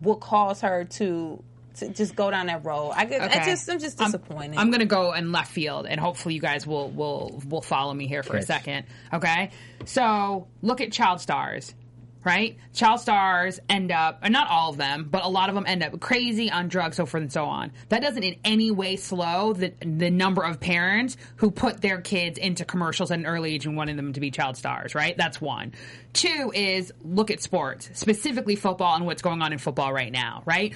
will 0.01 0.16
cause 0.16 0.61
her 0.62 0.85
to 0.85 1.42
to 1.77 1.88
just 1.88 2.16
go 2.16 2.31
down 2.31 2.46
that 2.46 2.64
road. 2.64 2.92
I, 2.94 3.05
get, 3.05 3.23
I 3.23 3.27
Okay. 3.27 3.44
just 3.44 3.70
I'm 3.70 3.79
just 3.79 3.96
disappointed. 3.99 4.59
I'm, 4.59 4.70
gonna 4.70 4.85
go 4.87 5.12
in 5.12 5.33
left 5.33 5.53
field, 5.53 5.87
and 5.87 6.01
hopefully 6.01 6.35
you 6.35 6.40
guys 6.40 6.66
will 6.66 6.90
will 6.90 7.42
will 7.49 7.62
follow 7.62 7.94
me 7.94 8.07
here 8.07 8.23
for 8.23 8.37
a 8.37 8.42
second. 8.42 8.87
Okay, 9.12 9.51
so 9.85 10.46
look 10.62 10.81
at 10.81 10.92
child 10.92 11.20
stars. 11.20 11.75
Right, 12.23 12.59
child 12.75 13.01
stars 13.01 13.61
end 13.71 13.91
up, 13.91 14.29
not 14.29 14.51
all 14.51 14.69
of 14.69 14.77
them, 14.77 15.09
but 15.11 15.25
a 15.25 15.29
lot 15.29 15.49
of 15.49 15.55
them 15.55 15.65
end 15.67 15.83
up 15.83 15.99
crazy 16.01 16.51
on 16.51 16.69
drugs, 16.69 16.97
so 16.97 17.07
forth 17.07 17.23
and 17.23 17.33
so 17.33 17.47
on. 17.47 17.73
That 17.89 18.03
doesn't 18.03 18.23
in 18.23 18.37
any 18.45 18.71
way 18.71 18.97
slow 18.97 19.55
the 19.55 19.73
the 19.81 20.11
number 20.11 20.43
of 20.43 20.61
parents 20.61 21.17
who 21.37 21.51
put 21.51 21.81
their 21.81 22.03
kids 22.03 22.39
into 22.39 22.67
commercials 22.67 23.11
at 23.11 23.19
an 23.19 23.25
early 23.25 23.55
age 23.55 23.65
and 23.65 23.75
wanted 23.75 23.97
them 23.97 24.13
to 24.13 24.21
be 24.21 24.31
child 24.31 24.59
stars. 24.59 24.95
Right, 24.95 25.17
that's 25.17 25.41
one. 25.41 25.73
Two 26.13 26.53
is 26.55 26.93
look 27.03 27.31
at 27.31 27.41
sports, 27.41 27.89
specifically 27.95 28.55
football, 28.55 28.97
and 28.97 29.07
what's 29.07 29.23
going 29.23 29.41
on 29.41 29.53
in 29.55 29.59
football 29.59 29.91
right 29.91 30.13
now. 30.13 30.43
Right, 30.45 30.75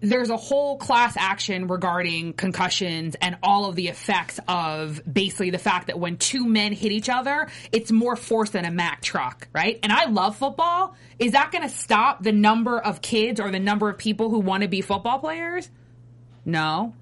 there's 0.00 0.30
a 0.30 0.36
whole 0.36 0.76
class 0.76 1.16
action 1.16 1.66
regarding 1.66 2.32
concussions 2.34 3.16
and 3.20 3.36
all 3.42 3.66
of 3.66 3.74
the 3.74 3.88
effects 3.88 4.38
of 4.46 5.00
basically 5.10 5.50
the 5.50 5.58
fact 5.58 5.88
that 5.88 5.98
when 5.98 6.16
two 6.16 6.46
men 6.46 6.72
hit 6.72 6.92
each 6.92 7.08
other, 7.08 7.48
it's 7.72 7.90
more 7.90 8.16
force 8.16 8.50
than 8.50 8.64
a 8.64 8.70
Mack 8.70 9.02
truck, 9.02 9.48
right? 9.52 9.78
And 9.82 9.92
I 9.92 10.06
love 10.06 10.36
football. 10.36 10.94
Is 11.18 11.32
that 11.32 11.52
going 11.52 11.62
to 11.62 11.74
stop 11.74 12.22
the 12.22 12.32
number 12.32 12.78
of 12.78 13.00
kids 13.00 13.40
or 13.40 13.50
the 13.50 13.60
number 13.60 13.88
of 13.88 13.98
people 13.98 14.30
who 14.30 14.40
want 14.40 14.62
to 14.62 14.68
be 14.68 14.80
football 14.80 15.18
players? 15.18 15.68
No. 16.44 16.94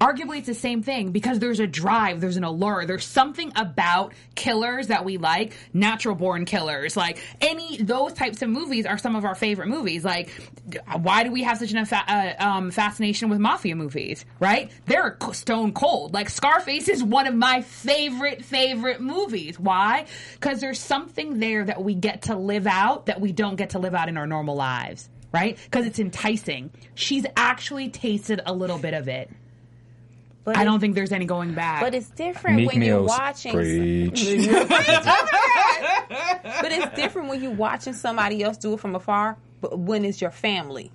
Arguably, 0.00 0.38
it's 0.38 0.46
the 0.46 0.54
same 0.54 0.82
thing 0.82 1.10
because 1.10 1.38
there's 1.38 1.58
a 1.58 1.66
drive, 1.66 2.20
there's 2.20 2.36
an 2.36 2.44
allure, 2.44 2.84
there's 2.84 3.06
something 3.06 3.50
about 3.56 4.12
killers 4.34 4.88
that 4.88 5.06
we 5.06 5.16
like, 5.16 5.54
natural 5.72 6.14
born 6.14 6.44
killers. 6.44 6.98
Like 6.98 7.18
any 7.40 7.78
those 7.78 8.12
types 8.12 8.42
of 8.42 8.50
movies 8.50 8.84
are 8.84 8.98
some 8.98 9.16
of 9.16 9.24
our 9.24 9.34
favorite 9.34 9.68
movies. 9.68 10.04
Like, 10.04 10.28
why 11.00 11.22
do 11.22 11.32
we 11.32 11.44
have 11.44 11.56
such 11.56 11.72
an 11.72 11.78
uh, 11.78 12.34
um, 12.38 12.70
fascination 12.70 13.30
with 13.30 13.38
mafia 13.38 13.74
movies? 13.74 14.26
Right? 14.38 14.70
They're 14.84 15.16
stone 15.32 15.72
cold. 15.72 16.12
Like 16.12 16.28
Scarface 16.28 16.90
is 16.90 17.02
one 17.02 17.26
of 17.26 17.34
my 17.34 17.62
favorite 17.62 18.44
favorite 18.44 19.00
movies. 19.00 19.58
Why? 19.58 20.04
Because 20.34 20.60
there's 20.60 20.78
something 20.78 21.38
there 21.38 21.64
that 21.64 21.82
we 21.82 21.94
get 21.94 22.22
to 22.22 22.36
live 22.36 22.66
out 22.66 23.06
that 23.06 23.18
we 23.18 23.32
don't 23.32 23.56
get 23.56 23.70
to 23.70 23.78
live 23.78 23.94
out 23.94 24.10
in 24.10 24.18
our 24.18 24.26
normal 24.26 24.56
lives. 24.56 25.08
Right? 25.32 25.58
Because 25.64 25.86
it's 25.86 25.98
enticing. 25.98 26.70
She's 26.94 27.24
actually 27.34 27.88
tasted 27.88 28.42
a 28.44 28.52
little 28.52 28.78
bit 28.78 28.92
of 28.92 29.08
it. 29.08 29.30
But 30.46 30.56
I 30.56 30.62
don't 30.62 30.78
think 30.78 30.94
there's 30.94 31.10
any 31.10 31.24
going 31.24 31.54
back. 31.54 31.82
But 31.82 31.92
it's 31.92 32.08
different 32.10 32.56
Meek 32.56 32.70
when 32.70 32.80
you're 32.80 33.02
watching. 33.02 33.52
preach. 33.52 34.24
But 36.58 36.72
it's 36.72 36.94
different 36.96 37.28
when 37.28 37.42
you're 37.42 37.50
watching 37.52 37.92
somebody 37.92 38.42
else 38.42 38.56
do 38.56 38.72
it 38.74 38.80
from 38.80 38.94
afar. 38.94 39.36
But 39.60 39.78
when 39.78 40.04
it's 40.04 40.20
your 40.20 40.30
family, 40.30 40.92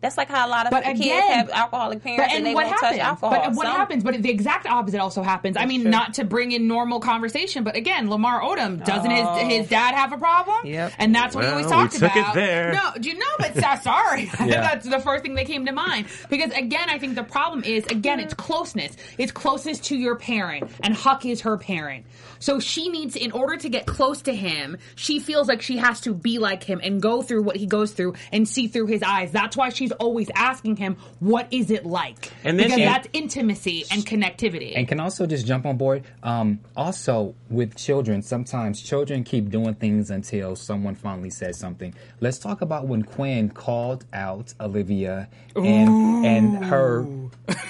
that's 0.00 0.16
like 0.16 0.28
how 0.28 0.46
a 0.46 0.50
lot 0.50 0.66
of 0.66 0.70
But 0.70 0.84
kids 0.84 1.00
again- 1.00 1.32
have 1.32 1.50
alcoholic 1.50 2.02
parents 2.02 2.24
But 2.32 2.36
and 2.36 2.46
they 2.46 2.54
what 2.54 2.66
won't 2.66 2.80
happens? 2.80 2.98
touch 2.98 3.06
alcohol. 3.06 3.30
But 3.30 3.52
what 3.54 3.66
Some- 3.66 3.76
happens? 3.76 4.04
But 4.04 4.22
the 4.22 4.30
exact 4.30 4.66
opposite 4.66 5.00
also 5.00 5.22
happens. 5.22 5.56
I 5.56 5.66
mean, 5.66 5.82
true. 5.82 5.90
not 5.90 6.14
to 6.14 6.24
bring 6.24 6.52
in 6.52 6.66
normal 6.68 7.00
conversation, 7.00 7.64
but 7.64 7.76
again, 7.76 8.08
Lamar 8.10 8.40
Odom 8.40 8.84
doesn't 8.84 9.10
Oh. 9.10 9.34
his 9.36 9.58
his 9.58 9.68
dad 9.68 9.94
have 9.94 10.12
a 10.12 10.18
problem? 10.18 10.66
Yep. 10.66 10.92
And 10.98 11.14
that's 11.14 11.34
what 11.34 11.44
he 11.44 11.50
always 11.50 11.66
Well, 11.66 11.78
we 11.78 11.82
talked 11.88 11.94
took 11.98 12.16
it 12.16 12.20
about. 12.20 12.34
there. 12.34 12.72
No, 12.74 12.90
do 13.00 13.08
you 13.08 13.18
know? 13.18 13.24
But 13.38 13.54
so- 13.54 13.74
sorry, 13.82 14.30
Yeah. 14.40 14.60
that's 14.60 14.86
the 14.88 15.00
first 15.00 15.24
thing 15.24 15.34
that 15.34 15.46
came 15.46 15.66
to 15.66 15.72
mind 15.72 16.06
because 16.30 16.52
again, 16.52 16.88
I 16.88 16.98
think 16.98 17.14
the 17.14 17.22
problem 17.24 17.64
is 17.64 17.84
again, 17.86 18.20
it's 18.20 18.34
closeness. 18.34 18.96
It's 19.18 19.32
closeness 19.32 19.78
to 19.80 19.96
your 19.96 20.16
parent, 20.16 20.70
and 20.82 20.94
Huck 20.94 21.24
is 21.26 21.40
her 21.42 21.56
parent. 21.58 22.06
So 22.40 22.60
she 22.60 22.88
needs, 22.88 23.16
in 23.16 23.32
order 23.32 23.56
to 23.56 23.68
get 23.68 23.84
close 23.86 24.22
to 24.22 24.32
him, 24.34 24.76
she 24.94 25.18
feels 25.18 25.48
like 25.48 25.60
she 25.60 25.76
has 25.78 26.00
to 26.02 26.14
be 26.14 26.38
like 26.38 26.62
him 26.62 26.80
and 26.82 27.02
go 27.02 27.20
through 27.20 27.42
what 27.42 27.56
he 27.56 27.66
goes 27.66 27.90
through 27.92 28.14
and 28.32 28.46
see 28.48 28.68
through 28.68 28.86
his 28.86 29.02
eyes. 29.02 29.32
That's 29.32 29.56
why 29.56 29.70
she's 29.70 29.87
always 29.92 30.28
asking 30.34 30.76
him, 30.76 30.96
"What 31.20 31.48
is 31.50 31.70
it 31.70 31.86
like?" 31.86 32.32
And 32.44 32.56
because 32.56 32.76
that's 32.76 33.08
intimacy 33.12 33.84
and 33.90 34.04
connectivity. 34.04 34.72
And 34.76 34.86
can 34.88 35.00
also 35.00 35.26
just 35.26 35.46
jump 35.46 35.66
on 35.66 35.76
board. 35.76 36.04
Um, 36.22 36.60
also, 36.76 37.34
with 37.50 37.76
children, 37.76 38.22
sometimes 38.22 38.80
children 38.80 39.24
keep 39.24 39.50
doing 39.50 39.74
things 39.74 40.10
until 40.10 40.56
someone 40.56 40.94
finally 40.94 41.30
says 41.30 41.58
something. 41.58 41.94
Let's 42.20 42.38
talk 42.38 42.60
about 42.60 42.86
when 42.86 43.02
Quinn 43.02 43.50
called 43.50 44.04
out 44.12 44.54
Olivia 44.60 45.28
and 45.54 46.24
and 46.26 46.64
her 46.64 47.06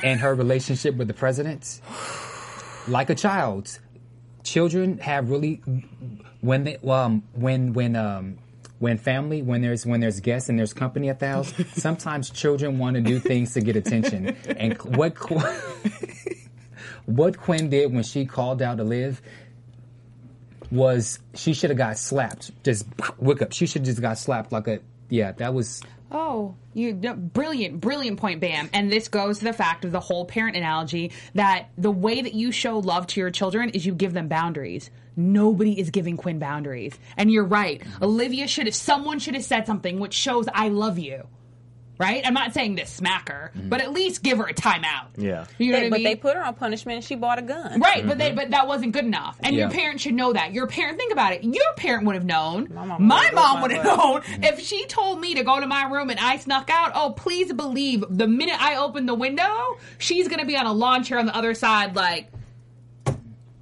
and 0.03 0.21
her 0.21 0.35
relationship 0.35 0.95
with 0.97 1.09
the 1.09 1.15
president, 1.15 1.81
like 2.87 3.11
a 3.11 3.15
child. 3.15 3.79
Children 4.45 4.99
have 4.99 5.31
really 5.31 5.61
when 6.41 6.65
they 6.65 6.77
um 6.79 7.23
when 7.35 7.73
when 7.73 7.97
um 7.97 8.39
when 8.79 8.97
family 8.99 9.43
when 9.43 9.61
there's 9.61 9.85
when 9.85 10.01
there's 10.01 10.21
guests 10.21 10.49
and 10.49 10.59
there's 10.59 10.73
company 10.73 11.09
at 11.09 11.19
the 11.19 11.27
house 11.27 11.53
sometimes 11.75 12.31
children 12.31 12.79
want 12.79 12.95
to 12.95 13.01
do 13.01 13.19
things 13.19 13.53
to 13.55 13.61
get 13.61 13.75
attention 13.75 14.37
and 14.57 14.77
what 14.97 15.15
Qu- 15.15 15.41
what 17.07 17.39
Quinn 17.39 17.71
did 17.71 17.93
when 17.93 18.03
she 18.05 18.27
called 18.27 18.61
out 18.63 18.77
to 18.77 18.85
live 18.85 19.23
was 20.71 21.19
she 21.35 21.55
should 21.55 21.71
have 21.71 21.79
got 21.79 21.99
slapped. 21.99 22.51
Just 22.63 22.87
wick 23.19 23.43
up. 23.43 23.53
She 23.53 23.67
should 23.67 23.85
just 23.85 24.01
got 24.01 24.19
slapped 24.19 24.53
like 24.53 24.69
a 24.69 24.81
yeah. 25.09 25.33
That 25.33 25.55
was 25.55 25.83
Oh, 26.11 26.55
you 26.73 26.95
no, 26.95 27.15
brilliant, 27.15 27.81
brilliant 27.81 28.19
point, 28.19 28.41
Bamm. 28.41 28.71
And 28.73 28.91
this 28.91 29.09
goes 29.09 29.39
to 29.39 29.45
the 29.45 29.53
fact 29.53 29.85
of 29.85 29.93
the 29.93 30.01
whole 30.01 30.25
parent 30.25 30.57
analogy 30.57 31.13
that 31.35 31.69
the 31.77 31.91
way 31.91 32.21
that 32.21 32.35
you 32.35 32.53
show 32.53 32.79
love 32.79 33.07
to 33.09 33.21
your 33.21 33.31
children 33.31 33.71
is 33.71 33.85
you 33.85 33.95
give 33.95 34.13
them 34.13 34.29
boundaries. 34.29 34.91
Nobody 35.19 35.79
is 35.79 35.91
giving 35.91 36.17
Quinn 36.17 36.39
boundaries. 36.39 36.97
And 37.17 37.31
you're 37.31 37.45
right. 37.45 37.83
Olivia 38.01 38.47
should 38.47 38.67
have 38.67 38.75
someone 38.75 39.19
should 39.19 39.35
have 39.35 39.45
said 39.45 39.67
something 39.67 39.99
which 39.99 40.15
shows 40.15 40.47
I 40.55 40.69
love 40.69 40.99
you. 40.99 41.27
Right? 41.99 42.25
I'm 42.25 42.35
not 42.35 42.55
saying 42.55 42.77
to 42.77 42.87
smack 42.87 43.29
her, 43.29 43.51
mm. 43.59 43.69
but 43.69 43.81
at 43.81 43.91
least 43.93 44.23
give 44.23 44.39
her 44.39 44.47
a 44.47 44.55
timeout. 44.55 45.09
Yeah. 45.17 45.47
You 45.59 45.73
know 45.73 45.81
They- 45.81 45.91
what 45.91 45.99
I 45.99 46.03
but 46.03 46.03
they 46.05 46.15
put 46.15 46.37
her 46.37 46.45
on 46.45 46.55
punishment 46.55 46.95
and 46.99 47.05
she 47.05 47.17
bought 47.17 47.41
a 47.41 47.43
gun. 47.43 47.81
Right, 47.81 48.07
but 48.07 48.19
they 48.19 48.29
mm-hmm. 48.29 48.37
but 48.37 48.51
that 48.53 48.69
wasn't 48.69 48.93
good 48.93 49.05
enough. 49.05 49.37
And 49.43 49.57
your 49.57 49.69
Yeah. 49.69 49.75
parent 49.75 50.01
should 50.01 50.15
know 50.15 50.33
that. 50.33 50.53
Your 50.53 50.69
parent 50.69 50.97
think 50.97 51.13
about 51.13 51.33
it. 51.33 51.43
Your 51.43 51.73
parent 51.77 52.07
would 52.07 52.15
have 52.15 52.25
known. 52.25 52.69
My 52.73 52.85
mom 52.85 53.09
would've 53.09 53.35
mom 53.35 53.63
whipped 53.63 53.63
would 53.63 53.73
have 53.73 53.99
known 53.99 54.21
butt. 54.21 54.45
if 54.45 54.61
she 54.61 54.87
told 54.87 55.21
me 55.21 55.35
to 55.35 55.43
go 55.43 55.59
to 55.59 55.67
my 55.67 55.91
room 55.91 56.11
and 56.11 56.21
I 56.21 56.37
snuck 56.37 56.71
out. 56.71 56.93
Oh, 56.95 57.11
please 57.17 57.53
believe 57.53 58.05
the 58.09 58.29
minute 58.29 58.63
I 58.63 58.77
open 58.77 59.07
the 59.07 59.15
window, 59.15 59.79
she's 59.99 60.29
gonna 60.29 60.47
be 60.47 60.57
on 60.57 60.67
a 60.67 60.73
lawn 60.73 61.03
chair 61.03 61.19
on 61.19 61.27
the 61.27 61.37
other 61.37 61.55
side, 61.55 61.97
like, 61.97 62.31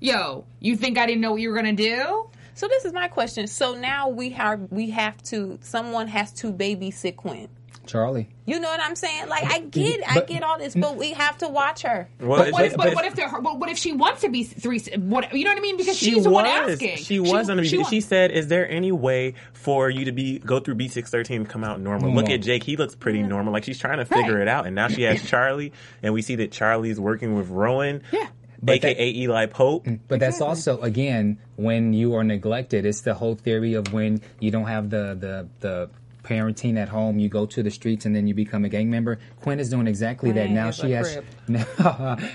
"Yo, 0.06 0.44
you 0.60 0.76
think 0.76 0.98
I 0.98 1.06
didn't 1.06 1.20
know 1.20 1.32
what 1.32 1.40
you 1.40 1.50
were 1.50 1.56
gonna 1.56 1.72
do?" 1.72 2.28
So 2.54 2.68
this 2.68 2.84
is 2.84 2.92
my 2.92 3.08
question. 3.08 3.46
So 3.46 3.74
now 3.74 4.08
we 4.08 4.30
have 4.30 4.60
we 4.70 4.90
have 4.90 5.20
to 5.24 5.58
someone 5.62 6.06
has 6.08 6.32
to 6.34 6.52
babysit 6.52 7.16
Quinn. 7.16 7.48
Charlie. 7.86 8.28
You 8.46 8.58
know 8.58 8.68
what 8.68 8.80
I'm 8.80 8.96
saying? 8.96 9.28
Like 9.28 9.44
I 9.44 9.60
get 9.60 10.00
I 10.08 10.20
get 10.20 10.42
all 10.42 10.58
this, 10.58 10.74
but 10.74 10.96
we 10.96 11.12
have 11.12 11.38
to 11.38 11.48
watch 11.48 11.82
her. 11.82 12.08
Well, 12.20 12.38
But 12.38 12.48
it's 12.48 12.52
what 12.52 12.64
if, 12.64 12.70
just- 12.72 12.76
but 12.78 12.84
but 12.86 12.94
what 12.96 13.04
if 13.04 13.14
they're, 13.14 13.28
what 13.28 13.58
what 13.60 13.68
if 13.68 13.78
she 13.78 13.92
wants 13.92 14.22
to 14.22 14.28
be 14.28 14.42
three? 14.42 14.80
What 14.96 15.32
you 15.32 15.44
know 15.44 15.50
what 15.50 15.58
I 15.58 15.60
mean? 15.60 15.76
Because 15.76 15.96
she 15.96 16.06
she's 16.12 16.24
the 16.24 16.30
was. 16.30 16.34
one 16.34 16.46
asking. 16.46 16.96
She 16.96 17.20
was 17.20 17.48
on 17.48 17.58
the 17.58 17.64
she, 17.64 17.84
she, 17.84 18.00
said, 18.00 18.32
"Is 18.32 18.48
there 18.48 18.68
any 18.68 18.90
way 18.90 19.34
for 19.52 19.88
you 19.88 20.04
to 20.06 20.12
be 20.12 20.38
go 20.40 20.58
through 20.58 20.74
B 20.76 20.88
six 20.88 21.10
thirteen 21.10 21.42
and 21.42 21.48
come 21.48 21.62
out 21.62 21.80
normal?" 21.80 22.12
Look 22.12 22.28
at 22.28 22.42
Jake; 22.42 22.64
he 22.64 22.76
looks 22.76 22.96
pretty 22.96 23.22
normal. 23.22 23.52
Like 23.52 23.62
she's 23.64 23.78
trying 23.78 23.98
to 23.98 24.04
figure 24.04 24.34
Right. 24.34 24.42
it 24.42 24.48
out, 24.48 24.66
and 24.66 24.74
now 24.74 24.88
she 24.88 25.02
has 25.02 25.22
Charlie, 25.22 25.72
and 26.02 26.12
we 26.12 26.22
see 26.22 26.34
that 26.36 26.50
Charlie's 26.50 26.98
working 26.98 27.36
with 27.36 27.50
Rowan, 27.50 28.02
Yeah. 28.12 28.26
But 28.62 28.80
that- 28.82 28.90
aka 28.92 29.10
Eli 29.14 29.46
Pope. 29.46 29.84
Mm, 29.86 30.00
but 30.08 30.20
that's 30.20 30.40
also 30.40 30.80
again 30.80 31.38
when 31.56 31.92
you 31.92 32.14
are 32.14 32.24
neglected. 32.24 32.84
It's 32.86 33.02
the 33.02 33.14
whole 33.14 33.34
theory 33.34 33.74
of 33.74 33.92
when 33.92 34.20
you 34.40 34.50
don't 34.50 34.66
have 34.66 34.90
the 34.90 35.16
the 35.18 35.48
the 35.60 35.90
parenting 36.26 36.76
at 36.76 36.88
home, 36.88 37.18
you 37.18 37.28
go 37.28 37.46
to 37.46 37.62
the 37.62 37.70
streets 37.70 38.04
and 38.04 38.14
then 38.14 38.26
you 38.26 38.34
become 38.34 38.64
a 38.64 38.68
gang 38.68 38.90
member. 38.90 39.18
Quinn 39.40 39.60
is 39.60 39.70
doing 39.70 39.86
exactly 39.86 40.32
that. 40.32 40.50
Now 40.50 40.70
she 40.70 40.90
has 40.92 41.12
crip. 41.12 41.24
now, 41.48 41.64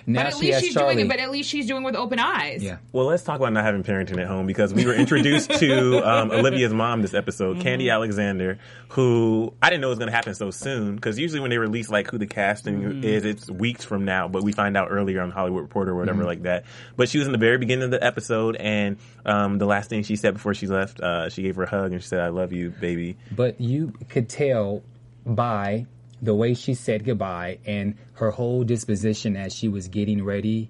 But 0.08 0.26
at 0.28 0.34
she 0.36 0.40
least 0.42 0.54
has 0.54 0.64
she's 0.64 0.74
Charlie. 0.74 0.96
doing 0.96 1.06
it. 1.06 1.10
But 1.10 1.20
at 1.20 1.32
least 1.32 1.50
she's 1.50 1.68
doing 1.68 1.84
it 1.84 1.86
with 1.86 1.96
open 1.96 2.20
eyes. 2.20 2.64
yeah. 2.64 2.78
Well, 2.92 3.06
let's 3.06 3.24
talk 3.24 3.40
about 3.40 3.54
not 3.54 3.64
having 3.66 3.84
parenting 3.84 4.20
at 4.20 4.28
home 4.28 4.48
because 4.48 4.74
we 4.74 4.86
were 4.86 4.94
introduced 4.94 5.52
to 5.60 5.98
um, 6.10 6.32
Olivia's 6.32 6.74
mom 6.74 7.02
this 7.02 7.14
episode, 7.14 7.58
Khandi 7.58 7.92
Alexander, 7.92 8.58
who 8.90 9.54
I 9.62 9.70
didn't 9.70 9.82
know 9.82 9.90
was 9.90 9.98
going 10.00 10.10
to 10.10 10.16
happen 10.16 10.34
so 10.36 10.52
soon 10.52 10.96
because 10.96 11.20
usually 11.20 11.40
when 11.40 11.50
they 11.50 11.58
release 11.58 11.90
like 11.90 12.10
who 12.10 12.18
the 12.18 12.28
casting 12.28 13.04
is, 13.04 13.26
it's 13.26 13.50
weeks 13.50 13.84
from 13.86 14.06
now, 14.06 14.28
but 14.28 14.44
we 14.44 14.52
find 14.52 14.76
out 14.78 14.88
earlier 14.92 15.22
on 15.22 15.32
Hollywood 15.32 15.62
Reporter 15.62 15.92
or 15.92 15.96
whatever 15.96 16.24
like 16.24 16.44
that. 16.44 16.66
But 16.96 17.10
she 17.10 17.18
was 17.18 17.28
in 17.28 17.32
the 17.34 17.38
very 17.38 17.58
beginning 17.58 17.84
of 17.86 17.92
the 17.92 18.04
episode, 18.04 18.56
and 18.58 18.98
um, 19.26 19.58
the 19.58 19.66
last 19.66 19.90
thing 19.90 20.04
she 20.04 20.16
said 20.16 20.34
before 20.34 20.54
she 20.54 20.68
left, 20.68 21.00
uh, 21.00 21.30
she 21.30 21.42
gave 21.42 21.56
her 21.56 21.64
a 21.64 21.70
hug 21.70 21.92
and 21.94 22.02
she 22.02 22.08
said, 22.08 22.20
"I 22.20 22.30
love 22.30 22.52
you, 22.52 22.70
baby." 22.70 23.18
But 23.32 23.60
you 23.62 23.81
could 24.10 24.30
tell 24.30 24.84
by 25.26 25.86
the 26.22 26.36
way 26.36 26.53
she 26.53 26.74
said 26.74 27.03
goodbye 27.03 27.60
and 27.66 27.95
her 28.14 28.32
whole 28.32 28.64
disposition 28.64 29.36
as 29.36 29.53
she 29.53 29.68
was 29.68 29.88
getting 29.88 30.24
ready. 30.24 30.70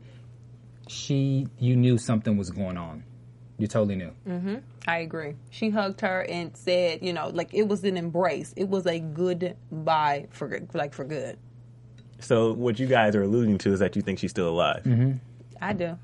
She, 0.88 1.48
you 1.60 1.76
knew 1.76 1.98
something 1.98 2.38
was 2.38 2.50
going 2.50 2.78
on. 2.78 3.04
You 3.58 3.68
totally 3.68 3.96
knew. 3.96 4.12
Mm-hmm. 4.28 4.56
I 4.88 4.98
agree. 5.00 5.36
She 5.52 5.70
hugged 5.70 6.02
her 6.02 6.22
and 6.22 6.56
said, 6.58 7.04
you 7.04 7.14
know, 7.14 7.30
like 7.30 7.54
it 7.54 7.68
was 7.68 7.84
an 7.84 7.96
embrace. 7.96 8.54
It 8.58 8.68
was 8.68 8.88
a 8.88 9.00
goodbye 9.00 10.28
for 10.32 10.60
like 10.74 10.94
for 10.94 11.06
good. 11.06 11.38
So 12.20 12.54
what 12.54 12.80
you 12.80 12.88
guys 12.88 13.16
are 13.16 13.24
alluding 13.24 13.60
to 13.60 13.74
is 13.74 13.80
that 13.80 13.96
you 13.96 14.02
think 14.02 14.20
she's 14.20 14.32
still 14.32 14.50
alive. 14.50 14.84
Mm-hmm. 14.84 15.18
I 15.62 15.74
do. 15.74 15.98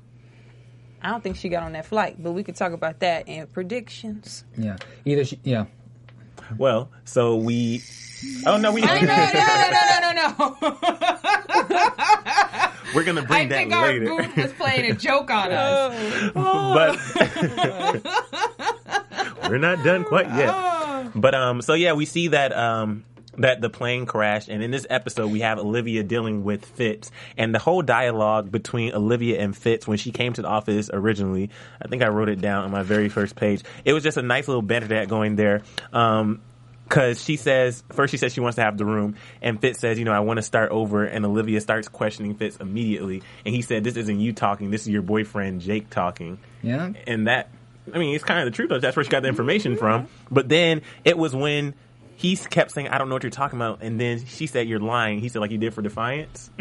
I 1.02 1.10
don't 1.10 1.22
think 1.22 1.36
she 1.36 1.48
got 1.48 1.62
on 1.62 1.72
that 1.72 1.86
flight, 1.86 2.22
but 2.22 2.32
we 2.32 2.42
could 2.42 2.56
talk 2.56 2.72
about 2.72 3.00
that 3.00 3.28
in 3.28 3.46
predictions. 3.48 4.44
Yeah. 4.56 4.76
Either 5.04 5.24
she, 5.24 5.38
yeah. 5.44 5.66
Well, 6.56 6.90
so 7.04 7.36
we. 7.36 7.82
Oh 8.46 8.56
no, 8.56 8.72
we. 8.72 8.80
no, 8.80 8.94
no, 8.94 9.00
no, 9.00 9.06
no, 9.06 10.00
no, 10.00 10.02
no, 10.12 10.12
no. 10.12 10.56
We're 12.94 13.04
gonna 13.04 13.20
I 13.22 13.26
bring 13.26 13.48
that 13.50 13.56
think 13.56 13.72
our 13.72 13.86
later. 13.86 14.06
booth 14.06 14.36
was 14.36 14.52
playing 14.54 14.90
a 14.90 14.94
joke 14.94 15.30
on 15.30 15.52
us. 15.52 16.32
but 19.42 19.50
we're 19.50 19.58
not 19.58 19.84
done 19.84 20.04
quite 20.04 20.26
yet. 20.28 21.12
But 21.14 21.34
um, 21.34 21.60
so 21.60 21.74
yeah, 21.74 21.92
we 21.92 22.06
see 22.06 22.28
that 22.28 22.56
um 22.56 23.04
that 23.38 23.60
the 23.60 23.70
plane 23.70 24.06
crashed, 24.06 24.48
and 24.48 24.62
in 24.62 24.70
this 24.70 24.86
episode 24.90 25.30
we 25.30 25.40
have 25.40 25.58
Olivia 25.58 26.02
dealing 26.02 26.44
with 26.44 26.64
Fitz, 26.64 27.10
and 27.36 27.54
the 27.54 27.58
whole 27.58 27.82
dialogue 27.82 28.50
between 28.50 28.94
Olivia 28.94 29.40
and 29.40 29.56
Fitz 29.56 29.86
when 29.86 29.98
she 29.98 30.10
came 30.10 30.32
to 30.34 30.42
the 30.42 30.48
office 30.48 30.90
originally. 30.92 31.50
I 31.80 31.88
think 31.88 32.02
I 32.02 32.08
wrote 32.08 32.28
it 32.28 32.40
down 32.40 32.64
on 32.64 32.70
my 32.70 32.82
very 32.82 33.08
first 33.08 33.36
page. 33.36 33.62
It 33.84 33.92
was 33.92 34.02
just 34.02 34.16
a 34.16 34.22
nice 34.22 34.48
little 34.48 34.62
banter 34.62 34.88
that 34.88 35.08
going 35.08 35.36
there. 35.36 35.62
Um, 35.92 36.42
Cause 36.88 37.22
she 37.22 37.36
says 37.36 37.84
first 37.90 38.10
she 38.10 38.16
says 38.16 38.32
she 38.32 38.40
wants 38.40 38.56
to 38.56 38.62
have 38.62 38.78
the 38.78 38.86
room, 38.86 39.16
and 39.42 39.60
Fitz 39.60 39.78
says, 39.78 39.98
you 39.98 40.06
know, 40.06 40.12
I 40.12 40.20
want 40.20 40.38
to 40.38 40.42
start 40.42 40.70
over, 40.70 41.04
and 41.04 41.26
Olivia 41.26 41.60
starts 41.60 41.86
questioning 41.86 42.34
Fitz 42.34 42.56
immediately, 42.56 43.22
and 43.44 43.54
he 43.54 43.60
said, 43.60 43.84
"This 43.84 43.96
isn't 43.96 44.20
you 44.20 44.32
talking, 44.32 44.70
this 44.70 44.82
is 44.82 44.88
your 44.88 45.02
boyfriend 45.02 45.60
Jake 45.60 45.90
talking." 45.90 46.38
Yeah. 46.62 46.92
and 47.06 47.26
that 47.26 47.50
I 47.92 47.98
mean, 47.98 48.14
it's 48.14 48.24
kind 48.24 48.40
of 48.40 48.46
the 48.46 48.52
truth. 48.52 48.70
though. 48.70 48.78
That's 48.80 48.96
where 48.96 49.04
she 49.04 49.10
got 49.10 49.22
the 49.22 49.28
information 49.28 49.76
from. 49.76 50.08
But 50.30 50.48
then 50.48 50.82
it 51.04 51.16
was 51.18 51.34
when 51.34 51.74
he 52.18 52.34
kept 52.36 52.72
saying, 52.72 52.88
"I 52.88 52.98
don't 52.98 53.08
know 53.08 53.14
what 53.14 53.22
you're 53.22 53.30
talking 53.30 53.58
about," 53.58 53.78
and 53.80 54.00
then 54.00 54.26
she 54.26 54.48
said, 54.48 54.66
"You're 54.66 54.80
lying." 54.80 55.20
He 55.20 55.28
said, 55.28 55.38
"Like 55.38 55.52
you 55.52 55.58
did 55.58 55.72
for 55.72 55.82
Defiance." 55.82 56.50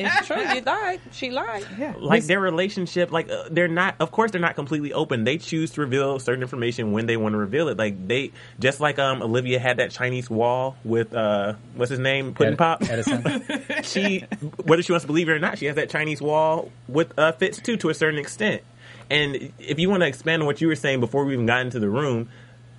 It's 0.00 0.26
true. 0.28 0.40
You 0.40 0.60
lied. 0.60 1.00
She 1.10 1.30
lied. 1.30 1.66
Yeah. 1.76 1.94
like 1.98 2.24
their 2.24 2.38
relationship, 2.38 3.10
like 3.10 3.28
uh, 3.28 3.48
they're 3.50 3.66
not. 3.66 3.96
Of 3.98 4.12
course, 4.12 4.30
they're 4.30 4.40
not 4.40 4.54
completely 4.54 4.92
open. 4.92 5.24
They 5.24 5.38
choose 5.38 5.72
to 5.72 5.80
reveal 5.80 6.20
certain 6.20 6.40
information 6.42 6.92
when 6.92 7.06
they 7.06 7.16
want 7.16 7.32
to 7.32 7.36
reveal 7.36 7.66
it. 7.66 7.76
Like 7.78 8.06
they, 8.06 8.30
just 8.60 8.78
like 8.78 9.00
um 9.00 9.22
Olivia 9.22 9.58
had 9.58 9.78
that 9.78 9.90
Chinese 9.90 10.30
wall 10.30 10.76
with 10.84 11.12
uh 11.14 11.54
what's 11.74 11.90
his 11.90 11.98
name, 11.98 12.32
Pudding 12.32 12.52
Ed- 12.52 12.58
Pop. 12.58 12.82
Edison. 12.88 13.42
she, 13.82 14.20
whether 14.62 14.82
she 14.82 14.92
wants 14.92 15.02
to 15.02 15.08
believe 15.08 15.28
it 15.28 15.32
or 15.32 15.40
not, 15.40 15.58
she 15.58 15.66
has 15.66 15.74
that 15.74 15.90
Chinese 15.90 16.22
wall 16.22 16.70
with 16.86 17.18
uh, 17.18 17.32
Fitz 17.32 17.58
too, 17.58 17.76
to 17.78 17.88
a 17.88 17.94
certain 17.94 18.20
extent. 18.20 18.62
And 19.10 19.52
if 19.58 19.80
you 19.80 19.90
want 19.90 20.02
to 20.02 20.06
expand 20.06 20.42
on 20.42 20.46
what 20.46 20.60
you 20.60 20.68
were 20.68 20.76
saying 20.76 21.00
before 21.00 21.24
we 21.24 21.32
even 21.32 21.46
got 21.46 21.62
into 21.62 21.80
the 21.80 21.88
room, 21.88 22.28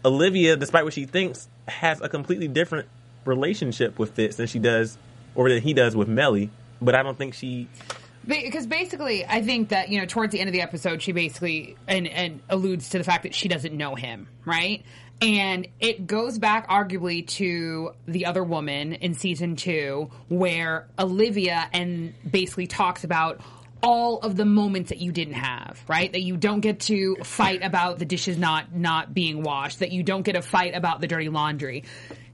Olivia, 0.05 0.55
despite 0.55 0.83
what 0.83 0.93
she 0.93 1.05
thinks, 1.05 1.47
has 1.67 2.01
a 2.01 2.09
completely 2.09 2.47
different 2.47 2.87
relationship 3.25 3.99
with 3.99 4.11
Fitz 4.11 4.37
than 4.37 4.47
she 4.47 4.59
does, 4.59 4.97
or 5.35 5.49
than 5.49 5.61
he 5.61 5.73
does 5.73 5.95
with 5.95 6.07
Mellie. 6.07 6.49
But 6.81 6.95
I 6.95 7.03
don't 7.03 7.17
think 7.17 7.33
she. 7.33 7.67
Because 8.25 8.67
basically, 8.67 9.25
I 9.25 9.41
think 9.41 9.69
that 9.69 9.89
you 9.89 9.99
know, 9.99 10.05
towards 10.05 10.31
the 10.31 10.39
end 10.39 10.49
of 10.49 10.53
the 10.53 10.61
episode, 10.61 11.01
she 11.01 11.11
basically 11.11 11.75
and 11.87 12.07
and 12.07 12.41
alludes 12.49 12.89
to 12.89 12.97
the 12.97 13.03
fact 13.03 13.23
that 13.23 13.33
she 13.33 13.47
doesn't 13.47 13.75
know 13.75 13.95
him, 13.95 14.27
right? 14.45 14.83
And 15.21 15.67
it 15.81 16.07
goes 16.07 16.37
back 16.39 16.69
arguably 16.69 17.27
to 17.27 17.91
the 18.07 18.25
other 18.25 18.43
woman 18.43 18.93
in 18.93 19.13
season 19.13 19.57
two, 19.57 20.09
where 20.29 20.87
Olivia 20.97 21.69
and 21.73 22.13
basically 22.29 22.67
talks 22.67 23.03
about 23.03 23.41
all 23.81 24.19
of 24.19 24.35
the 24.35 24.45
moments 24.45 24.89
that 24.89 24.99
you 24.99 25.11
didn't 25.11 25.35
have, 25.35 25.83
right? 25.87 26.11
That 26.11 26.21
you 26.21 26.37
don't 26.37 26.59
get 26.59 26.81
to 26.81 27.15
fight 27.23 27.63
about 27.63 27.99
the 27.99 28.05
dishes 28.05 28.37
not 28.37 28.73
not 28.75 29.13
being 29.13 29.43
washed, 29.43 29.79
that 29.79 29.91
you 29.91 30.03
don't 30.03 30.23
get 30.23 30.33
to 30.33 30.41
fight 30.41 30.75
about 30.75 31.01
the 31.01 31.07
dirty 31.07 31.29
laundry 31.29 31.83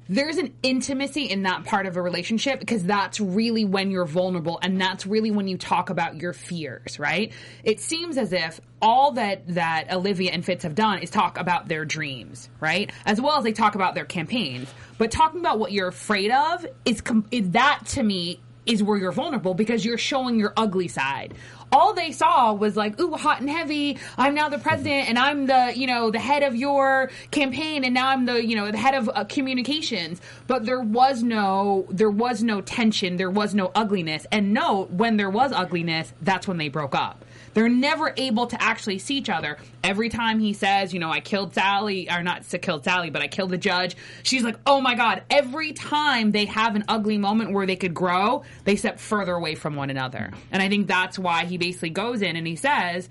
there's 0.07 0.37
an 0.37 0.53
intimacy 0.61 1.23
in 1.23 1.43
that 1.43 1.65
part 1.65 1.87
of 1.87 1.97
a 1.97 2.01
relationship 2.01 2.59
because 2.59 2.83
that's 2.83 3.19
really 3.19 3.65
when 3.65 3.89
you're 3.89 4.05
vulnerable 4.05 4.59
and 4.61 4.79
that's 4.79 5.05
really 5.05 5.31
when 5.31 5.47
you 5.47 5.57
talk 5.57 5.89
about 5.89 6.15
your 6.15 6.33
fears, 6.33 6.99
right? 6.99 7.31
It 7.63 7.79
seems 7.79 8.17
as 8.17 8.31
if 8.31 8.61
all 8.81 9.13
that 9.13 9.47
that 9.55 9.91
Olivia 9.91 10.31
and 10.31 10.45
Fitz 10.45 10.63
have 10.63 10.75
done 10.75 10.99
is 10.99 11.09
talk 11.09 11.39
about 11.39 11.67
their 11.67 11.85
dreams, 11.85 12.49
right? 12.59 12.91
As 13.05 13.19
well 13.19 13.37
as 13.37 13.43
they 13.43 13.51
talk 13.51 13.75
about 13.75 13.95
their 13.95 14.05
campaigns. 14.05 14.71
But 14.97 15.09
talking 15.09 15.39
about 15.39 15.57
what 15.57 15.71
you're 15.71 15.87
afraid 15.87 16.31
of 16.31 16.65
is, 16.85 17.01
com- 17.01 17.25
is 17.31 17.51
that 17.51 17.81
to 17.87 18.03
me 18.03 18.41
is 18.65 18.81
where 18.81 18.97
you're 18.97 19.11
vulnerable 19.11 19.53
because 19.53 19.85
you're 19.85 19.97
showing 19.97 20.39
your 20.39 20.53
ugly 20.57 20.87
side. 20.87 21.33
All 21.71 21.93
they 21.93 22.11
saw 22.11 22.53
was 22.53 22.77
like, 22.77 22.99
ooh, 22.99 23.13
hot 23.13 23.41
and 23.41 23.49
heavy. 23.49 23.97
I'm 24.17 24.33
now 24.33 24.49
the 24.49 24.59
president 24.59 25.09
and 25.09 25.17
I'm 25.17 25.47
the, 25.47 25.73
you 25.75 25.87
know, 25.87 26.11
the 26.11 26.19
head 26.19 26.43
of 26.43 26.55
your 26.55 27.11
campaign 27.31 27.83
and 27.83 27.93
now 27.93 28.09
I'm 28.09 28.25
the, 28.25 28.45
you 28.45 28.55
know, 28.55 28.71
the 28.71 28.77
head 28.77 28.93
of 28.93 29.09
uh, 29.09 29.25
communications. 29.25 30.21
But 30.47 30.65
there 30.65 30.79
was 30.79 31.23
no, 31.23 31.87
there 31.89 32.09
was 32.09 32.43
no 32.43 32.61
tension. 32.61 33.17
There 33.17 33.31
was 33.31 33.53
no 33.53 33.71
ugliness. 33.75 34.25
And 34.31 34.53
no, 34.53 34.85
when 34.85 35.17
there 35.17 35.29
was 35.29 35.51
ugliness, 35.51 36.13
that's 36.21 36.47
when 36.47 36.57
they 36.57 36.69
broke 36.69 36.95
up. 36.95 37.24
They're 37.55 37.69
never 37.69 38.13
able 38.17 38.47
to 38.47 38.61
actually 38.61 38.99
see 38.99 39.15
each 39.15 39.29
other. 39.29 39.57
Every 39.83 40.09
time 40.09 40.39
he 40.39 40.53
says, 40.53 40.93
you 40.93 40.99
know, 40.99 41.09
I 41.09 41.21
killed 41.21 41.53
Sally, 41.53 42.09
or 42.11 42.21
not 42.21 42.43
killed 42.61 42.83
Sally, 42.83 43.09
but 43.09 43.21
I 43.21 43.27
killed 43.27 43.49
the 43.49 43.57
judge, 43.57 43.95
she's 44.23 44.43
like, 44.43 44.57
oh 44.67 44.81
my 44.81 44.93
God. 44.93 45.23
Every 45.29 45.71
time 45.71 46.31
they 46.31 46.45
have 46.45 46.75
an 46.75 46.83
ugly 46.87 47.17
moment 47.17 47.53
where 47.53 47.65
they 47.65 47.77
could 47.77 47.93
grow, 47.93 48.43
they 48.65 48.75
step 48.75 48.99
further 48.99 49.33
away 49.33 49.55
from 49.55 49.75
one 49.75 49.89
another. 49.89 50.31
And 50.51 50.61
I 50.61 50.69
think 50.69 50.87
that's 50.87 51.17
why 51.17 51.45
he 51.45 51.57
basically 51.57 51.91
goes 51.91 52.21
in 52.21 52.35
and 52.35 52.45
he 52.45 52.57
says, 52.57 53.09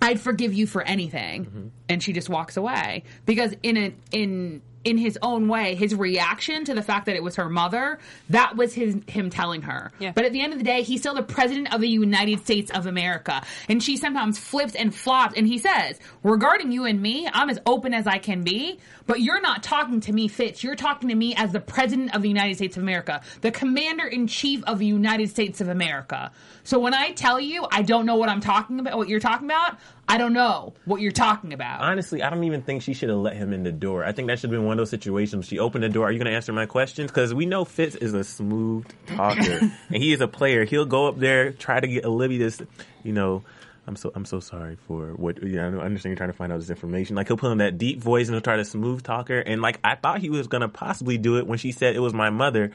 I'd 0.00 0.18
forgive 0.18 0.54
you 0.54 0.66
for 0.66 0.82
anything. 0.82 1.44
Mm-hmm. 1.44 1.68
And 1.90 2.02
she 2.02 2.12
just 2.14 2.30
walks 2.30 2.56
away. 2.56 3.04
Because 3.26 3.54
in 3.62 3.76
a, 3.76 3.94
in 4.12 4.62
in 4.88 4.96
his 4.96 5.18
own 5.20 5.48
way, 5.48 5.74
his 5.74 5.94
reaction 5.94 6.64
to 6.64 6.74
the 6.74 6.82
fact 6.82 7.06
that 7.06 7.14
it 7.14 7.22
was 7.22 7.36
her 7.36 7.48
mother, 7.50 7.98
that 8.30 8.56
was 8.56 8.72
his 8.72 8.96
him 9.06 9.28
telling 9.28 9.62
her. 9.62 9.92
Yeah. 9.98 10.12
But 10.14 10.24
at 10.24 10.32
the 10.32 10.40
end 10.40 10.54
of 10.54 10.58
the 10.58 10.64
day, 10.64 10.82
he's 10.82 11.00
still 11.00 11.14
the 11.14 11.22
president 11.22 11.74
of 11.74 11.82
the 11.82 11.88
United 11.88 12.40
States 12.40 12.70
of 12.70 12.86
America. 12.86 13.42
And 13.68 13.82
she 13.82 13.98
sometimes 13.98 14.38
flips 14.38 14.74
and 14.74 14.94
flops 14.94 15.34
and 15.36 15.46
he 15.46 15.58
says, 15.58 15.98
Regarding 16.22 16.72
you 16.72 16.86
and 16.86 17.02
me, 17.02 17.28
I'm 17.30 17.50
as 17.50 17.60
open 17.66 17.92
as 17.92 18.06
I 18.06 18.16
can 18.18 18.42
be, 18.42 18.80
but 19.06 19.20
you're 19.20 19.40
not 19.40 19.62
talking 19.62 20.00
to 20.00 20.12
me, 20.12 20.26
Fitz. 20.28 20.64
You're 20.64 20.74
talking 20.74 21.10
to 21.10 21.14
me 21.14 21.34
as 21.34 21.52
the 21.52 21.60
president 21.60 22.14
of 22.14 22.22
the 22.22 22.28
United 22.28 22.56
States 22.56 22.76
of 22.76 22.82
America, 22.82 23.20
the 23.42 23.50
commander 23.50 24.06
in 24.06 24.26
chief 24.26 24.64
of 24.64 24.78
the 24.78 24.86
United 24.86 25.28
States 25.28 25.60
of 25.60 25.68
America. 25.68 26.32
So 26.64 26.78
when 26.78 26.94
I 26.94 27.12
tell 27.12 27.38
you 27.38 27.66
I 27.70 27.82
don't 27.82 28.06
know 28.06 28.16
what 28.16 28.28
I'm 28.28 28.40
talking 28.40 28.80
about 28.80 28.96
what 28.96 29.08
you're 29.08 29.20
talking 29.20 29.46
about, 29.46 29.78
I 30.10 30.16
don't 30.16 30.32
know 30.32 30.72
what 30.86 31.02
you're 31.02 31.12
talking 31.12 31.52
about. 31.52 31.82
Honestly, 31.82 32.22
I 32.22 32.30
don't 32.30 32.44
even 32.44 32.62
think 32.62 32.82
she 32.82 32.94
should 32.94 33.10
have 33.10 33.18
let 33.18 33.36
him 33.36 33.52
in 33.52 33.62
the 33.62 33.72
door. 33.72 34.04
I 34.04 34.12
think 34.12 34.28
that 34.28 34.38
should 34.38 34.50
have 34.50 34.58
been 34.58 34.64
one 34.64 34.72
of 34.72 34.78
those 34.78 34.88
situations. 34.88 35.46
She 35.46 35.58
opened 35.58 35.84
the 35.84 35.90
door. 35.90 36.06
Are 36.06 36.12
you 36.12 36.18
going 36.18 36.30
to 36.30 36.34
answer 36.34 36.52
my 36.52 36.64
questions? 36.64 37.10
Because 37.10 37.34
we 37.34 37.44
know 37.44 37.66
Fitz 37.66 37.94
is 37.94 38.14
a 38.14 38.24
smooth 38.24 38.86
talker, 39.06 39.60
and 39.88 40.02
he 40.02 40.14
is 40.14 40.22
a 40.22 40.28
player. 40.28 40.64
He'll 40.64 40.86
go 40.86 41.08
up 41.08 41.18
there, 41.18 41.52
try 41.52 41.78
to 41.78 41.86
get 41.86 42.06
Olivia 42.06 42.38
this, 42.38 42.62
you 43.02 43.12
know. 43.12 43.44
I'm 43.86 43.96
so 43.96 44.12
I'm 44.14 44.26
so 44.26 44.38
sorry 44.38 44.76
for 44.86 45.14
what 45.14 45.42
you 45.42 45.56
know, 45.56 45.80
I 45.80 45.84
understand 45.84 46.10
you're 46.10 46.16
trying 46.16 46.28
to 46.28 46.36
find 46.36 46.52
out 46.52 46.60
this 46.60 46.68
information. 46.68 47.16
Like 47.16 47.28
he'll 47.28 47.38
put 47.38 47.50
on 47.50 47.58
that 47.58 47.78
deep 47.78 48.02
voice 48.02 48.28
and 48.28 48.34
he'll 48.34 48.42
try 48.42 48.56
to 48.56 48.64
smooth 48.64 49.02
talker. 49.02 49.38
And 49.38 49.62
like 49.62 49.80
I 49.82 49.94
thought 49.94 50.20
he 50.20 50.28
was 50.28 50.46
gonna 50.46 50.68
possibly 50.68 51.16
do 51.16 51.38
it 51.38 51.46
when 51.46 51.56
she 51.56 51.72
said 51.72 51.96
it 51.96 52.00
was 52.00 52.12
my 52.12 52.28
mother. 52.28 52.72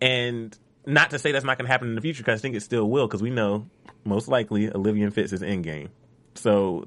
And 0.00 0.56
not 0.84 1.10
to 1.10 1.20
say 1.20 1.30
that's 1.30 1.44
not 1.44 1.58
gonna 1.58 1.68
happen 1.68 1.90
in 1.90 1.94
the 1.94 2.00
future 2.00 2.24
because 2.24 2.40
I 2.40 2.42
think 2.42 2.56
it 2.56 2.62
still 2.62 2.90
will 2.90 3.06
because 3.06 3.22
we 3.22 3.30
know 3.30 3.66
most 4.04 4.26
likely 4.26 4.68
Olivia 4.68 5.04
and 5.04 5.14
Fitz 5.14 5.32
is 5.32 5.42
in 5.42 5.62
game. 5.62 5.90
So 6.38 6.86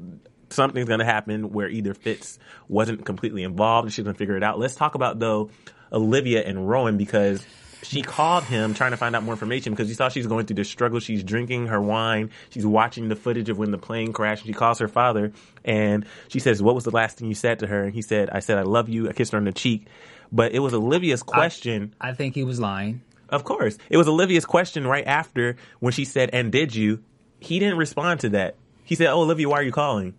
something's 0.50 0.88
going 0.88 1.00
to 1.00 1.06
happen 1.06 1.52
where 1.52 1.70
either 1.70 1.94
Fitz 1.94 2.40
wasn't 2.68 3.06
completely 3.06 3.44
involved 3.44 3.86
and 3.86 3.94
she's 3.94 4.04
going 4.04 4.16
to 4.16 4.18
figure 4.18 4.38
it 4.38 4.44
out. 4.44 4.60
Let's 4.60 4.76
talk 4.76 4.96
about 4.96 5.20
though 5.20 5.50
Olivia 5.92 6.44
and 6.44 6.68
Rowan 6.68 6.98
because 6.98 7.46
she 7.84 8.02
called 8.02 8.44
him 8.44 8.74
trying 8.74 8.92
to 8.92 8.98
find 8.98 9.16
out 9.16 9.24
more 9.24 9.34
information 9.34 9.74
because 9.74 9.90
you 9.90 9.96
saw 9.96 10.10
she's 10.10 10.28
going 10.28 10.46
through 10.46 10.58
this 10.58 10.70
struggle. 10.70 11.00
She's 11.00 11.24
drinking 11.24 11.68
her 11.68 11.82
wine. 11.82 12.30
She's 12.50 12.66
watching 12.66 13.10
the 13.10 13.16
footage 13.16 13.50
of 13.50 13.58
when 13.58 13.72
the 13.72 13.78
plane 13.78 14.14
crashed. 14.14 14.46
She 14.46 14.54
calls 14.54 14.80
her 14.80 14.88
father 14.88 15.32
and 15.66 16.06
she 16.28 16.40
says, 16.40 16.62
"What 16.62 16.76
was 16.76 16.84
the 16.84 16.92
last 16.92 17.18
thing 17.18 17.28
you 17.28 17.36
said 17.36 17.60
to 17.60 17.68
her?" 17.68 17.84
And 17.84 17.94
he 17.94 18.02
said, 18.02 18.30
"I 18.30 18.40
said 18.40 18.58
I 18.58 18.64
love 18.64 18.88
you." 18.88 19.10
I 19.10 19.14
kissed 19.14 19.32
her 19.32 19.38
on 19.38 19.46
the 19.46 19.52
cheek. 19.52 19.88
But 20.32 20.54
it 20.54 20.60
was 20.60 20.74
Olivia's 20.74 21.24
question. 21.24 21.94
I 22.00 22.14
think 22.14 22.36
he 22.36 22.44
was 22.44 22.60
lying. 22.60 23.02
Of 23.30 23.44
course. 23.44 23.78
It 23.90 23.98
was 23.98 24.08
Olivia's 24.08 24.46
question 24.46 24.88
right 24.88 25.06
after 25.06 25.56
when 25.80 25.94
she 25.94 26.06
said, 26.06 26.30
And 26.32 26.52
did 26.52 26.76
you? 26.76 27.04
He 27.40 27.60
didn't 27.60 27.78
respond 27.78 28.22
to 28.22 28.30
that. 28.30 28.56
He 28.84 28.96
said, 28.96 29.08
Oh, 29.08 29.22
Olivia, 29.22 29.48
why 29.50 29.60
are 29.60 29.64
you 29.64 29.72
calling? 29.72 30.16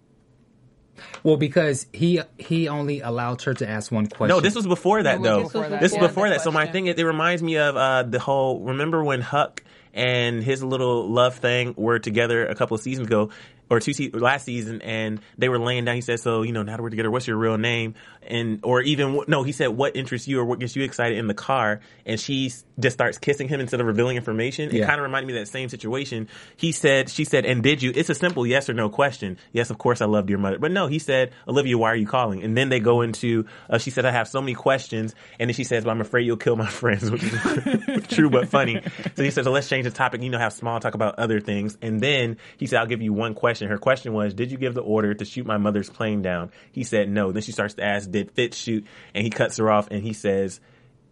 Well, 1.22 1.36
because 1.36 1.86
he 1.92 2.20
he 2.38 2.68
only 2.68 3.00
allowed 3.00 3.42
her 3.42 3.54
to 3.54 3.68
ask 3.68 3.90
one 3.90 4.06
question. 4.06 4.36
No, 4.36 4.40
this 4.40 4.54
was 4.54 4.66
before 4.66 5.02
that, 5.02 5.16
It 5.16 5.20
was 5.20 5.28
though. 5.28 5.42
before. 5.44 5.68
This 5.78 5.92
is 5.92 5.96
Yeah, 5.96 6.06
before 6.06 6.28
the 6.28 6.34
that. 6.34 6.42
So 6.42 6.50
my 6.52 6.66
thing 6.66 6.86
is, 6.86 6.96
it 6.98 7.04
reminds 7.04 7.42
me 7.42 7.56
of 7.58 7.76
uh, 7.76 8.02
the 8.04 8.18
whole. 8.18 8.60
Remember 8.60 9.02
when 9.02 9.20
Huck 9.20 9.62
and 9.94 10.42
his 10.42 10.62
little 10.62 11.08
love 11.08 11.36
thing 11.36 11.74
were 11.76 11.98
together 11.98 12.46
a 12.46 12.54
couple 12.54 12.74
of 12.74 12.80
seasons 12.82 13.06
ago, 13.08 13.30
or 13.72 13.80
two 13.80 13.92
se- 13.94 14.10
last 14.12 14.44
season, 14.44 14.82
and 14.82 15.20
they 15.38 15.48
were 15.48 15.58
laying 15.58 15.84
down. 15.86 15.94
He 15.94 16.02
said, 16.02 16.20
"So 16.20 16.42
you 16.42 16.52
know, 16.52 16.62
now 16.62 16.76
that 16.76 16.82
we're 16.82 16.90
together, 16.90 17.10
what's 17.10 17.26
your 17.26 17.36
real 17.38 17.56
name?" 17.58 17.94
And 18.24 18.60
or 18.62 18.82
even 18.82 19.20
no, 19.26 19.42
he 19.42 19.52
said, 19.52 19.68
"What 19.68 19.96
interests 19.96 20.28
you 20.28 20.38
or 20.40 20.44
what 20.44 20.58
gets 20.58 20.76
you 20.76 20.84
excited 20.84 21.16
in 21.18 21.26
the 21.26 21.34
car?" 21.34 21.80
And 22.06 22.20
she 22.20 22.52
just 22.78 22.94
starts 22.94 23.18
kissing 23.18 23.48
him 23.48 23.60
instead 23.60 23.80
of 23.80 23.86
revealing 23.86 24.16
information. 24.16 24.68
It 24.68 24.74
Yeah. 24.74 24.86
kind 24.86 24.98
of 25.00 25.04
reminded 25.04 25.26
me 25.28 25.38
of 25.38 25.44
that 25.46 25.50
same 25.50 25.68
situation. 25.68 26.28
He 26.56 26.72
said, 26.72 27.08
"She 27.08 27.24
said, 27.24 27.46
and 27.46 27.62
did 27.62 27.82
you?" 27.82 27.92
It's 27.94 28.10
a 28.10 28.14
simple 28.14 28.46
yes 28.46 28.68
or 28.68 28.74
no 28.74 28.88
question. 28.90 29.38
Yes, 29.52 29.70
of 29.70 29.78
course, 29.78 30.00
I 30.00 30.04
loved 30.06 30.28
your 30.30 30.38
mother, 30.38 30.58
but 30.58 30.70
no, 30.70 30.86
he 30.86 30.98
said, 30.98 31.32
"Olivia, 31.48 31.78
why 31.78 31.90
are 31.90 31.96
you 31.96 32.06
calling?" 32.06 32.42
And 32.42 32.56
then 32.56 32.68
they 32.68 32.78
go 32.80 33.00
into. 33.00 33.46
Uh, 33.70 33.78
she 33.78 33.90
said, 33.90 34.04
"I 34.04 34.10
have 34.12 34.28
so 34.28 34.40
many 34.42 34.54
questions," 34.54 35.14
and 35.40 35.48
then 35.48 35.54
she 35.54 35.64
says, 35.64 35.84
"But 35.84 35.90
I'm 35.90 36.00
afraid 36.00 36.26
you'll 36.26 36.36
kill 36.36 36.56
my 36.56 36.68
friends," 36.82 37.10
which 37.10 37.22
is 37.24 37.32
true 38.08 38.28
but 38.30 38.48
funny. 38.48 38.80
So 39.16 39.22
he 39.22 39.30
says, 39.30 39.44
so 39.44 39.50
"Let's 39.52 39.68
change 39.68 39.84
the 39.84 39.90
topic. 39.90 40.22
You 40.22 40.30
know, 40.30 40.38
have 40.38 40.52
small 40.52 40.78
talk 40.78 40.94
about 40.94 41.18
other 41.18 41.40
things." 41.40 41.78
And 41.80 42.00
then 42.00 42.36
he 42.58 42.66
said, 42.66 42.78
"I'll 42.80 42.86
give 42.86 43.00
you 43.02 43.12
one 43.12 43.34
question." 43.34 43.61
Question. 43.62 43.70
Her 43.70 43.78
question 43.78 44.12
was, 44.12 44.34
"Did 44.34 44.50
you 44.50 44.58
give 44.58 44.74
the 44.74 44.82
order 44.82 45.14
to 45.14 45.24
shoot 45.24 45.46
my 45.46 45.58
mother's 45.58 45.90
plane 45.90 46.22
down?" 46.22 46.50
He 46.70 46.84
said 46.84 47.08
no. 47.08 47.32
Then 47.32 47.42
she 47.42 47.52
starts 47.52 47.74
to 47.74 47.84
ask, 47.84 48.10
"Did 48.10 48.30
Fitz 48.32 48.56
shoot?" 48.56 48.84
And 49.14 49.24
he 49.24 49.30
cuts 49.30 49.56
her 49.58 49.70
off 49.70 49.88
and 49.90 50.02
he 50.02 50.12
says, 50.12 50.60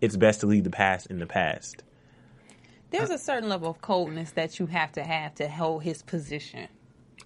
"It's 0.00 0.16
best 0.16 0.40
to 0.40 0.46
leave 0.46 0.64
the 0.64 0.70
past 0.70 1.06
in 1.06 1.18
the 1.18 1.26
past." 1.26 1.82
There's 2.90 3.10
a 3.10 3.18
certain 3.18 3.48
level 3.48 3.70
of 3.70 3.80
coldness 3.80 4.32
that 4.32 4.58
you 4.58 4.66
have 4.66 4.92
to 4.92 5.04
have 5.04 5.36
to 5.36 5.48
hold 5.48 5.84
his 5.84 6.02
position. 6.02 6.68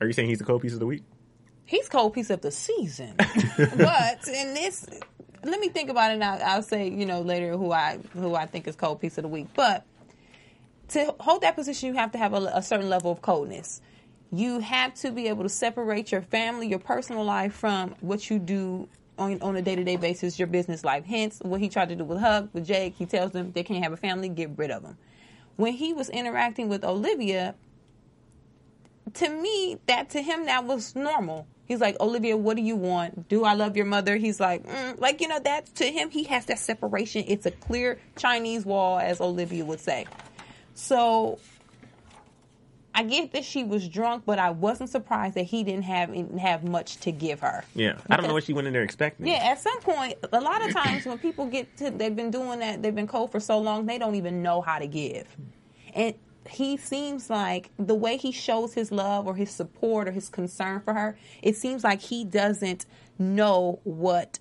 Are 0.01 0.07
you 0.07 0.13
saying 0.13 0.29
he's 0.29 0.39
the 0.39 0.45
cold 0.45 0.61
piece 0.61 0.75
of 0.75 0.81
the 0.81 0.87
week? 0.87 1.03
He's 1.65 1.89
cold 1.89 2.13
piece 2.13 2.29
of 2.29 2.43
the 2.43 2.51
season. 2.51 3.15
but 3.17 4.29
in 4.29 4.53
this, 4.53 4.87
let 5.43 5.59
me 5.59 5.71
think 5.71 5.89
about 5.89 6.11
it. 6.11 6.15
And 6.15 6.25
I'll, 6.25 6.43
I'll 6.43 6.63
say, 6.63 6.91
you 6.91 7.07
know, 7.07 7.23
later 7.23 7.57
who 7.57 7.73
I 7.73 7.99
who 8.13 8.35
I 8.35 8.45
think 8.45 8.69
is 8.69 8.77
cold 8.77 9.01
piece 9.01 9.17
of 9.17 9.23
the 9.23 9.29
week. 9.29 9.47
But 9.55 9.87
to 10.89 11.15
hold 11.19 11.41
that 11.41 11.55
position, 11.55 11.89
you 11.89 11.95
have 11.95 12.13
to 12.13 12.19
have 12.19 12.35
a, 12.35 12.53
a 12.55 12.63
certain 12.63 12.91
level 12.91 13.11
of 13.11 13.23
coldness. 13.23 13.81
You 14.35 14.59
have 14.59 14.95
to 14.95 15.13
be 15.13 15.29
able 15.29 15.45
to 15.45 15.49
separate 15.49 16.11
your 16.11 16.23
family, 16.23 16.69
your 16.69 16.81
personal 16.81 17.25
life 17.25 17.55
from 17.55 17.95
what 18.01 18.29
you 18.29 18.39
do 18.39 18.89
on, 19.17 19.41
on 19.43 19.57
a 19.57 19.63
day 19.63 19.77
to 19.77 19.85
day 19.85 19.97
basis, 19.97 20.39
your 20.39 20.49
business 20.49 20.85
life. 20.85 21.05
Hence, 21.05 21.39
what 21.43 21.61
he 21.61 21.69
tried 21.69 21.91
to 21.91 21.97
do 21.97 22.05
with 22.05 22.19
Huck, 22.19 22.49
with 22.53 22.67
Jake, 22.67 22.95
he 22.97 23.07
tells 23.07 23.31
them 23.31 23.53
they 23.53 23.63
can't 23.63 23.83
have 23.83 23.93
a 23.93 23.97
family, 23.97 24.29
get 24.29 24.51
rid 24.57 24.71
of 24.71 24.83
them. 24.83 24.99
When 25.57 25.73
he 25.73 25.93
was 25.93 26.09
interacting 26.09 26.69
with 26.69 26.85
Olivia, 26.85 27.55
to 29.15 29.29
me, 29.29 29.79
that 29.87 30.11
to 30.11 30.23
him 30.23 30.47
that 30.47 30.65
was 30.65 30.97
normal. 30.97 31.47
He's 31.67 31.81
like, 31.81 31.97
Olivia, 32.01 32.37
what 32.37 32.57
do 32.57 32.63
you 32.63 32.77
want? 32.77 33.29
Do 33.29 33.45
I 33.45 33.55
love 33.55 33.77
your 33.77 33.87
mother? 33.87 34.17
He's 34.17 34.41
like, 34.41 34.67
mm. 34.67 35.01
like 35.01 35.21
you 35.21 35.29
know, 35.29 35.39
that 35.39 35.75
to 35.77 35.85
him, 35.85 36.11
he 36.11 36.25
has 36.25 36.47
that 36.47 36.59
separation. 36.59 37.25
It's 37.29 37.47
a 37.47 37.51
clear 37.51 38.01
Chinese 38.17 38.67
wall, 38.67 38.99
as 38.99 39.21
Olivia 39.21 39.65
would 39.65 39.81
say. 39.81 40.07
So 40.75 41.39
I 42.95 43.03
get 43.03 43.33
that 43.33 43.45
she 43.45 43.65
was 43.65 43.89
drunk, 43.89 44.23
but 44.25 44.39
I 44.39 44.51
wasn't 44.51 44.89
surprised 44.89 45.35
that 45.35 45.47
he 45.47 45.65
didn't 45.65 45.83
have 45.83 46.15
have 46.39 46.63
much 46.63 46.99
to 46.99 47.11
give 47.11 47.41
her. 47.41 47.65
Yeah, 47.75 47.99
I 48.09 48.17
don't 48.17 48.29
know 48.29 48.35
what 48.35 48.45
she 48.45 48.53
went 48.53 48.69
in 48.69 48.73
there 48.73 48.83
expecting. 48.83 49.27
Yeah, 49.27 49.41
at 49.43 49.61
some 49.61 49.81
point, 49.81 50.15
a 50.33 50.41
lot 50.41 50.65
of 50.65 50.73
times 50.73 51.05
when 51.05 51.19
people 51.19 51.47
get 51.47 51.77
to, 51.79 51.91
they've 51.91 52.15
been 52.15 52.31
doing 52.31 52.61
that, 52.61 52.83
they've 52.83 52.95
been 52.95 53.09
cold 53.09 53.33
for 53.33 53.41
so 53.41 53.59
long, 53.59 53.87
they 53.87 53.99
don't 53.99 54.15
even 54.15 54.43
know 54.43 54.61
how 54.61 54.79
to 54.79 54.87
give. 54.87 55.27
And 55.93 56.15
he 56.49 56.77
seems 56.77 57.31
like 57.31 57.71
the 57.79 57.95
way 57.95 58.17
he 58.17 58.31
shows 58.31 58.75
his 58.75 58.93
love 58.93 59.27
or 59.27 59.35
his 59.35 59.51
support 59.51 60.07
or 60.07 60.13
his 60.13 60.29
concern 60.29 60.81
for 60.81 60.95
her, 60.95 61.19
it 61.43 61.57
seems 61.57 61.83
like 61.83 62.01
he 62.01 62.25
doesn't 62.25 62.87
know 63.19 63.81
what 63.85 64.39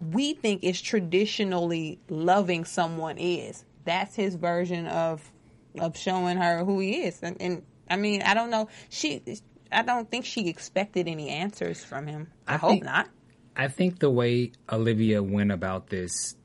we 0.00 0.32
think 0.32 0.62
is 0.62 0.80
traditionally 0.80 1.98
loving 2.08 2.64
someone 2.64 3.18
is. 3.18 3.64
That's 3.84 4.14
his 4.14 4.36
version 4.36 4.86
of 4.86 5.32
of 5.80 5.96
showing 5.96 6.36
her 6.36 6.64
who 6.64 6.80
he 6.80 7.02
is. 7.02 7.20
And, 7.22 7.36
and 7.40 7.62
I 7.88 7.96
mean, 7.96 8.22
I 8.22 8.34
don't 8.34 8.50
know. 8.50 8.68
She, 8.88 9.22
I 9.70 9.82
don't 9.82 10.10
think 10.10 10.24
she 10.24 10.48
expected 10.48 11.08
any 11.08 11.28
answers 11.28 11.84
from 11.84 12.06
him. 12.06 12.28
I, 12.46 12.54
I 12.54 12.56
hope 12.56 12.70
think- 12.70 12.84
not. 12.84 13.08
I 13.56 13.66
think 13.66 13.98
the 13.98 14.08
way 14.10 14.52
Olivia 14.70 15.20
went 15.20 15.50
about 15.50 15.88
this 15.88 16.36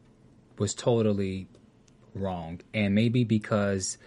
was 0.58 0.74
totally 0.74 1.48
wrong, 2.16 2.62
and 2.74 2.96
maybe 2.96 3.24
because 3.24 4.00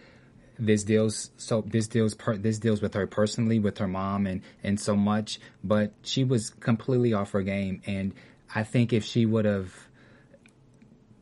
this 0.59 0.83
deals 0.83 1.31
so 1.37 1.63
this 1.67 1.87
deals 1.87 2.15
per, 2.15 2.37
this 2.37 2.59
deals 2.59 2.83
with 2.83 2.95
her 2.95 3.07
personally, 3.07 3.61
with 3.61 3.79
her 3.79 3.87
mom, 3.87 4.27
and 4.27 4.43
and 4.65 4.81
so 4.81 4.97
much. 4.97 5.39
But 5.63 5.93
she 6.03 6.25
was 6.25 6.51
completely 6.51 7.13
off 7.13 7.31
her 7.31 7.43
game, 7.43 7.81
and 7.87 8.13
I 8.53 8.65
think 8.65 8.93
if 8.93 9.05
she 9.05 9.25
would 9.25 9.45
have, 9.45 9.73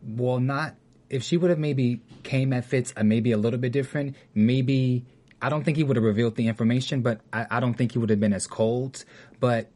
well, 0.03 0.41
not 0.41 0.77
if 1.11 1.23
she 1.23 1.37
would 1.37 1.51
have 1.51 1.59
maybe 1.59 2.01
came 2.23 2.53
at 2.53 2.65
Fitz 2.65 2.93
uh, 2.97 3.03
maybe 3.03 3.33
a 3.33 3.37
little 3.37 3.59
bit 3.59 3.73
different, 3.73 4.17
maybe. 4.35 5.05
I 5.43 5.49
don't 5.51 5.63
think 5.63 5.77
he 5.77 5.85
would 5.85 5.97
have 5.97 6.05
revealed 6.05 6.37
the 6.37 6.49
information, 6.49 7.03
but 7.03 7.21
I, 7.33 7.47
I 7.51 7.61
don't 7.61 7.75
think 7.75 7.93
he 7.93 7.99
would 7.99 8.09
have 8.11 8.21
been 8.21 8.33
as 8.33 8.47
cold. 8.47 9.05
But 9.41 9.71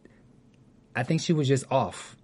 I 0.96 1.02
think 1.02 1.20
she 1.20 1.32
was 1.32 1.46
just 1.46 1.70
off. 1.70 2.16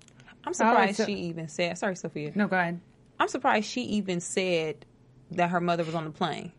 I'm 0.44 0.54
surprised 0.54 0.96
so- 0.96 1.06
she 1.06 1.12
even 1.14 1.48
said. 1.48 1.76
Sorry, 1.78 1.96
Sofia. 1.96 2.32
No, 2.34 2.48
go 2.48 2.58
ahead. 2.58 2.80
I'm 3.20 3.28
surprised 3.28 3.66
she 3.70 3.82
even 3.82 4.20
said 4.20 4.84
that 5.32 5.50
her 5.50 5.60
mother 5.60 5.84
was 5.84 5.94
on 5.94 6.04
the 6.04 6.10
plane. 6.10 6.52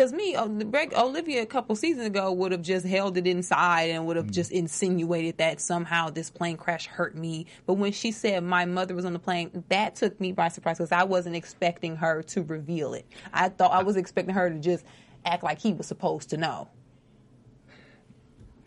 Because 0.00 0.14
me, 0.14 0.34
Olivia, 0.34 1.42
a 1.42 1.46
couple 1.46 1.76
seasons 1.76 2.06
ago, 2.06 2.32
would 2.32 2.52
have 2.52 2.62
just 2.62 2.86
held 2.86 3.18
it 3.18 3.26
inside 3.26 3.90
and 3.90 4.06
would 4.06 4.16
have 4.16 4.28
mm. 4.28 4.32
just 4.32 4.50
insinuated 4.50 5.36
that 5.36 5.60
somehow 5.60 6.08
this 6.08 6.30
plane 6.30 6.56
crash 6.56 6.86
hurt 6.86 7.14
me. 7.14 7.44
But 7.66 7.74
when 7.74 7.92
she 7.92 8.10
said 8.10 8.42
my 8.42 8.64
mother 8.64 8.94
was 8.94 9.04
on 9.04 9.12
the 9.12 9.18
plane, 9.18 9.62
that 9.68 9.96
took 9.96 10.18
me 10.18 10.32
by 10.32 10.48
surprise 10.48 10.78
because 10.78 10.90
I 10.90 11.04
wasn't 11.04 11.36
expecting 11.36 11.96
her 11.96 12.22
to 12.22 12.42
reveal 12.42 12.94
it. 12.94 13.04
I 13.30 13.50
thought 13.50 13.72
I 13.72 13.82
was 13.82 13.98
expecting 13.98 14.34
her 14.34 14.48
to 14.48 14.58
just 14.58 14.86
act 15.26 15.42
like 15.42 15.58
he 15.58 15.74
was 15.74 15.86
supposed 15.86 16.30
to 16.30 16.38
know. 16.38 16.68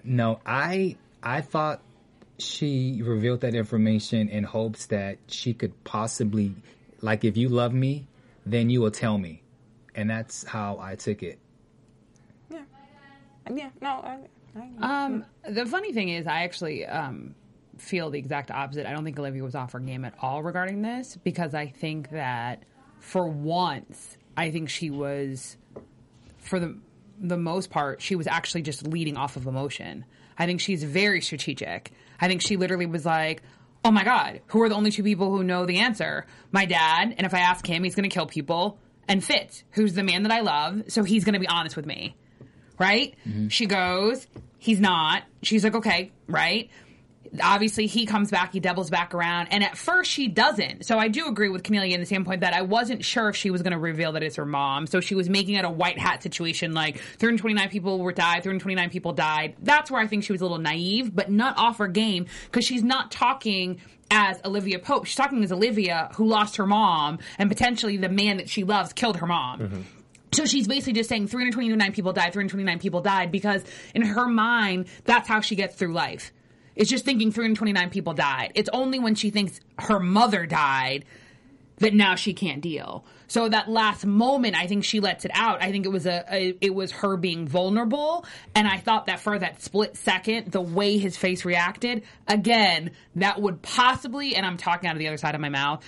No, 0.03 0.39
I 0.45 0.97
I 1.23 1.41
thought 1.41 1.81
she 2.37 3.01
revealed 3.03 3.41
that 3.41 3.55
information 3.55 4.29
in 4.29 4.43
hopes 4.43 4.85
that 4.85 5.17
she 5.25 5.55
could 5.55 5.83
possibly 5.83 6.53
like 7.01 7.23
if 7.23 7.37
you 7.37 7.49
love 7.49 7.73
me, 7.73 8.05
then 8.45 8.69
you 8.69 8.81
will 8.81 8.91
tell 8.91 9.17
me. 9.17 9.42
And 9.95 10.09
that's 10.09 10.43
how 10.43 10.79
I 10.79 10.95
took 10.95 11.23
it. 11.23 11.39
Yeah, 12.49 12.61
yeah, 13.53 13.69
no, 13.81 13.89
I, 13.89 14.19
I, 14.55 15.05
Um, 15.05 15.25
the 15.47 15.65
funny 15.65 15.93
thing 15.93 16.09
is, 16.09 16.27
I 16.27 16.43
actually 16.43 16.85
um, 16.85 17.35
feel 17.77 18.09
the 18.09 18.19
exact 18.19 18.51
opposite. 18.51 18.85
I 18.85 18.93
don't 18.93 19.03
think 19.03 19.19
Olivia 19.19 19.43
was 19.43 19.55
off 19.55 19.73
her 19.73 19.79
game 19.79 20.05
at 20.05 20.13
all 20.21 20.43
regarding 20.43 20.81
this 20.81 21.17
because 21.23 21.53
I 21.53 21.67
think 21.67 22.09
that 22.11 22.63
for 22.99 23.27
once, 23.27 24.17
I 24.37 24.51
think 24.51 24.69
she 24.69 24.89
was, 24.89 25.57
for 26.37 26.59
the 26.59 26.77
the 27.19 27.37
most 27.37 27.69
part, 27.69 28.01
she 28.01 28.15
was 28.15 28.27
actually 28.27 28.63
just 28.63 28.87
leading 28.87 29.17
off 29.17 29.37
of 29.37 29.45
emotion. 29.47 30.03
I 30.37 30.45
think 30.45 30.59
she's 30.59 30.83
very 30.83 31.21
strategic. 31.21 31.91
I 32.19 32.27
think 32.27 32.41
she 32.41 32.57
literally 32.57 32.87
was 32.87 33.05
like, 33.05 33.43
"Oh 33.85 33.91
my 33.91 34.03
god, 34.03 34.41
who 34.47 34.61
are 34.61 34.69
the 34.69 34.75
only 34.75 34.91
two 34.91 35.03
people 35.03 35.29
who 35.29 35.43
know 35.43 35.65
the 35.65 35.79
answer? 35.79 36.25
My 36.51 36.65
dad, 36.65 37.13
and 37.17 37.25
if 37.25 37.33
I 37.33 37.39
ask 37.39 37.65
him, 37.65 37.83
he's 37.83 37.95
going 37.95 38.09
to 38.09 38.13
kill 38.13 38.25
people." 38.25 38.79
And 39.07 39.23
Fitz, 39.23 39.63
who's 39.71 39.93
the 39.93 40.03
man 40.03 40.23
that 40.23 40.31
I 40.31 40.41
love, 40.41 40.83
so 40.87 41.03
he's 41.03 41.23
going 41.23 41.33
to 41.33 41.39
be 41.39 41.47
honest 41.47 41.75
with 41.75 41.85
me 41.85 42.15
right? 42.77 43.15
Mm-hmm. 43.27 43.47
She 43.49 43.65
goes, 43.65 44.27
he's 44.57 44.79
not. 44.79 45.23
She's 45.41 45.63
like, 45.63 45.75
okay, 45.75 46.11
right? 46.27 46.69
Obviously, 47.41 47.87
he 47.87 48.05
comes 48.05 48.29
back, 48.29 48.53
he 48.53 48.59
doubles 48.59 48.91
back 48.91 49.15
around, 49.15 49.47
and 49.47 49.63
at 49.63 49.75
first 49.75 50.11
she 50.11 50.27
doesn't. 50.27 50.85
So 50.85 50.99
I 50.99 51.07
do 51.07 51.27
agree 51.27 51.49
with 51.49 51.63
Kennelia 51.63 51.93
in 51.93 51.99
the 51.99 52.05
standpoint 52.05 52.41
that 52.41 52.53
I 52.53 52.61
wasn't 52.61 53.03
sure 53.03 53.29
if 53.29 53.35
she 53.35 53.49
was 53.49 53.63
going 53.63 53.71
to 53.71 53.79
reveal 53.79 54.11
that 54.11 54.21
it's 54.21 54.35
her 54.35 54.45
mom. 54.45 54.85
So 54.85 54.99
she 54.99 55.15
was 55.15 55.29
making 55.29 55.55
it 55.55 55.65
a 55.65 55.69
white 55.69 55.97
hat 55.97 56.21
situation, 56.21 56.73
like 56.73 56.97
329 56.97 57.69
people 57.69 57.99
were 57.99 58.11
died, 58.11 58.43
329 58.43 58.89
people 58.91 59.13
died. 59.13 59.55
That's 59.63 59.89
where 59.89 59.99
I 59.99 60.05
think 60.05 60.25
she 60.25 60.31
was 60.31 60.41
a 60.41 60.45
little 60.45 60.59
naive, 60.59 61.15
but 61.15 61.31
not 61.31 61.57
off 61.57 61.79
her 61.79 61.87
game 61.87 62.27
because 62.45 62.65
she's 62.65 62.83
not 62.83 63.09
talking 63.09 63.81
as 64.13 64.39
Olivia 64.45 64.77
Pope. 64.77 65.05
She's 65.05 65.15
talking 65.15 65.43
as 65.43 65.51
Olivia 65.51 66.09
who 66.13 66.27
lost 66.27 66.57
her 66.57 66.67
mom 66.67 67.17
and 67.39 67.49
potentially 67.49 67.97
the 67.97 68.09
man 68.09 68.37
that 68.37 68.47
she 68.47 68.63
loves 68.63 68.93
killed 68.93 69.17
her 69.17 69.25
mom. 69.25 69.59
Mm-hmm. 69.59 69.81
So 70.33 70.45
she's 70.45 70.67
basically 70.67 70.93
just 70.93 71.09
saying 71.09 71.27
329 71.27 71.91
people 71.93 72.13
died, 72.13 72.31
329 72.31 72.79
people 72.79 73.01
died, 73.01 73.31
because 73.31 73.63
in 73.93 74.03
her 74.03 74.27
mind, 74.27 74.87
that's 75.03 75.27
how 75.27 75.41
she 75.41 75.55
gets 75.55 75.75
through 75.75 75.93
life. 75.93 76.31
It's 76.75 76.89
just 76.89 77.05
thinking 77.05 77.31
329 77.31 77.89
people 77.89 78.13
died. 78.13 78.51
It's 78.55 78.69
only 78.71 78.99
when 78.99 79.15
she 79.15 79.29
thinks 79.29 79.59
her 79.77 79.99
mother 79.99 80.45
died 80.45 81.05
that 81.77 81.93
now 81.93 82.15
she 82.15 82.33
can't 82.33 82.61
deal. 82.61 83.05
So 83.27 83.49
that 83.49 83.69
last 83.69 84.05
moment, 84.05 84.55
I 84.55 84.67
think 84.67 84.83
she 84.83 84.99
lets 84.99 85.25
it 85.25 85.31
out. 85.33 85.61
I 85.61 85.71
think 85.71 85.85
it 85.85 85.89
was 85.89 86.05
a, 86.05 86.23
a 86.29 86.55
it 86.61 86.75
was 86.75 86.91
her 86.91 87.17
being 87.17 87.47
vulnerable, 87.47 88.25
and 88.53 88.67
I 88.67 88.77
thought 88.77 89.07
that 89.07 89.19
for 89.19 89.37
that 89.39 89.61
split 89.61 89.97
second, 89.97 90.51
the 90.51 90.61
way 90.61 90.97
his 90.97 91.17
face 91.17 91.43
reacted, 91.43 92.03
again, 92.27 92.91
that 93.15 93.41
would 93.41 93.61
possibly, 93.61 94.35
and 94.35 94.45
I'm 94.45 94.57
talking 94.57 94.87
out 94.87 94.95
of 94.95 94.99
the 94.99 95.07
other 95.07 95.17
side 95.17 95.35
of 95.35 95.41
my 95.41 95.49
mouth, 95.49 95.83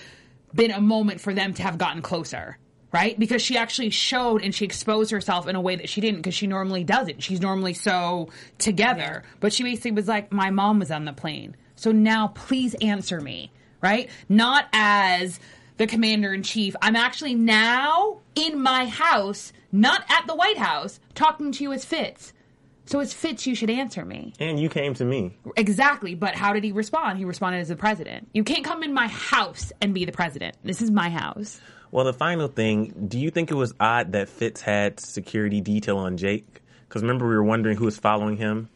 been 0.54 0.70
a 0.70 0.80
moment 0.80 1.20
for 1.20 1.32
them 1.34 1.54
to 1.54 1.62
have 1.62 1.78
gotten 1.78 2.02
closer. 2.02 2.58
Right? 2.92 3.18
Because 3.18 3.42
she 3.42 3.58
actually 3.58 3.90
showed 3.90 4.42
and 4.42 4.54
she 4.54 4.64
exposed 4.64 5.10
herself 5.10 5.48
in 5.48 5.54
a 5.54 5.60
way 5.60 5.76
that 5.76 5.88
she 5.88 6.00
didn't 6.00 6.20
because 6.20 6.34
she 6.34 6.46
normally 6.46 6.82
doesn't. 6.82 7.22
She's 7.22 7.42
normally 7.42 7.74
so 7.74 8.30
together. 8.58 9.22
But 9.38 9.52
she 9.52 9.64
basically 9.64 9.90
was 9.90 10.08
like, 10.08 10.32
My 10.32 10.50
mom 10.50 10.78
was 10.78 10.90
on 10.90 11.04
the 11.04 11.12
plane. 11.12 11.56
So 11.74 11.92
now 11.92 12.28
please 12.28 12.74
answer 12.80 13.20
me. 13.20 13.52
Right? 13.82 14.08
Not 14.30 14.66
as 14.72 15.38
the 15.76 15.86
commander 15.86 16.32
in 16.32 16.42
chief. 16.42 16.74
I'm 16.82 16.96
actually 16.96 17.34
now 17.34 18.20
in 18.34 18.60
my 18.60 18.86
house, 18.86 19.52
not 19.72 20.04
at 20.10 20.26
the 20.26 20.34
White 20.34 20.58
House, 20.58 21.00
talking 21.14 21.52
to 21.52 21.62
you 21.62 21.72
as 21.72 21.84
Fitz. 21.84 22.32
So 22.86 23.00
as 23.00 23.12
Fitz, 23.12 23.46
you 23.46 23.56
should 23.56 23.70
answer 23.70 24.04
me. 24.04 24.32
And 24.38 24.60
you 24.60 24.68
came 24.68 24.94
to 24.94 25.04
me. 25.04 25.36
Exactly, 25.56 26.14
but 26.14 26.36
how 26.36 26.52
did 26.52 26.62
he 26.62 26.70
respond? 26.70 27.18
He 27.18 27.24
responded 27.24 27.58
as 27.58 27.68
the 27.68 27.76
president. 27.76 28.28
You 28.32 28.44
can't 28.44 28.64
come 28.64 28.84
in 28.84 28.94
my 28.94 29.08
house 29.08 29.72
and 29.80 29.92
be 29.92 30.04
the 30.04 30.12
president. 30.12 30.56
This 30.62 30.80
is 30.80 30.90
my 30.90 31.10
house. 31.10 31.60
Well, 31.90 32.04
the 32.04 32.12
final 32.12 32.46
thing, 32.46 33.06
do 33.08 33.18
you 33.18 33.30
think 33.30 33.50
it 33.50 33.54
was 33.54 33.74
odd 33.80 34.12
that 34.12 34.28
Fitz 34.28 34.60
had 34.60 35.00
security 35.00 35.60
detail 35.60 35.98
on 35.98 36.16
Jake? 36.16 36.62
Because 36.88 37.02
remember, 37.02 37.28
we 37.28 37.34
were 37.34 37.42
wondering 37.42 37.76
who 37.76 37.86
was 37.86 37.98
following 37.98 38.36
him. 38.36 38.68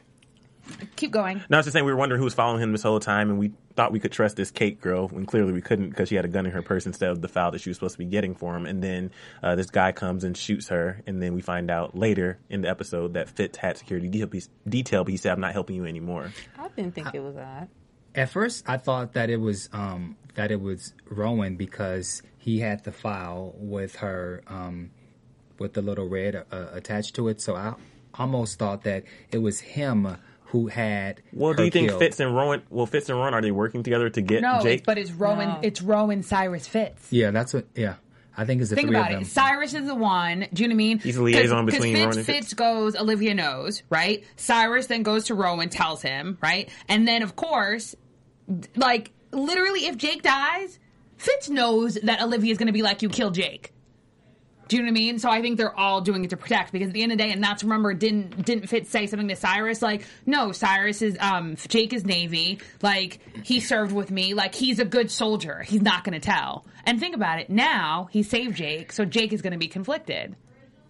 Keep 0.96 1.12
going. 1.12 1.42
No, 1.48 1.56
I 1.56 1.58
was 1.58 1.66
just 1.66 1.72
saying 1.72 1.84
we 1.84 1.92
were 1.92 1.98
wondering 1.98 2.18
who 2.18 2.24
was 2.24 2.34
following 2.34 2.62
him 2.62 2.72
this 2.72 2.82
whole 2.82 3.00
time, 3.00 3.30
and 3.30 3.38
we 3.38 3.52
thought 3.74 3.92
we 3.92 4.00
could 4.00 4.12
trust 4.12 4.36
this 4.36 4.50
Kate 4.50 4.80
girl, 4.80 5.08
when 5.08 5.26
clearly 5.26 5.52
we 5.52 5.62
couldn't 5.62 5.90
because 5.90 6.08
she 6.08 6.14
had 6.14 6.24
a 6.24 6.28
gun 6.28 6.46
in 6.46 6.52
her 6.52 6.62
purse 6.62 6.86
instead 6.86 7.10
of 7.10 7.22
the 7.22 7.28
foul 7.28 7.50
that 7.52 7.60
she 7.60 7.70
was 7.70 7.76
supposed 7.76 7.94
to 7.94 7.98
be 7.98 8.04
getting 8.04 8.34
for 8.34 8.56
him. 8.56 8.66
And 8.66 8.82
then 8.82 9.10
uh, 9.42 9.54
this 9.54 9.70
guy 9.70 9.92
comes 9.92 10.24
and 10.24 10.36
shoots 10.36 10.68
her, 10.68 11.02
and 11.06 11.22
then 11.22 11.34
we 11.34 11.40
find 11.40 11.70
out 11.70 11.96
later 11.96 12.38
in 12.48 12.62
the 12.62 12.68
episode 12.68 13.14
that 13.14 13.30
Fitz 13.30 13.58
had 13.58 13.78
security 13.78 14.08
detail, 14.08 14.42
detail 14.68 15.04
but 15.04 15.10
he 15.10 15.16
said, 15.16 15.32
"I'm 15.32 15.40
not 15.40 15.52
helping 15.52 15.76
you 15.76 15.86
anymore." 15.86 16.32
I 16.58 16.68
didn't 16.76 16.94
think 16.94 17.14
it 17.14 17.20
was 17.20 17.36
that. 17.36 17.68
At 18.14 18.30
first, 18.30 18.64
I 18.68 18.76
thought 18.76 19.12
that 19.12 19.30
it 19.30 19.40
was 19.40 19.68
um, 19.72 20.16
that 20.34 20.50
it 20.50 20.60
was 20.60 20.94
Rowan 21.08 21.56
because 21.56 22.22
he 22.38 22.60
had 22.60 22.84
the 22.84 22.92
file 22.92 23.54
with 23.56 23.96
her 23.96 24.42
um, 24.46 24.90
with 25.58 25.74
the 25.74 25.82
little 25.82 26.08
red 26.08 26.44
uh, 26.50 26.66
attached 26.72 27.14
to 27.16 27.28
it. 27.28 27.40
So 27.40 27.54
I 27.54 27.74
almost 28.14 28.58
thought 28.58 28.82
that 28.84 29.04
it 29.30 29.38
was 29.38 29.60
him 29.60 30.16
who 30.50 30.66
had. 30.68 31.22
Well, 31.32 31.54
do 31.54 31.64
you 31.64 31.70
think 31.70 31.88
killed. 31.88 32.00
Fitz 32.00 32.20
and 32.20 32.34
Rowan? 32.34 32.62
Well, 32.70 32.86
Fitz 32.86 33.08
and 33.08 33.18
Rowan 33.18 33.34
are 33.34 33.42
they 33.42 33.50
working 33.50 33.82
together 33.82 34.10
to 34.10 34.20
get 34.20 34.42
No, 34.42 34.60
Jake? 34.62 34.78
it's, 34.80 34.86
but 34.86 34.98
it's 34.98 35.10
Rowan. 35.12 35.48
No. 35.48 35.58
It's 35.62 35.82
Rowan 35.82 36.22
Cyrus 36.22 36.66
Fitz. 36.68 37.12
Yeah, 37.12 37.30
that's 37.30 37.54
what. 37.54 37.66
Yeah, 37.74 37.94
I 38.36 38.44
think 38.44 38.60
it's 38.60 38.70
the 38.70 38.76
Think 38.76 38.88
three 38.88 38.96
about 38.96 39.10
of 39.10 39.14
them. 39.16 39.22
it. 39.22 39.28
Cyrus 39.28 39.74
is 39.74 39.86
the 39.86 39.94
one. 39.94 40.46
Do 40.52 40.62
you 40.62 40.68
know 40.68 40.72
what 40.72 40.76
I 40.76 40.76
mean? 40.76 40.98
He's 40.98 41.16
the 41.16 41.22
liaison 41.22 41.64
'Cause- 41.66 41.74
'cause 41.74 41.82
between 41.84 41.94
Fitz, 41.94 42.04
Rowan 42.04 42.16
and 42.18 42.26
Fitz. 42.26 42.38
Fitz 42.38 42.54
goes. 42.54 42.96
Olivia 42.96 43.34
knows, 43.34 43.82
right? 43.90 44.24
Cyrus 44.36 44.86
then 44.86 45.02
goes 45.02 45.24
to 45.26 45.34
Rowan, 45.34 45.68
tells 45.68 46.02
him, 46.02 46.38
right? 46.42 46.68
And 46.88 47.06
then 47.08 47.22
of 47.22 47.36
course, 47.36 47.94
like 48.76 49.10
literally, 49.32 49.86
if 49.86 49.96
Jake 49.96 50.22
dies, 50.22 50.78
Fitz 51.16 51.48
knows 51.48 51.94
that 52.02 52.22
Olivia's 52.22 52.58
going 52.58 52.66
to 52.68 52.72
be 52.72 52.82
like, 52.82 53.02
"You 53.02 53.08
killed 53.08 53.34
Jake." 53.34 53.72
Do 54.70 54.76
you 54.76 54.82
know 54.82 54.86
what 54.86 54.90
I 54.90 55.00
mean? 55.00 55.18
So 55.18 55.28
I 55.28 55.42
think 55.42 55.58
they're 55.58 55.76
all 55.76 56.00
doing 56.00 56.24
it 56.24 56.30
to 56.30 56.36
protect 56.36 56.70
because 56.70 56.88
at 56.90 56.94
the 56.94 57.02
end 57.02 57.10
of 57.10 57.18
the 57.18 57.24
day, 57.24 57.32
and 57.32 57.42
that's 57.42 57.64
remember 57.64 57.92
didn't 57.92 58.46
didn't 58.46 58.68
Fitz 58.68 58.88
say 58.88 59.08
something 59.08 59.26
to 59.26 59.34
Cyrus 59.34 59.82
like, 59.82 60.06
no, 60.26 60.52
Cyrus 60.52 61.02
is 61.02 61.16
um 61.18 61.56
Jake 61.56 61.92
is 61.92 62.04
Navy, 62.04 62.60
like 62.80 63.18
he 63.44 63.58
served 63.58 63.90
with 63.90 64.12
me, 64.12 64.32
like 64.32 64.54
he's 64.54 64.78
a 64.78 64.84
good 64.84 65.10
soldier. 65.10 65.62
He's 65.62 65.82
not 65.82 66.04
going 66.04 66.12
to 66.12 66.24
tell. 66.24 66.64
And 66.86 67.00
think 67.00 67.16
about 67.16 67.40
it, 67.40 67.50
now 67.50 68.08
he 68.12 68.22
saved 68.22 68.56
Jake, 68.56 68.92
so 68.92 69.04
Jake 69.04 69.32
is 69.32 69.42
going 69.42 69.54
to 69.54 69.58
be 69.58 69.66
conflicted. 69.66 70.36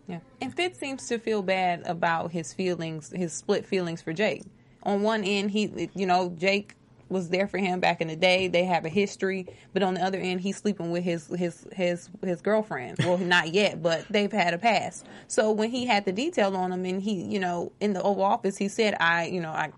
Yeah. 0.06 0.18
And 0.42 0.54
Fitz 0.54 0.78
seems 0.78 1.06
to 1.06 1.18
feel 1.18 1.40
bad 1.40 1.86
about 1.86 2.32
his 2.32 2.52
feelings, 2.52 3.10
his 3.16 3.32
split 3.32 3.64
feelings 3.64 4.02
for 4.02 4.12
Jake. 4.12 4.42
On 4.82 5.00
one 5.00 5.24
end, 5.24 5.52
he, 5.52 5.88
you 5.94 6.04
know, 6.04 6.34
Jake 6.36 6.74
was 7.10 7.28
there 7.28 7.46
for 7.46 7.58
him 7.58 7.80
back 7.80 8.00
in 8.00 8.08
the 8.08 8.16
day. 8.16 8.48
They 8.48 8.64
have 8.64 8.84
a 8.84 8.88
history, 8.88 9.46
but 9.72 9.82
on 9.82 9.94
the 9.94 10.00
other 10.02 10.18
end, 10.18 10.40
he's 10.40 10.56
sleeping 10.56 10.90
with 10.90 11.04
his 11.04 11.26
his 11.26 11.66
his 11.72 12.08
his 12.22 12.40
girlfriend. 12.40 12.98
Well, 13.00 13.18
not 13.30 13.52
yet, 13.52 13.82
but 13.82 14.06
they've 14.08 14.32
had 14.32 14.54
a 14.54 14.58
past. 14.58 15.06
So 15.26 15.50
when 15.50 15.70
he 15.70 15.86
had 15.86 16.04
the 16.04 16.12
detail 16.12 16.56
on 16.56 16.72
him, 16.72 16.84
and 16.84 17.02
he, 17.02 17.22
you 17.22 17.40
know, 17.40 17.72
in 17.80 17.92
the 17.92 18.02
Oval 18.02 18.22
Office, 18.22 18.56
he 18.56 18.68
said, 18.68 18.94
"I, 19.00 19.26
you 19.26 19.40
know, 19.40 19.50
I, 19.50 19.72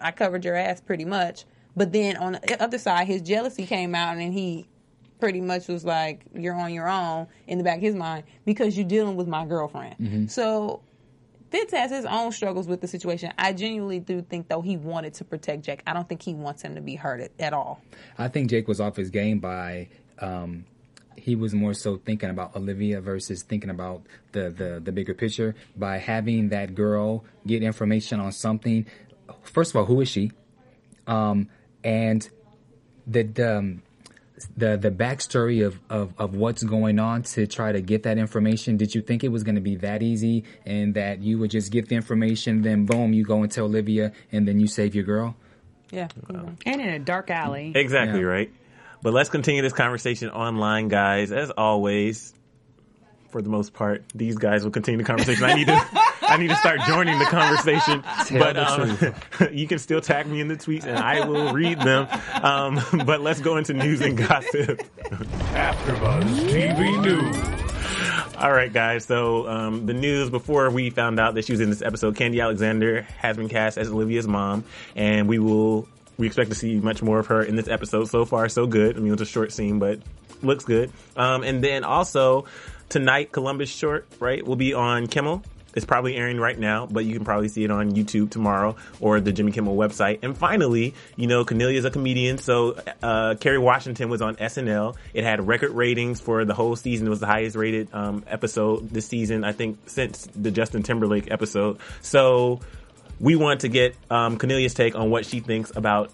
I 0.00 0.10
covered 0.10 0.44
your 0.44 0.56
ass 0.56 0.80
pretty 0.80 1.04
much." 1.04 1.44
But 1.76 1.92
then 1.92 2.16
on 2.16 2.32
the 2.32 2.62
other 2.62 2.78
side, 2.78 3.06
his 3.06 3.22
jealousy 3.22 3.66
came 3.66 3.94
out, 3.94 4.16
and 4.16 4.32
he 4.32 4.66
pretty 5.20 5.40
much 5.40 5.68
was 5.68 5.84
like, 5.84 6.22
"You're 6.34 6.54
on 6.54 6.72
your 6.72 6.88
own" 6.88 7.26
in 7.46 7.58
the 7.58 7.64
back 7.64 7.76
of 7.76 7.82
his 7.82 7.94
mind 7.94 8.24
because 8.44 8.76
you're 8.76 8.88
dealing 8.88 9.16
with 9.16 9.28
my 9.28 9.44
girlfriend. 9.44 9.96
Mm-hmm. 10.00 10.26
So 10.26 10.80
Fitz 11.50 11.72
has 11.72 11.90
his 11.90 12.04
own 12.04 12.32
struggles 12.32 12.66
with 12.66 12.80
the 12.80 12.88
situation. 12.88 13.32
I 13.38 13.52
genuinely 13.52 14.00
do 14.00 14.22
think, 14.22 14.48
though, 14.48 14.60
he 14.60 14.76
wanted 14.76 15.14
to 15.14 15.24
protect 15.24 15.62
Jake. 15.62 15.82
I 15.86 15.92
don't 15.92 16.08
think 16.08 16.22
he 16.22 16.34
wants 16.34 16.62
him 16.62 16.74
to 16.74 16.80
be 16.80 16.94
hurt 16.94 17.20
at, 17.20 17.30
at 17.38 17.52
all. 17.52 17.80
I 18.18 18.28
think 18.28 18.50
Jake 18.50 18.68
was 18.68 18.80
off 18.80 18.96
his 18.96 19.10
game 19.10 19.38
by 19.38 19.88
um, 20.18 20.64
he 21.16 21.34
was 21.34 21.54
more 21.54 21.74
so 21.74 21.96
thinking 21.96 22.30
about 22.30 22.54
Olivia 22.54 23.00
versus 23.00 23.42
thinking 23.42 23.70
about 23.70 24.02
the, 24.32 24.50
the 24.50 24.80
the 24.82 24.92
bigger 24.92 25.14
picture. 25.14 25.54
By 25.76 25.98
having 25.98 26.50
that 26.50 26.74
girl 26.74 27.24
get 27.46 27.62
information 27.62 28.20
on 28.20 28.32
something, 28.32 28.86
first 29.42 29.72
of 29.72 29.76
all, 29.76 29.84
who 29.86 30.00
is 30.00 30.08
she? 30.08 30.32
Um, 31.06 31.48
and 31.82 32.28
the 33.06 33.22
the 33.22 33.58
um, 33.58 33.82
the, 34.56 34.76
the 34.76 34.90
backstory 34.90 35.64
of, 35.66 35.78
of, 35.90 36.12
of 36.18 36.34
what's 36.34 36.62
going 36.62 36.98
on 36.98 37.22
to 37.22 37.46
try 37.46 37.72
to 37.72 37.80
get 37.80 38.02
that 38.04 38.18
information. 38.18 38.76
Did 38.76 38.94
you 38.94 39.02
think 39.02 39.24
it 39.24 39.28
was 39.28 39.42
going 39.42 39.54
to 39.54 39.60
be 39.60 39.76
that 39.76 40.02
easy 40.02 40.44
and 40.66 40.94
that 40.94 41.20
you 41.20 41.38
would 41.38 41.50
just 41.50 41.72
get 41.72 41.88
the 41.88 41.96
information, 41.96 42.62
then 42.62 42.86
boom, 42.86 43.12
you 43.12 43.24
go 43.24 43.42
and 43.42 43.50
tell 43.50 43.64
Olivia, 43.66 44.12
and 44.32 44.46
then 44.46 44.60
you 44.60 44.66
save 44.66 44.94
your 44.94 45.04
girl? 45.04 45.36
Yeah. 45.90 46.08
And 46.28 46.80
in 46.80 46.88
a 46.88 46.98
dark 46.98 47.30
alley. 47.30 47.72
Exactly 47.74 48.20
Yeah. 48.20 48.26
right. 48.26 48.50
But 49.00 49.12
let's 49.12 49.30
continue 49.30 49.62
this 49.62 49.72
conversation 49.72 50.28
online, 50.30 50.88
guys. 50.88 51.30
As 51.32 51.50
always, 51.50 52.34
for 53.38 53.42
the 53.42 53.50
most 53.50 53.72
part, 53.72 54.02
these 54.16 54.36
guys 54.36 54.64
will 54.64 54.72
continue 54.72 54.98
the 54.98 55.04
conversation. 55.04 55.44
I 55.44 55.54
need 55.54 55.68
to, 55.68 55.80
I 56.22 56.36
need 56.38 56.48
to 56.48 56.56
start 56.56 56.80
joining 56.88 57.20
the 57.20 57.24
conversation. 57.26 58.02
but 58.36 58.54
the 58.54 59.14
um, 59.40 59.52
you 59.52 59.68
can 59.68 59.78
still 59.78 60.00
tag 60.00 60.26
me 60.26 60.40
in 60.40 60.48
the 60.48 60.56
tweets, 60.56 60.82
and 60.82 60.98
I 60.98 61.24
will 61.24 61.52
read 61.52 61.78
them. 61.78 62.08
Um, 62.42 62.80
but 63.06 63.20
let's 63.20 63.40
go 63.40 63.56
into 63.56 63.74
news 63.74 64.00
and 64.00 64.18
gossip. 64.18 64.82
AfterBuzz 65.52 66.24
TV 66.50 67.00
News. 67.00 68.34
All 68.36 68.50
right, 68.50 68.72
guys. 68.72 69.04
So 69.04 69.46
um, 69.46 69.86
the 69.86 69.94
news 69.94 70.30
before 70.30 70.68
we 70.70 70.90
found 70.90 71.20
out 71.20 71.36
that 71.36 71.44
she 71.44 71.52
was 71.52 71.60
in 71.60 71.70
this 71.70 71.82
episode, 71.82 72.16
Khandi 72.16 72.42
Alexander 72.42 73.02
has 73.18 73.36
been 73.36 73.48
cast 73.48 73.78
as 73.78 73.88
Olivia's 73.88 74.26
mom, 74.26 74.64
and 74.96 75.28
we 75.28 75.38
will 75.38 75.86
we 76.16 76.26
expect 76.26 76.50
to 76.50 76.56
see 76.56 76.80
much 76.80 77.02
more 77.02 77.20
of 77.20 77.28
her 77.28 77.40
in 77.40 77.54
this 77.54 77.68
episode. 77.68 78.08
So 78.08 78.24
far, 78.24 78.48
so 78.48 78.66
good. 78.66 78.96
I 78.96 78.98
mean, 78.98 79.10
it 79.10 79.12
was 79.12 79.20
a 79.20 79.26
short 79.26 79.52
scene, 79.52 79.78
but 79.78 80.00
looks 80.42 80.64
good. 80.64 80.92
Um, 81.16 81.42
and 81.42 81.62
then 81.62 81.84
also 81.84 82.46
tonight, 82.88 83.32
Columbus 83.32 83.70
Short 83.70 84.06
right 84.20 84.44
will 84.44 84.56
be 84.56 84.74
on 84.74 85.06
Kimmel. 85.06 85.42
It's 85.74 85.84
probably 85.84 86.16
airing 86.16 86.40
right 86.40 86.58
now, 86.58 86.86
but 86.86 87.04
you 87.04 87.14
can 87.14 87.24
probably 87.24 87.48
see 87.48 87.62
it 87.62 87.70
on 87.70 87.92
YouTube 87.92 88.30
tomorrow 88.30 88.74
or 89.00 89.20
the 89.20 89.32
Jimmy 89.32 89.52
Kimmel 89.52 89.76
website. 89.76 90.20
And 90.22 90.36
finally, 90.36 90.94
you 91.14 91.26
know, 91.26 91.44
Kennelia's 91.44 91.84
a 91.84 91.90
comedian, 91.90 92.38
so 92.38 92.80
uh, 93.02 93.36
Kerry 93.38 93.58
Washington 93.58 94.08
was 94.08 94.22
on 94.22 94.36
SNL. 94.36 94.96
It 95.14 95.24
had 95.24 95.46
record 95.46 95.70
ratings 95.72 96.20
for 96.20 96.44
the 96.44 96.54
whole 96.54 96.74
season. 96.74 97.06
It 97.06 97.10
was 97.10 97.20
the 97.20 97.26
highest 97.26 97.54
rated 97.54 97.94
um, 97.94 98.24
episode 98.26 98.90
this 98.90 99.06
season, 99.06 99.44
I 99.44 99.52
think, 99.52 99.78
since 99.86 100.26
the 100.34 100.50
Justin 100.50 100.82
Timberlake 100.82 101.30
episode. 101.30 101.78
So 102.00 102.60
we 103.20 103.36
want 103.36 103.60
to 103.60 103.68
get 103.68 103.94
um, 104.10 104.38
Kennelia's 104.38 104.74
take 104.74 104.96
on 104.96 105.10
what 105.10 105.26
she 105.26 105.40
thinks 105.40 105.70
about 105.76 106.10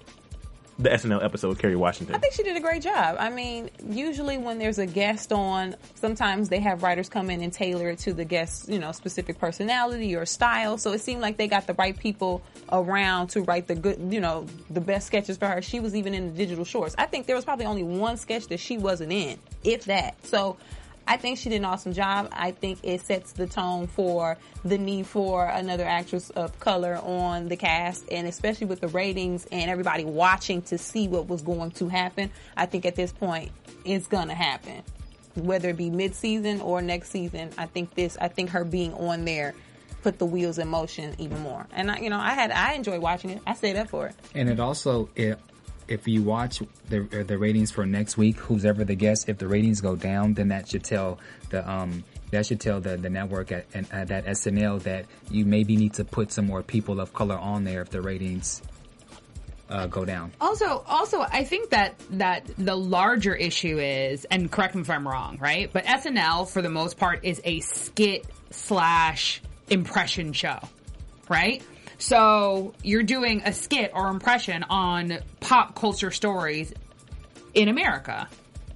the 0.79 0.91
SNL 0.91 1.25
episode 1.25 1.49
with 1.49 1.59
Kerry 1.59 1.77
Washington. 1.77 2.17
I 2.17 2.19
think 2.19 2.35
she 2.35 2.43
did 2.43 2.57
a 2.57 2.61
great 2.61 2.83
job. 2.83 3.17
I 3.19 3.31
mean, 3.31 3.71
usually 3.89 4.39
when 4.39 4.59
there's 4.59 4.79
a 4.79 4.87
guest 4.87 5.33
on, 5.33 5.77
sometimes 5.95 6.49
they 6.49 6.59
have 6.61 6.83
writers 6.83 7.09
come 7.09 7.31
in 7.31 7.43
and 7.43 7.53
tailor 7.53 7.91
it 7.91 7.99
to 8.01 8.13
the 8.13 8.25
guest's, 8.25 8.69
you 8.69 8.79
know, 8.79 8.93
specific 8.93 9.39
personality 9.39 10.17
or 10.17 10.27
style. 10.27 10.77
So 10.77 10.93
it 10.93 11.01
seemed 11.01 11.21
like 11.21 11.37
they 11.37 11.47
got 11.47 11.67
the 11.67 11.75
right 11.75 11.97
people 11.97 12.43
around 12.73 13.29
to 13.29 13.43
write 13.43 13.69
the 13.69 13.77
good, 13.77 14.13
you 14.13 14.21
know, 14.21 14.47
the 14.71 14.81
best 14.81 15.07
sketches 15.07 15.37
for 15.37 15.47
her. 15.47 15.63
She 15.63 15.81
was 15.81 15.95
even 15.95 16.15
in 16.15 16.33
the 16.33 16.37
digital 16.37 16.65
shorts. 16.65 16.95
I 16.99 17.07
think 17.07 17.27
there 17.27 17.37
was 17.37 17.45
probably 17.45 17.67
only 17.67 17.85
one 17.85 18.17
sketch 18.17 18.49
that 18.49 18.59
she 18.59 18.77
wasn't 18.79 19.13
in, 19.13 19.39
if 19.63 19.85
that. 19.85 20.17
So 20.27 20.57
I 21.07 21.17
think 21.17 21.39
she 21.39 21.51
did 21.51 21.57
an 21.57 21.65
awesome 21.65 21.93
job. 21.93 22.29
I 22.33 22.53
think 22.53 22.79
it 22.83 23.01
sets 23.03 23.33
the 23.33 23.47
tone 23.47 23.87
for 23.87 24.39
the 24.65 24.79
need 24.79 25.07
for 25.07 25.47
another 25.47 25.85
actress 25.85 26.31
of 26.31 26.59
color 26.61 26.99
on 27.03 27.49
the 27.49 27.57
cast, 27.57 28.11
and 28.11 28.27
especially 28.27 28.67
with 28.67 28.81
the 28.81 28.89
ratings 28.89 29.47
and 29.53 29.71
everybody 29.71 30.05
watching 30.05 30.63
to 30.63 30.79
see 30.79 31.09
what 31.09 31.29
was 31.29 31.43
going 31.43 31.73
to 31.73 31.89
happen. 31.89 32.31
I 32.57 32.67
think 32.67 32.87
at 32.87 32.97
this 32.97 33.13
point, 33.13 33.51
it's 33.85 34.07
gonna 34.07 34.35
happen, 34.35 34.83
whether 35.35 35.69
it 35.71 35.77
be 35.77 35.91
mid-season 35.91 36.63
or 36.63 36.81
next 36.81 37.11
season. 37.11 37.51
I 37.59 37.67
think 37.67 37.95
this. 37.95 38.17
I 38.19 38.29
think 38.29 38.51
her 38.51 38.65
being 38.65 38.95
on 38.95 39.25
there 39.25 39.55
put 40.03 40.19
the 40.19 40.27
wheels 40.27 40.59
in 40.59 40.69
motion 40.69 41.15
even 41.19 41.41
more. 41.41 41.67
And 41.73 41.91
I, 41.91 41.99
you 41.99 42.11
know, 42.11 42.19
I 42.19 42.35
had 42.35 42.51
I 42.51 42.75
enjoyed 42.75 43.01
watching 43.01 43.31
it. 43.31 43.43
I 43.47 43.55
stayed 43.55 43.77
up 43.77 43.89
for 43.89 44.07
it. 44.07 44.15
And 44.35 44.49
it 44.49 44.61
also, 44.61 45.09
it, 45.17 45.39
if 45.89 46.09
you 46.09 46.23
watch 46.23 46.63
the 46.89 47.09
uh, 47.21 47.23
the 47.25 47.39
ratings 47.39 47.71
for 47.71 47.87
next 47.87 48.17
week, 48.17 48.37
who's 48.37 48.65
ever 48.65 48.85
the 48.85 48.95
guest, 48.95 49.29
if 49.29 49.39
the 49.39 49.49
ratings 49.49 49.81
go 49.81 49.97
down, 49.97 50.35
then 50.35 50.49
that 50.49 50.69
should 50.69 50.85
tell 50.85 51.19
the 51.51 51.69
um 51.69 52.05
that 52.31 52.47
should 52.47 52.61
tell 52.61 52.81
the 52.81 52.97
the 52.97 53.11
network 53.11 53.53
at, 53.53 53.67
and 53.75 53.87
at 53.93 54.09
that 54.09 54.27
SNL 54.27 54.83
that 54.83 55.07
you 55.31 55.45
maybe 55.45 55.77
need 55.77 55.95
to 55.95 56.05
put 56.05 56.33
some 56.33 56.47
more 56.47 56.63
people 56.63 57.01
of 57.01 57.13
color 57.13 57.39
on 57.39 57.65
there 57.65 57.83
if 57.83 57.91
the 57.91 58.01
ratings 58.01 58.63
uh, 59.69 59.87
go 59.87 60.05
down. 60.05 60.33
Also, 60.41 60.85
also, 60.87 61.21
I 61.21 61.45
think 61.45 61.71
that 61.71 61.95
that 62.11 62.51
the 62.59 62.77
larger 62.77 63.35
issue 63.35 63.79
is, 63.79 64.25
and 64.27 64.51
correct 64.51 64.75
me 64.75 64.83
if 64.83 64.91
I'm 64.91 65.07
wrong, 65.07 65.39
right? 65.41 65.71
But 65.73 65.85
SNL, 65.85 66.49
for 66.49 66.63
the 66.63 66.69
most 66.69 66.99
part, 66.99 67.25
is 67.25 67.41
a 67.45 67.61
skit 67.61 68.27
slash 68.51 69.43
impression 69.71 70.33
show, 70.33 70.59
right? 71.29 71.63
So 71.99 72.75
you're 72.83 73.03
doing 73.03 73.43
a 73.45 73.53
skit 73.53 73.93
or 73.95 74.09
impression 74.09 74.65
on 74.65 75.19
pop 75.41 75.75
culture 75.75 76.11
stories 76.11 76.73
in 77.55 77.69
America, 77.69 78.29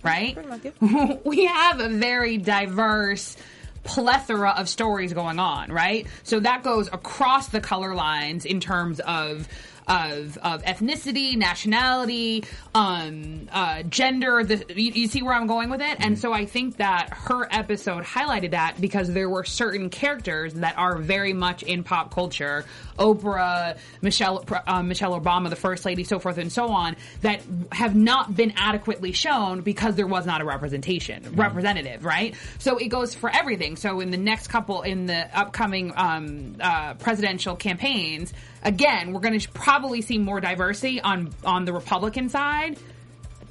right? 0.03 0.37
We 1.25 1.47
have 1.47 1.81
a 1.81 1.89
very 1.89 2.39
diverse 2.39 3.37
plethora 3.85 4.51
of 4.51 4.69
stories 4.69 5.13
going 5.13 5.39
on, 5.39 5.73
right? 5.73 6.07
So 6.23 6.41
that 6.41 6.63
goes 6.63 6.89
across 6.89 7.49
the 7.49 7.61
color 7.61 7.95
lines 7.95 8.45
in 8.45 8.61
terms 8.61 9.01
of 9.01 9.49
of 9.89 10.37
of 10.39 10.63
ethnicity, 10.65 11.37
nationality, 11.37 12.45
um, 12.75 13.49
uh, 13.53 13.83
gender. 13.85 14.45
The, 14.45 14.65
you, 14.75 14.93
you 14.93 15.09
see 15.09 15.23
where 15.23 15.35
I'm 15.35 15.47
going 15.47 15.71
with 15.71 15.81
it, 15.81 15.97
and 16.01 16.19
so 16.19 16.33
I 16.33 16.47
think 16.47 16.77
that 16.77 17.11
her 17.13 17.49
episode 17.51 18.05
highlighted 18.05 18.51
that 18.51 18.81
because 18.81 19.13
there 19.13 19.29
were 19.29 19.45
certain 19.45 19.91
characters 19.91 20.55
that 20.55 20.77
are 20.77 20.99
very 20.99 21.33
much 21.33 21.63
in 21.63 21.85
pop 21.85 22.15
culture, 22.15 22.65
Oprah, 22.99 23.79
Michelle 24.03 24.45
uh, 24.67 24.83
Michelle 24.83 25.19
Obama, 25.19 25.51
the 25.51 25.57
first 25.57 25.85
lady, 25.85 26.05
so 26.05 26.19
forth 26.19 26.39
and 26.39 26.53
so 26.53 26.69
on, 26.69 26.97
that 27.23 27.43
have 27.73 27.95
not 27.95 28.35
been 28.35 28.53
adequately 28.57 29.13
shown 29.13 29.61
because 29.63 29.97
there 29.97 30.07
was 30.07 30.27
not 30.27 30.41
a 30.41 30.45
representation 30.45 31.35
representative, 31.35 32.05
right? 32.05 32.35
So 32.59 32.79
it 32.79 32.89
goes 32.89 33.15
for 33.15 33.31
everything. 33.31 33.77
So 33.77 34.01
in 34.01 34.11
the 34.11 34.17
next 34.17 34.49
couple, 34.49 34.83
in 34.83 35.07
the 35.07 35.29
upcoming 35.39 35.93
um, 35.97 36.57
uh, 36.61 36.95
presidential 36.95 37.57
campaigns, 37.57 38.33
again, 38.63 39.13
we're 39.13 39.21
going 39.21 39.39
to 39.39 39.49
probably 39.51 40.01
see 40.03 40.19
more 40.19 40.41
diversity 40.41 41.01
on 41.01 41.31
on 41.45 41.65
the 41.65 41.73
Republican 41.73 42.29
side 42.29 42.79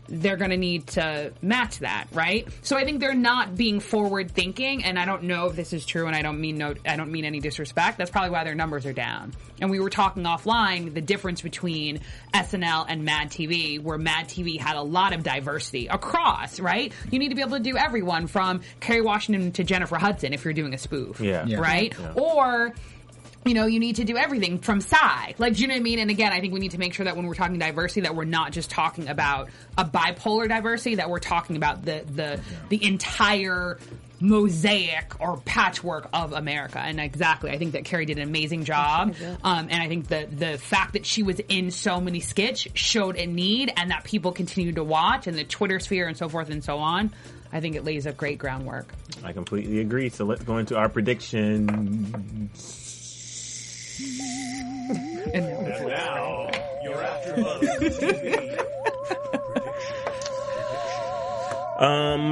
they're 0.09 0.37
going 0.37 0.51
to 0.51 0.57
need 0.57 0.87
to 0.87 1.33
match 1.41 1.79
that, 1.79 2.07
right? 2.13 2.47
So 2.61 2.77
I 2.77 2.85
think 2.85 2.99
they're 2.99 3.13
not 3.13 3.55
being 3.55 3.79
forward 3.79 4.31
thinking, 4.31 4.83
and 4.83 4.97
I 4.97 5.05
don't 5.05 5.23
know 5.23 5.47
if 5.47 5.55
this 5.55 5.73
is 5.73 5.85
true, 5.85 6.07
and 6.07 6.15
I 6.15 6.21
don't 6.21 6.39
mean 6.39 6.57
no, 6.57 6.75
I 6.85 6.95
don't 6.95 7.11
mean 7.11 7.25
any 7.25 7.39
disrespect. 7.39 7.97
That's 7.97 8.09
probably 8.09 8.29
why 8.31 8.43
their 8.43 8.55
numbers 8.55 8.85
are 8.85 8.93
down. 8.93 9.33
And 9.59 9.69
we 9.69 9.79
were 9.79 9.89
talking 9.89 10.23
offline 10.23 10.93
the 10.93 11.01
difference 11.01 11.41
between 11.41 12.01
SNL 12.33 12.85
and 12.87 13.03
Mad 13.03 13.31
TV, 13.31 13.81
where 13.81 13.97
Mad 13.97 14.29
TV 14.29 14.59
had 14.59 14.75
a 14.75 14.81
lot 14.81 15.13
of 15.13 15.23
diversity 15.23 15.87
across, 15.87 16.59
right? 16.59 16.93
You 17.11 17.19
need 17.19 17.29
to 17.29 17.35
be 17.35 17.41
able 17.41 17.57
to 17.57 17.63
do 17.63 17.75
everyone 17.77 18.27
from 18.27 18.61
Kerry 18.79 19.01
Washington 19.01 19.51
to 19.53 19.63
Jennifer 19.63 19.97
Hudson 19.97 20.33
if 20.33 20.45
you're 20.45 20.53
doing 20.53 20.73
a 20.73 20.77
spoof, 20.77 21.19
Yeah. 21.19 21.45
Yeah. 21.45 21.59
right? 21.59 21.93
Or 22.15 22.73
you 23.45 23.53
know, 23.53 23.65
you 23.65 23.79
need 23.79 23.97
to 23.97 24.03
do 24.03 24.17
everything 24.17 24.59
from 24.59 24.81
Psy. 24.81 25.33
Like, 25.37 25.55
do 25.55 25.61
you 25.61 25.67
know 25.67 25.73
what 25.73 25.79
I 25.79 25.83
mean? 25.83 25.99
And 25.99 26.11
again, 26.11 26.33
I 26.33 26.41
think 26.41 26.53
we 26.53 26.59
need 26.59 26.71
to 26.71 26.79
make 26.79 26.93
sure 26.93 27.05
that 27.05 27.15
when 27.15 27.25
we're 27.25 27.33
talking 27.33 27.57
diversity, 27.57 28.01
that 28.01 28.15
we're 28.15 28.25
not 28.25 28.51
just 28.51 28.69
talking 28.69 29.07
about 29.07 29.49
a 29.77 29.85
bipolar 29.85 30.47
diversity, 30.47 30.95
that 30.95 31.09
we're 31.09 31.19
talking 31.19 31.55
about 31.55 31.85
the 31.85 32.03
the 32.13 32.39
the 32.69 32.83
entire 32.83 33.79
mosaic 34.19 35.13
or 35.19 35.37
patchwork 35.45 36.09
of 36.11 36.33
America. 36.33 36.79
And 36.79 36.99
exactly, 36.99 37.51
I 37.51 37.57
think 37.57 37.73
that 37.73 37.85
Kerry 37.85 38.05
did 38.05 38.17
an 38.17 38.23
amazing 38.27 38.63
job. 38.63 39.15
Um, 39.43 39.67
and 39.69 39.81
I 39.81 39.87
think 39.87 40.07
the 40.07 40.27
the 40.29 40.57
fact 40.57 40.93
that 40.93 41.05
she 41.05 41.23
was 41.23 41.39
in 41.47 41.71
so 41.71 42.01
many 42.01 42.19
skits 42.19 42.67
showed 42.73 43.15
a 43.15 43.25
need, 43.25 43.71
and 43.77 43.91
that 43.91 44.03
people 44.03 44.31
continued 44.31 44.75
to 44.75 44.83
watch, 44.83 45.27
and 45.27 45.37
the 45.37 45.43
Twitter 45.43 45.79
sphere 45.79 46.07
and 46.07 46.17
so 46.17 46.27
forth 46.27 46.49
and 46.49 46.63
so 46.63 46.79
on. 46.79 47.11
I 47.51 47.61
think 47.61 47.75
it 47.75 47.85
lays 47.85 48.05
a 48.05 48.11
great 48.11 48.39
groundwork. 48.39 48.87
I 49.23 49.31
completely 49.31 49.79
agree. 49.79 50.09
So 50.09 50.25
let's 50.25 50.43
go 50.43 50.57
into 50.57 50.75
our 50.77 50.89
prediction. 53.97 55.87
Now, 55.87 56.49
you're 56.83 56.95
AfterBuzz 56.95 58.63
Um, 61.79 62.31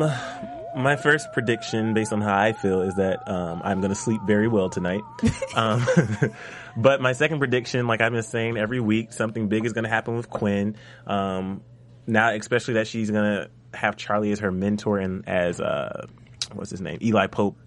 my 0.75 0.95
first 0.95 1.31
prediction, 1.33 1.93
based 1.93 2.11
on 2.11 2.21
how 2.21 2.35
I 2.35 2.53
feel, 2.53 2.81
is 2.81 2.95
that 2.95 3.29
um, 3.29 3.61
I'm 3.63 3.79
going 3.79 3.89
to 3.89 3.95
sleep 3.95 4.21
very 4.25 4.47
well 4.47 4.69
tonight. 4.69 5.01
um, 5.55 5.85
but 6.77 7.01
my 7.01 7.13
second 7.13 7.39
prediction, 7.39 7.87
like 7.87 8.01
I've 8.01 8.11
been 8.11 8.23
saying 8.23 8.57
every 8.57 8.79
week, 8.79 9.13
something 9.13 9.47
big 9.47 9.65
is 9.65 9.73
going 9.73 9.83
to 9.83 9.89
happen 9.89 10.15
with 10.15 10.29
Quinn. 10.29 10.75
Um, 11.05 11.61
now, 12.07 12.33
especially 12.33 12.75
that 12.75 12.87
she's 12.87 13.11
going 13.11 13.23
to 13.23 13.49
have 13.77 13.95
Charlie 13.95 14.31
as 14.31 14.39
her 14.39 14.51
mentor 14.51 14.99
and 14.99 15.27
as 15.27 15.61
uh, 15.61 16.07
what's 16.53 16.71
his 16.71 16.81
name, 16.81 16.97
Eli 17.01 17.27
Pope. 17.27 17.57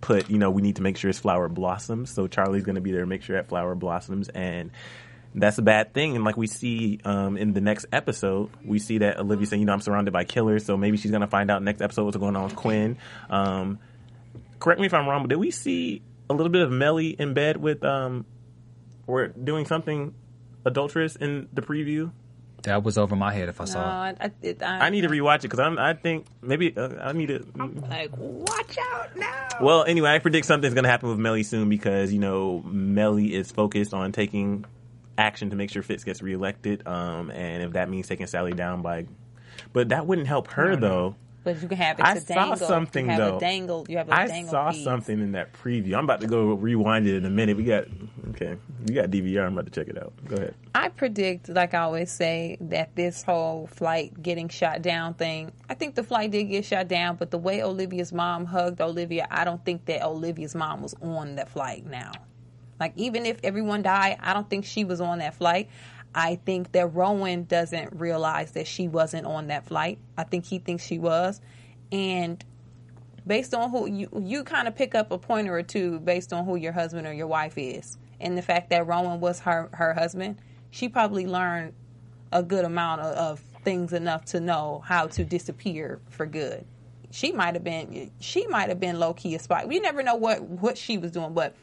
Put, 0.00 0.30
you 0.30 0.38
know, 0.38 0.50
we 0.50 0.62
need 0.62 0.76
to 0.76 0.82
make 0.82 0.96
sure 0.96 1.08
his 1.08 1.18
flower 1.18 1.48
blossoms. 1.48 2.12
So 2.12 2.26
Charlie's 2.26 2.64
going 2.64 2.74
to 2.76 2.80
be 2.80 2.92
there 2.92 3.00
to 3.00 3.06
make 3.06 3.22
sure 3.22 3.36
that 3.36 3.48
flower 3.48 3.74
blossoms, 3.74 4.28
and 4.28 4.70
that's 5.34 5.58
a 5.58 5.62
bad 5.62 5.94
thing. 5.94 6.16
And 6.16 6.24
like 6.24 6.36
we 6.36 6.46
see 6.46 7.00
um, 7.04 7.36
in 7.36 7.52
the 7.52 7.60
next 7.60 7.86
episode, 7.92 8.50
we 8.64 8.78
see 8.78 8.98
that 8.98 9.18
Olivia 9.18 9.46
saying, 9.46 9.60
you 9.60 9.66
know, 9.66 9.72
I'm 9.72 9.80
surrounded 9.80 10.12
by 10.12 10.24
killers, 10.24 10.64
so 10.64 10.76
maybe 10.76 10.96
she's 10.96 11.10
gonna 11.10 11.28
find 11.28 11.50
out 11.50 11.62
next 11.62 11.80
episode 11.82 12.04
what's 12.04 12.16
going 12.16 12.36
on 12.36 12.44
with 12.44 12.56
Quinn. 12.56 12.98
Um, 13.28 13.78
correct 14.58 14.80
me 14.80 14.86
if 14.86 14.94
I'm 14.94 15.08
wrong, 15.08 15.22
but 15.22 15.30
did 15.30 15.38
we 15.38 15.50
see 15.50 16.02
a 16.28 16.34
little 16.34 16.52
bit 16.52 16.62
of 16.62 16.70
Mellie 16.70 17.10
in 17.10 17.34
bed 17.34 17.56
with 17.56 17.84
um, 17.84 18.26
or 19.06 19.28
doing 19.28 19.66
something 19.66 20.14
adulterous 20.64 21.16
in 21.16 21.48
the 21.52 21.62
preview? 21.62 22.12
That 22.62 22.82
was 22.82 22.98
over 22.98 23.16
my 23.16 23.32
head 23.32 23.48
if 23.48 23.60
I 23.60 23.64
No, 23.64 23.70
saw 23.70 24.08
it. 24.08 24.16
I, 24.20 24.24
I, 24.26 24.30
it, 24.42 24.62
I, 24.62 24.86
I 24.86 24.90
need 24.90 25.02
to 25.02 25.08
rewatch 25.08 25.36
it 25.38 25.42
because 25.42 25.60
I'm. 25.60 25.78
I 25.78 25.94
think 25.94 26.26
maybe 26.42 26.76
uh, 26.76 26.88
I 27.00 27.12
need 27.12 27.26
to. 27.26 27.46
I'm 27.58 27.74
like 27.88 28.10
watch 28.16 28.76
out 28.92 29.16
now. 29.16 29.48
Well, 29.60 29.84
anyway, 29.84 30.10
I 30.10 30.18
predict 30.18 30.46
something's 30.46 30.74
going 30.74 30.84
to 30.84 30.90
happen 30.90 31.08
with 31.08 31.18
Mellie 31.18 31.42
soon 31.42 31.68
because 31.68 32.12
you 32.12 32.18
know 32.18 32.62
Mellie 32.64 33.34
is 33.34 33.50
focused 33.50 33.94
on 33.94 34.12
taking 34.12 34.64
action 35.18 35.50
to 35.50 35.56
make 35.56 35.70
sure 35.70 35.82
Fitz 35.82 36.04
gets 36.04 36.22
reelected, 36.22 36.86
um, 36.86 37.30
and 37.30 37.62
if 37.62 37.72
that 37.72 37.88
means 37.90 38.08
taking 38.08 38.26
Sally 38.26 38.52
down 38.52 38.82
by, 38.82 39.06
but 39.72 39.90
that 39.90 40.06
wouldn't 40.06 40.26
help 40.28 40.48
her 40.52 40.76
though. 40.76 41.14
But 41.42 41.62
you 41.62 41.68
can 41.68 41.78
have 41.78 41.98
it 41.98 42.04
I 42.04 42.14
to 42.14 42.20
saw 42.20 42.34
dangle. 42.34 42.68
something, 42.68 43.06
you 43.06 43.10
have 43.12 43.18
though. 43.18 43.36
A 43.38 43.40
dangle. 43.40 43.86
You 43.88 43.96
have 43.96 44.08
a 44.10 44.14
I 44.14 44.26
dangle 44.26 44.50
saw 44.50 44.70
piece. 44.72 44.84
something 44.84 45.18
in 45.20 45.32
that 45.32 45.54
preview. 45.54 45.96
I'm 45.96 46.04
about 46.04 46.20
to 46.20 46.26
go 46.26 46.52
rewind 46.52 47.06
it 47.06 47.16
in 47.16 47.24
a 47.24 47.30
minute. 47.30 47.56
We 47.56 47.64
got 47.64 47.84
okay. 48.30 48.56
You 48.86 48.94
got 48.94 49.10
DVR. 49.10 49.46
I'm 49.46 49.54
about 49.54 49.64
to 49.64 49.72
check 49.72 49.88
it 49.88 49.96
out. 49.96 50.12
Go 50.26 50.36
ahead. 50.36 50.54
I 50.74 50.88
predict, 50.90 51.48
like 51.48 51.72
I 51.72 51.78
always 51.80 52.10
say, 52.10 52.58
that 52.60 52.94
this 52.94 53.22
whole 53.22 53.66
flight 53.68 54.22
getting 54.22 54.48
shot 54.50 54.82
down 54.82 55.14
thing, 55.14 55.52
I 55.70 55.74
think 55.74 55.94
the 55.94 56.02
flight 56.02 56.30
did 56.30 56.44
get 56.44 56.64
shot 56.66 56.88
down, 56.88 57.16
but 57.16 57.30
the 57.30 57.38
way 57.38 57.62
Olivia's 57.62 58.12
mom 58.12 58.44
hugged 58.44 58.80
Olivia, 58.82 59.26
I 59.30 59.44
don't 59.44 59.64
think 59.64 59.86
that 59.86 60.02
Olivia's 60.04 60.54
mom 60.54 60.82
was 60.82 60.94
on 61.00 61.36
that 61.36 61.48
flight 61.48 61.86
now. 61.86 62.12
Like, 62.78 62.92
even 62.96 63.26
if 63.26 63.38
everyone 63.42 63.82
died, 63.82 64.16
I 64.20 64.32
don't 64.32 64.48
think 64.48 64.64
she 64.64 64.84
was 64.84 65.00
on 65.02 65.18
that 65.18 65.34
flight. 65.34 65.68
I 66.14 66.36
think 66.36 66.72
that 66.72 66.94
Rowan 66.94 67.44
doesn't 67.44 67.94
realize 67.94 68.52
that 68.52 68.66
she 68.66 68.88
wasn't 68.88 69.26
on 69.26 69.48
that 69.48 69.66
flight. 69.66 69.98
I 70.18 70.24
think 70.24 70.44
he 70.44 70.58
thinks 70.58 70.84
she 70.84 70.98
was. 70.98 71.40
And 71.92 72.44
based 73.26 73.54
on 73.54 73.70
who 73.70 73.86
you 73.86 74.08
you 74.20 74.44
kind 74.44 74.66
of 74.66 74.74
pick 74.74 74.94
up 74.94 75.10
a 75.12 75.18
pointer 75.18 75.54
or 75.54 75.62
two 75.62 76.00
based 76.00 76.32
on 76.32 76.44
who 76.44 76.56
your 76.56 76.72
husband 76.72 77.06
or 77.06 77.12
your 77.12 77.26
wife 77.26 77.56
is 77.56 77.98
and 78.20 78.36
the 78.36 78.42
fact 78.42 78.70
that 78.70 78.86
rowan 78.86 79.20
was 79.20 79.40
her 79.40 79.68
her 79.72 79.94
husband 79.94 80.36
she 80.70 80.88
probably 80.88 81.26
learned 81.26 81.72
a 82.32 82.42
good 82.42 82.64
amount 82.64 83.00
of, 83.00 83.14
of 83.16 83.40
things 83.62 83.92
enough 83.92 84.24
to 84.24 84.40
know 84.40 84.82
how 84.86 85.06
to 85.06 85.24
disappear 85.24 86.00
for 86.08 86.26
good 86.26 86.64
she 87.10 87.32
might 87.32 87.54
have 87.54 87.64
been 87.64 88.10
she 88.20 88.46
might 88.46 88.68
have 88.68 88.80
been 88.80 88.98
low-key 88.98 89.34
a 89.34 89.38
spy 89.38 89.64
we 89.64 89.78
never 89.78 90.02
know 90.02 90.14
what 90.14 90.40
what 90.42 90.78
she 90.78 90.96
was 90.96 91.12
doing 91.12 91.34
but 91.34 91.54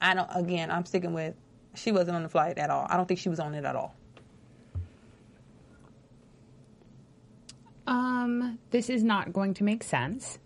i 0.00 0.14
don't 0.14 0.30
again 0.34 0.70
i'm 0.70 0.86
sticking 0.86 1.12
with 1.12 1.34
she 1.74 1.92
wasn't 1.92 2.14
on 2.16 2.22
the 2.22 2.28
flight 2.28 2.58
at 2.58 2.70
all 2.70 2.86
i 2.90 2.96
don't 2.96 3.06
think 3.06 3.20
she 3.20 3.28
was 3.28 3.40
on 3.40 3.54
it 3.54 3.64
at 3.64 3.76
all 3.76 3.94
Um, 7.86 8.58
this 8.70 8.88
is 8.88 9.02
not 9.02 9.32
going 9.32 9.54
to 9.54 9.64
make 9.64 9.82
sense, 9.82 10.38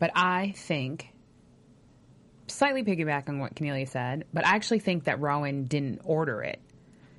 but 0.00 0.10
I 0.16 0.52
think 0.56 1.12
slightly 2.48 2.82
piggyback 2.82 3.28
on 3.28 3.38
what 3.38 3.54
Kennelia 3.54 3.88
said, 3.88 4.24
but 4.32 4.44
I 4.44 4.56
actually 4.56 4.80
think 4.80 5.04
that 5.04 5.20
Rowan 5.20 5.64
didn't 5.66 6.00
order 6.04 6.42
it. 6.42 6.60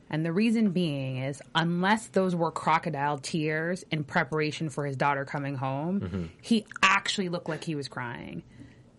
And 0.10 0.26
the 0.26 0.34
reason 0.34 0.72
being 0.72 1.18
is 1.18 1.41
unless 1.56 2.08
those 2.08 2.36
were 2.36 2.52
crocodile 2.52 3.18
tears 3.20 3.86
in 3.89 4.04
preparation 4.04 4.70
for 4.70 4.86
his 4.86 4.98
daughter 4.98 5.24
coming 5.24 5.56
home, 5.56 6.30
he 6.41 6.66
actually 6.84 7.30
looked 7.30 7.48
like 7.48 7.64
he 7.64 7.76
was 7.76 7.88
crying. 7.88 8.44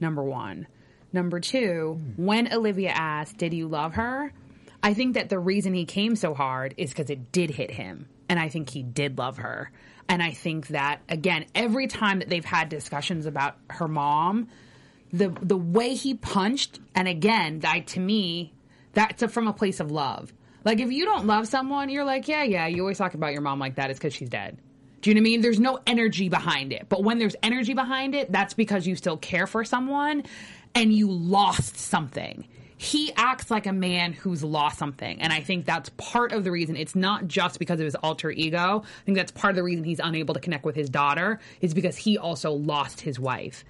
Number 0.01 0.23
one. 0.23 0.67
Number 1.15 1.39
two, 1.39 2.01
when 2.17 2.53
Olivia 2.53 2.91
asked, 2.91 3.39
Did 3.39 3.55
you 3.55 3.69
love 3.69 3.95
her? 3.95 4.33
I 4.83 4.95
think 4.95 5.15
that 5.15 5.29
the 5.29 5.39
reason 5.39 5.73
he 5.73 5.85
came 5.85 6.17
so 6.17 6.35
hard 6.35 6.75
is 6.77 6.91
because 6.91 7.09
it 7.09 7.31
did 7.31 7.51
hit 7.51 7.71
him. 7.71 8.09
And 8.29 8.41
I 8.41 8.49
think 8.49 8.69
he 8.69 8.83
did 8.83 9.17
love 9.17 9.39
her. 9.39 9.71
And 10.09 10.21
I 10.21 10.33
think 10.33 10.67
that, 10.69 11.03
again, 11.09 11.47
every 11.55 11.87
time 11.87 12.19
that 12.19 12.29
they've 12.29 12.45
had 12.45 12.69
discussions 12.69 13.27
about 13.27 13.57
her 13.71 13.87
mom, 13.87 14.49
the 15.13 15.29
the 15.29 15.57
way 15.57 15.95
he 15.95 16.15
punched, 16.15 16.81
and 16.97 17.07
again, 17.07 17.61
that 17.61 17.87
to 17.89 18.01
me, 18.01 18.53
that's 18.93 19.23
a, 19.23 19.29
from 19.29 19.47
a 19.47 19.53
place 19.53 19.79
of 19.79 19.93
love. 19.93 20.33
Like 20.65 20.81
if 20.81 20.91
you 20.91 21.05
don't 21.05 21.27
love 21.27 21.47
someone, 21.47 21.91
you're 21.91 22.05
like, 22.05 22.27
yeah, 22.27 22.43
yeah, 22.43 22.67
you 22.67 22.81
always 22.81 22.99
talk 22.99 23.15
about 23.15 23.33
your 23.33 23.43
mom 23.43 23.61
like 23.61 23.77
that. 23.77 23.89
It's 23.89 24.01
because 24.01 24.15
she's 24.15 24.31
dead. 24.31 24.59
Do 25.01 25.11
you 25.11 25.15
know 25.15 25.19
what 25.21 25.23
I 25.23 25.31
mean? 25.31 25.41
There's 25.43 25.61
no 25.61 25.79
energy 25.87 26.31
behind 26.31 26.73
it. 26.73 26.87
But 26.89 27.05
when 27.05 27.19
there's 27.19 27.37
energy 27.43 27.75
behind 27.75 28.15
it, 28.15 28.33
that's 28.33 28.55
because 28.55 28.87
you 28.87 28.97
still 28.97 29.19
care 29.19 29.47
for 29.47 29.63
someone 29.63 30.25
and 30.75 30.93
you 30.93 31.11
lost 31.11 31.77
something. 31.77 32.47
He 32.77 33.13
acts 33.17 33.51
like 33.51 33.67
a 33.67 33.73
man 33.73 34.13
who's 34.13 34.43
lost 34.45 34.79
something. 34.79 35.23
And 35.23 35.33
I 35.33 35.41
think 35.41 35.65
that's 35.65 35.91
part 35.91 36.33
of 36.33 36.45
the 36.45 36.51
reason. 36.51 36.77
It's 36.77 36.95
not 36.95 37.29
just 37.29 37.59
because 37.59 37.81
of 37.81 37.85
his 37.85 37.95
alter 37.95 38.31
ego. 38.31 38.83
I 38.85 39.05
think 39.05 39.17
that's 39.17 39.31
part 39.33 39.53
of 39.53 39.57
the 39.57 39.63
reason 39.63 39.85
he's 39.85 40.01
unable 40.01 40.35
to 40.35 40.41
connect 40.41 40.65
with 40.65 40.77
his 40.77 40.91
daughter, 40.91 41.41
is 41.61 41.73
because 41.73 41.97
he 41.97 42.19
also 42.19 42.53
lost 42.53 43.01
his 43.01 43.19
wife. 43.19 43.65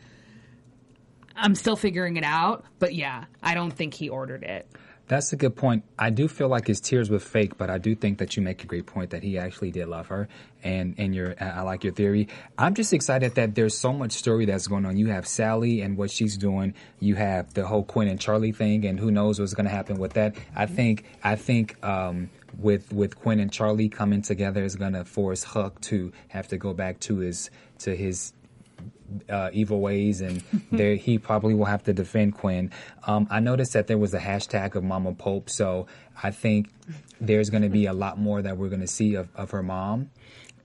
I'm 1.36 1.54
still 1.54 1.76
figuring 1.76 2.16
it 2.16 2.24
out, 2.24 2.64
but 2.78 2.94
yeah, 2.94 3.24
I 3.42 3.54
don't 3.54 3.72
think 3.72 3.94
he 3.94 4.08
ordered 4.08 4.42
it. 4.42 4.68
That's 5.06 5.32
a 5.32 5.36
good 5.36 5.54
point. 5.54 5.84
I 5.98 6.08
do 6.10 6.28
feel 6.28 6.48
like 6.48 6.66
his 6.66 6.80
tears 6.80 7.10
were 7.10 7.18
fake, 7.18 7.58
but 7.58 7.68
I 7.68 7.76
do 7.76 7.94
think 7.94 8.18
that 8.18 8.36
you 8.36 8.42
make 8.42 8.64
a 8.64 8.66
great 8.66 8.86
point 8.86 9.10
that 9.10 9.22
he 9.22 9.36
actually 9.36 9.70
did 9.70 9.86
love 9.88 10.06
her, 10.06 10.28
and 10.62 10.94
and 10.96 11.14
your 11.14 11.34
I 11.38 11.60
like 11.60 11.84
your 11.84 11.92
theory. 11.92 12.28
I'm 12.56 12.74
just 12.74 12.92
excited 12.92 13.34
that 13.34 13.54
there's 13.54 13.76
so 13.76 13.92
much 13.92 14.12
story 14.12 14.46
that's 14.46 14.66
going 14.66 14.86
on. 14.86 14.96
You 14.96 15.08
have 15.08 15.26
Sally 15.26 15.82
and 15.82 15.98
what 15.98 16.10
she's 16.10 16.38
doing. 16.38 16.72
You 17.00 17.16
have 17.16 17.52
the 17.52 17.66
whole 17.66 17.84
Quinn 17.84 18.08
and 18.08 18.18
Charlie 18.18 18.52
thing, 18.52 18.86
and 18.86 18.98
who 18.98 19.10
knows 19.10 19.38
what's 19.38 19.52
going 19.52 19.66
to 19.66 19.70
happen 19.72 19.98
with 19.98 20.14
that. 20.14 20.36
I 20.56 20.64
think 20.64 21.04
I 21.22 21.36
think 21.36 21.84
um, 21.84 22.30
with 22.58 22.90
with 22.90 23.20
Quinn 23.20 23.40
and 23.40 23.52
Charlie 23.52 23.90
coming 23.90 24.22
together 24.22 24.64
is 24.64 24.74
going 24.74 24.94
to 24.94 25.04
force 25.04 25.44
Huck 25.44 25.80
to 25.82 26.12
have 26.28 26.48
to 26.48 26.56
go 26.56 26.72
back 26.72 26.98
to 27.00 27.18
his 27.18 27.50
to 27.80 27.94
his 27.94 28.32
uh, 29.28 29.50
evil 29.52 29.80
ways, 29.80 30.20
and 30.20 30.42
there 30.72 30.96
he 30.96 31.18
probably 31.18 31.54
will 31.54 31.64
have 31.64 31.84
to 31.84 31.92
defend 31.92 32.34
Quinn. 32.34 32.70
Um, 33.06 33.26
I 33.30 33.40
noticed 33.40 33.72
that 33.74 33.86
there 33.86 33.98
was 33.98 34.14
a 34.14 34.20
hashtag 34.20 34.74
of 34.74 34.84
Mama 34.84 35.14
Pope, 35.14 35.50
so 35.50 35.86
I 36.22 36.30
think 36.30 36.68
there's 37.20 37.50
going 37.50 37.62
to 37.62 37.68
be 37.68 37.86
a 37.86 37.92
lot 37.92 38.18
more 38.18 38.42
that 38.42 38.56
we're 38.56 38.68
going 38.68 38.80
to 38.80 38.86
see 38.86 39.14
of, 39.14 39.28
of 39.34 39.50
her 39.50 39.62
mom. 39.62 40.10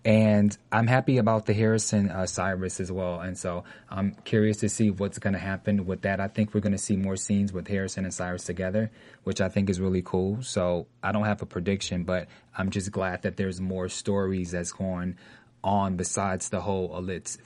And 0.05 0.57
I'm 0.72 0.88
happy 0.88 1.17
about 1.17 1.45
the 1.45 1.53
Harrison 1.53 2.09
uh, 2.09 2.26
Cyrus 2.26 2.80
as 2.80 2.89
well, 2.89 3.20
and 3.20 3.38
so 3.38 3.65
I'm 3.89 4.15
curious 4.24 4.57
to 4.57 4.70
see 4.70 4.91
what's 4.91 5.20
going 5.20 5.34
to 5.34 5.39
happen 5.39 5.86
with 5.86 6.03
that. 6.03 6.22
I 6.22 6.30
think 6.30 6.53
we're 6.53 6.61
going 6.61 6.72
to 6.72 6.78
see 6.78 6.95
more 6.95 7.17
scenes 7.17 7.51
with 7.51 7.67
Harrison 7.67 8.05
and 8.05 8.13
Cyrus 8.13 8.45
together, 8.45 8.91
which 9.26 9.41
I 9.41 9.49
think 9.49 9.70
is 9.70 9.82
really 9.82 10.01
cool. 10.01 10.41
So 10.41 10.88
I 11.03 11.11
don't 11.11 11.26
have 11.26 11.41
a 11.41 11.45
prediction, 11.45 12.05
but 12.05 12.30
I'm 12.57 12.70
just 12.70 12.91
glad 12.91 13.24
that 13.24 13.36
there's 13.36 13.59
more 13.59 13.89
stories 13.89 14.51
that's 14.51 14.72
going 14.72 15.17
on 15.63 15.97
besides 15.97 16.47
the 16.49 16.61
whole 16.61 16.89
Olitz. 16.89 17.38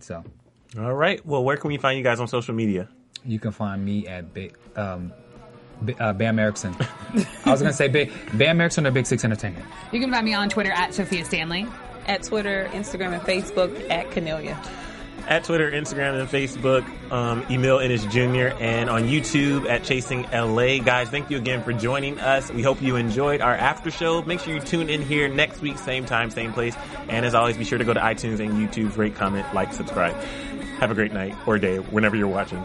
So 0.00 0.22
All 0.78 0.94
right. 0.94 1.24
Well, 1.24 1.44
where 1.44 1.56
can 1.56 1.68
we 1.68 1.76
find 1.78 1.96
you 1.98 2.04
guys 2.04 2.20
on 2.20 2.28
social 2.28 2.54
media? 2.54 2.88
you 3.26 3.38
can 3.38 3.52
find 3.52 3.82
me 3.82 4.06
at 4.06 4.34
Big 4.34 4.54
um, 4.76 5.10
B- 5.82 5.94
uh, 5.98 6.12
Bamm 6.12 6.38
Ericsen. 6.38 6.74
I 7.46 7.50
was 7.50 7.62
gonna 7.62 7.72
say 7.72 7.88
Big 7.88 8.10
Bamm 8.32 8.60
Ericsen 8.60 8.86
or 8.86 8.90
Big 8.90 9.06
Six 9.06 9.24
Entertainment. 9.24 9.64
You 9.92 10.00
can 10.00 10.10
find 10.12 10.24
me 10.26 10.34
on 10.34 10.48
Twitter 10.50 10.70
at 10.72 10.92
Sofia 10.94 11.24
Stanley. 11.24 11.66
At 12.06 12.22
Twitter, 12.22 12.68
Instagram, 12.72 13.14
and 13.14 13.22
Facebook 13.22 13.88
at 13.90 14.10
Kennelia. 14.10 14.58
At 15.26 15.44
Twitter, 15.44 15.70
Instagram, 15.70 16.20
and 16.20 16.28
Facebook, 16.28 16.84
um, 17.10 17.44
Emile 17.50 17.80
Ennis 17.80 18.04
Jr., 18.04 18.54
and 18.62 18.90
on 18.90 19.04
YouTube 19.04 19.68
at 19.68 19.82
Chasing 19.84 20.22
LA. 20.30 20.78
Guys, 20.78 21.08
thank 21.08 21.30
you 21.30 21.38
again 21.38 21.62
for 21.62 21.72
joining 21.72 22.20
us. 22.20 22.50
We 22.50 22.62
hope 22.62 22.82
you 22.82 22.96
enjoyed 22.96 23.40
our 23.40 23.54
after 23.54 23.90
show. 23.90 24.22
Make 24.22 24.40
sure 24.40 24.54
you 24.54 24.60
tune 24.60 24.90
in 24.90 25.02
here 25.02 25.28
next 25.28 25.62
week, 25.62 25.78
same 25.78 26.04
time, 26.04 26.30
same 26.30 26.52
place. 26.52 26.76
And 27.08 27.24
as 27.24 27.34
always, 27.34 27.56
be 27.56 27.64
sure 27.64 27.78
to 27.78 27.84
go 27.84 27.94
to 27.94 28.00
iTunes 28.00 28.40
and 28.40 28.52
YouTube, 28.52 28.96
rate, 28.96 29.14
comment, 29.14 29.46
like, 29.54 29.72
subscribe. 29.72 30.14
Have 30.78 30.90
a 30.90 30.94
great 30.94 31.12
night 31.12 31.34
or 31.46 31.58
day 31.58 31.78
whenever 31.78 32.16
you're 32.16 32.28
watching. 32.28 32.64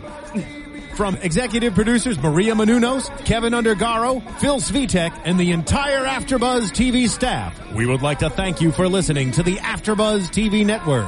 From 0.95 1.15
executive 1.15 1.75
producers 1.75 2.19
Maria 2.19 2.53
Menounos, 2.55 3.07
Kevin 3.23 3.53
Undergaro, 3.53 4.21
Phil 4.39 4.59
Svitek, 4.59 5.17
and 5.23 5.39
the 5.39 5.51
entire 5.51 6.03
AfterBuzz 6.03 6.71
TV 6.71 7.07
staff, 7.07 7.57
we 7.73 7.85
would 7.85 8.01
like 8.01 8.19
to 8.19 8.29
thank 8.29 8.59
you 8.59 8.73
for 8.73 8.85
listening 8.89 9.31
to 9.31 9.41
the 9.41 9.55
AfterBuzz 9.55 10.27
TV 10.27 10.65
network. 10.65 11.07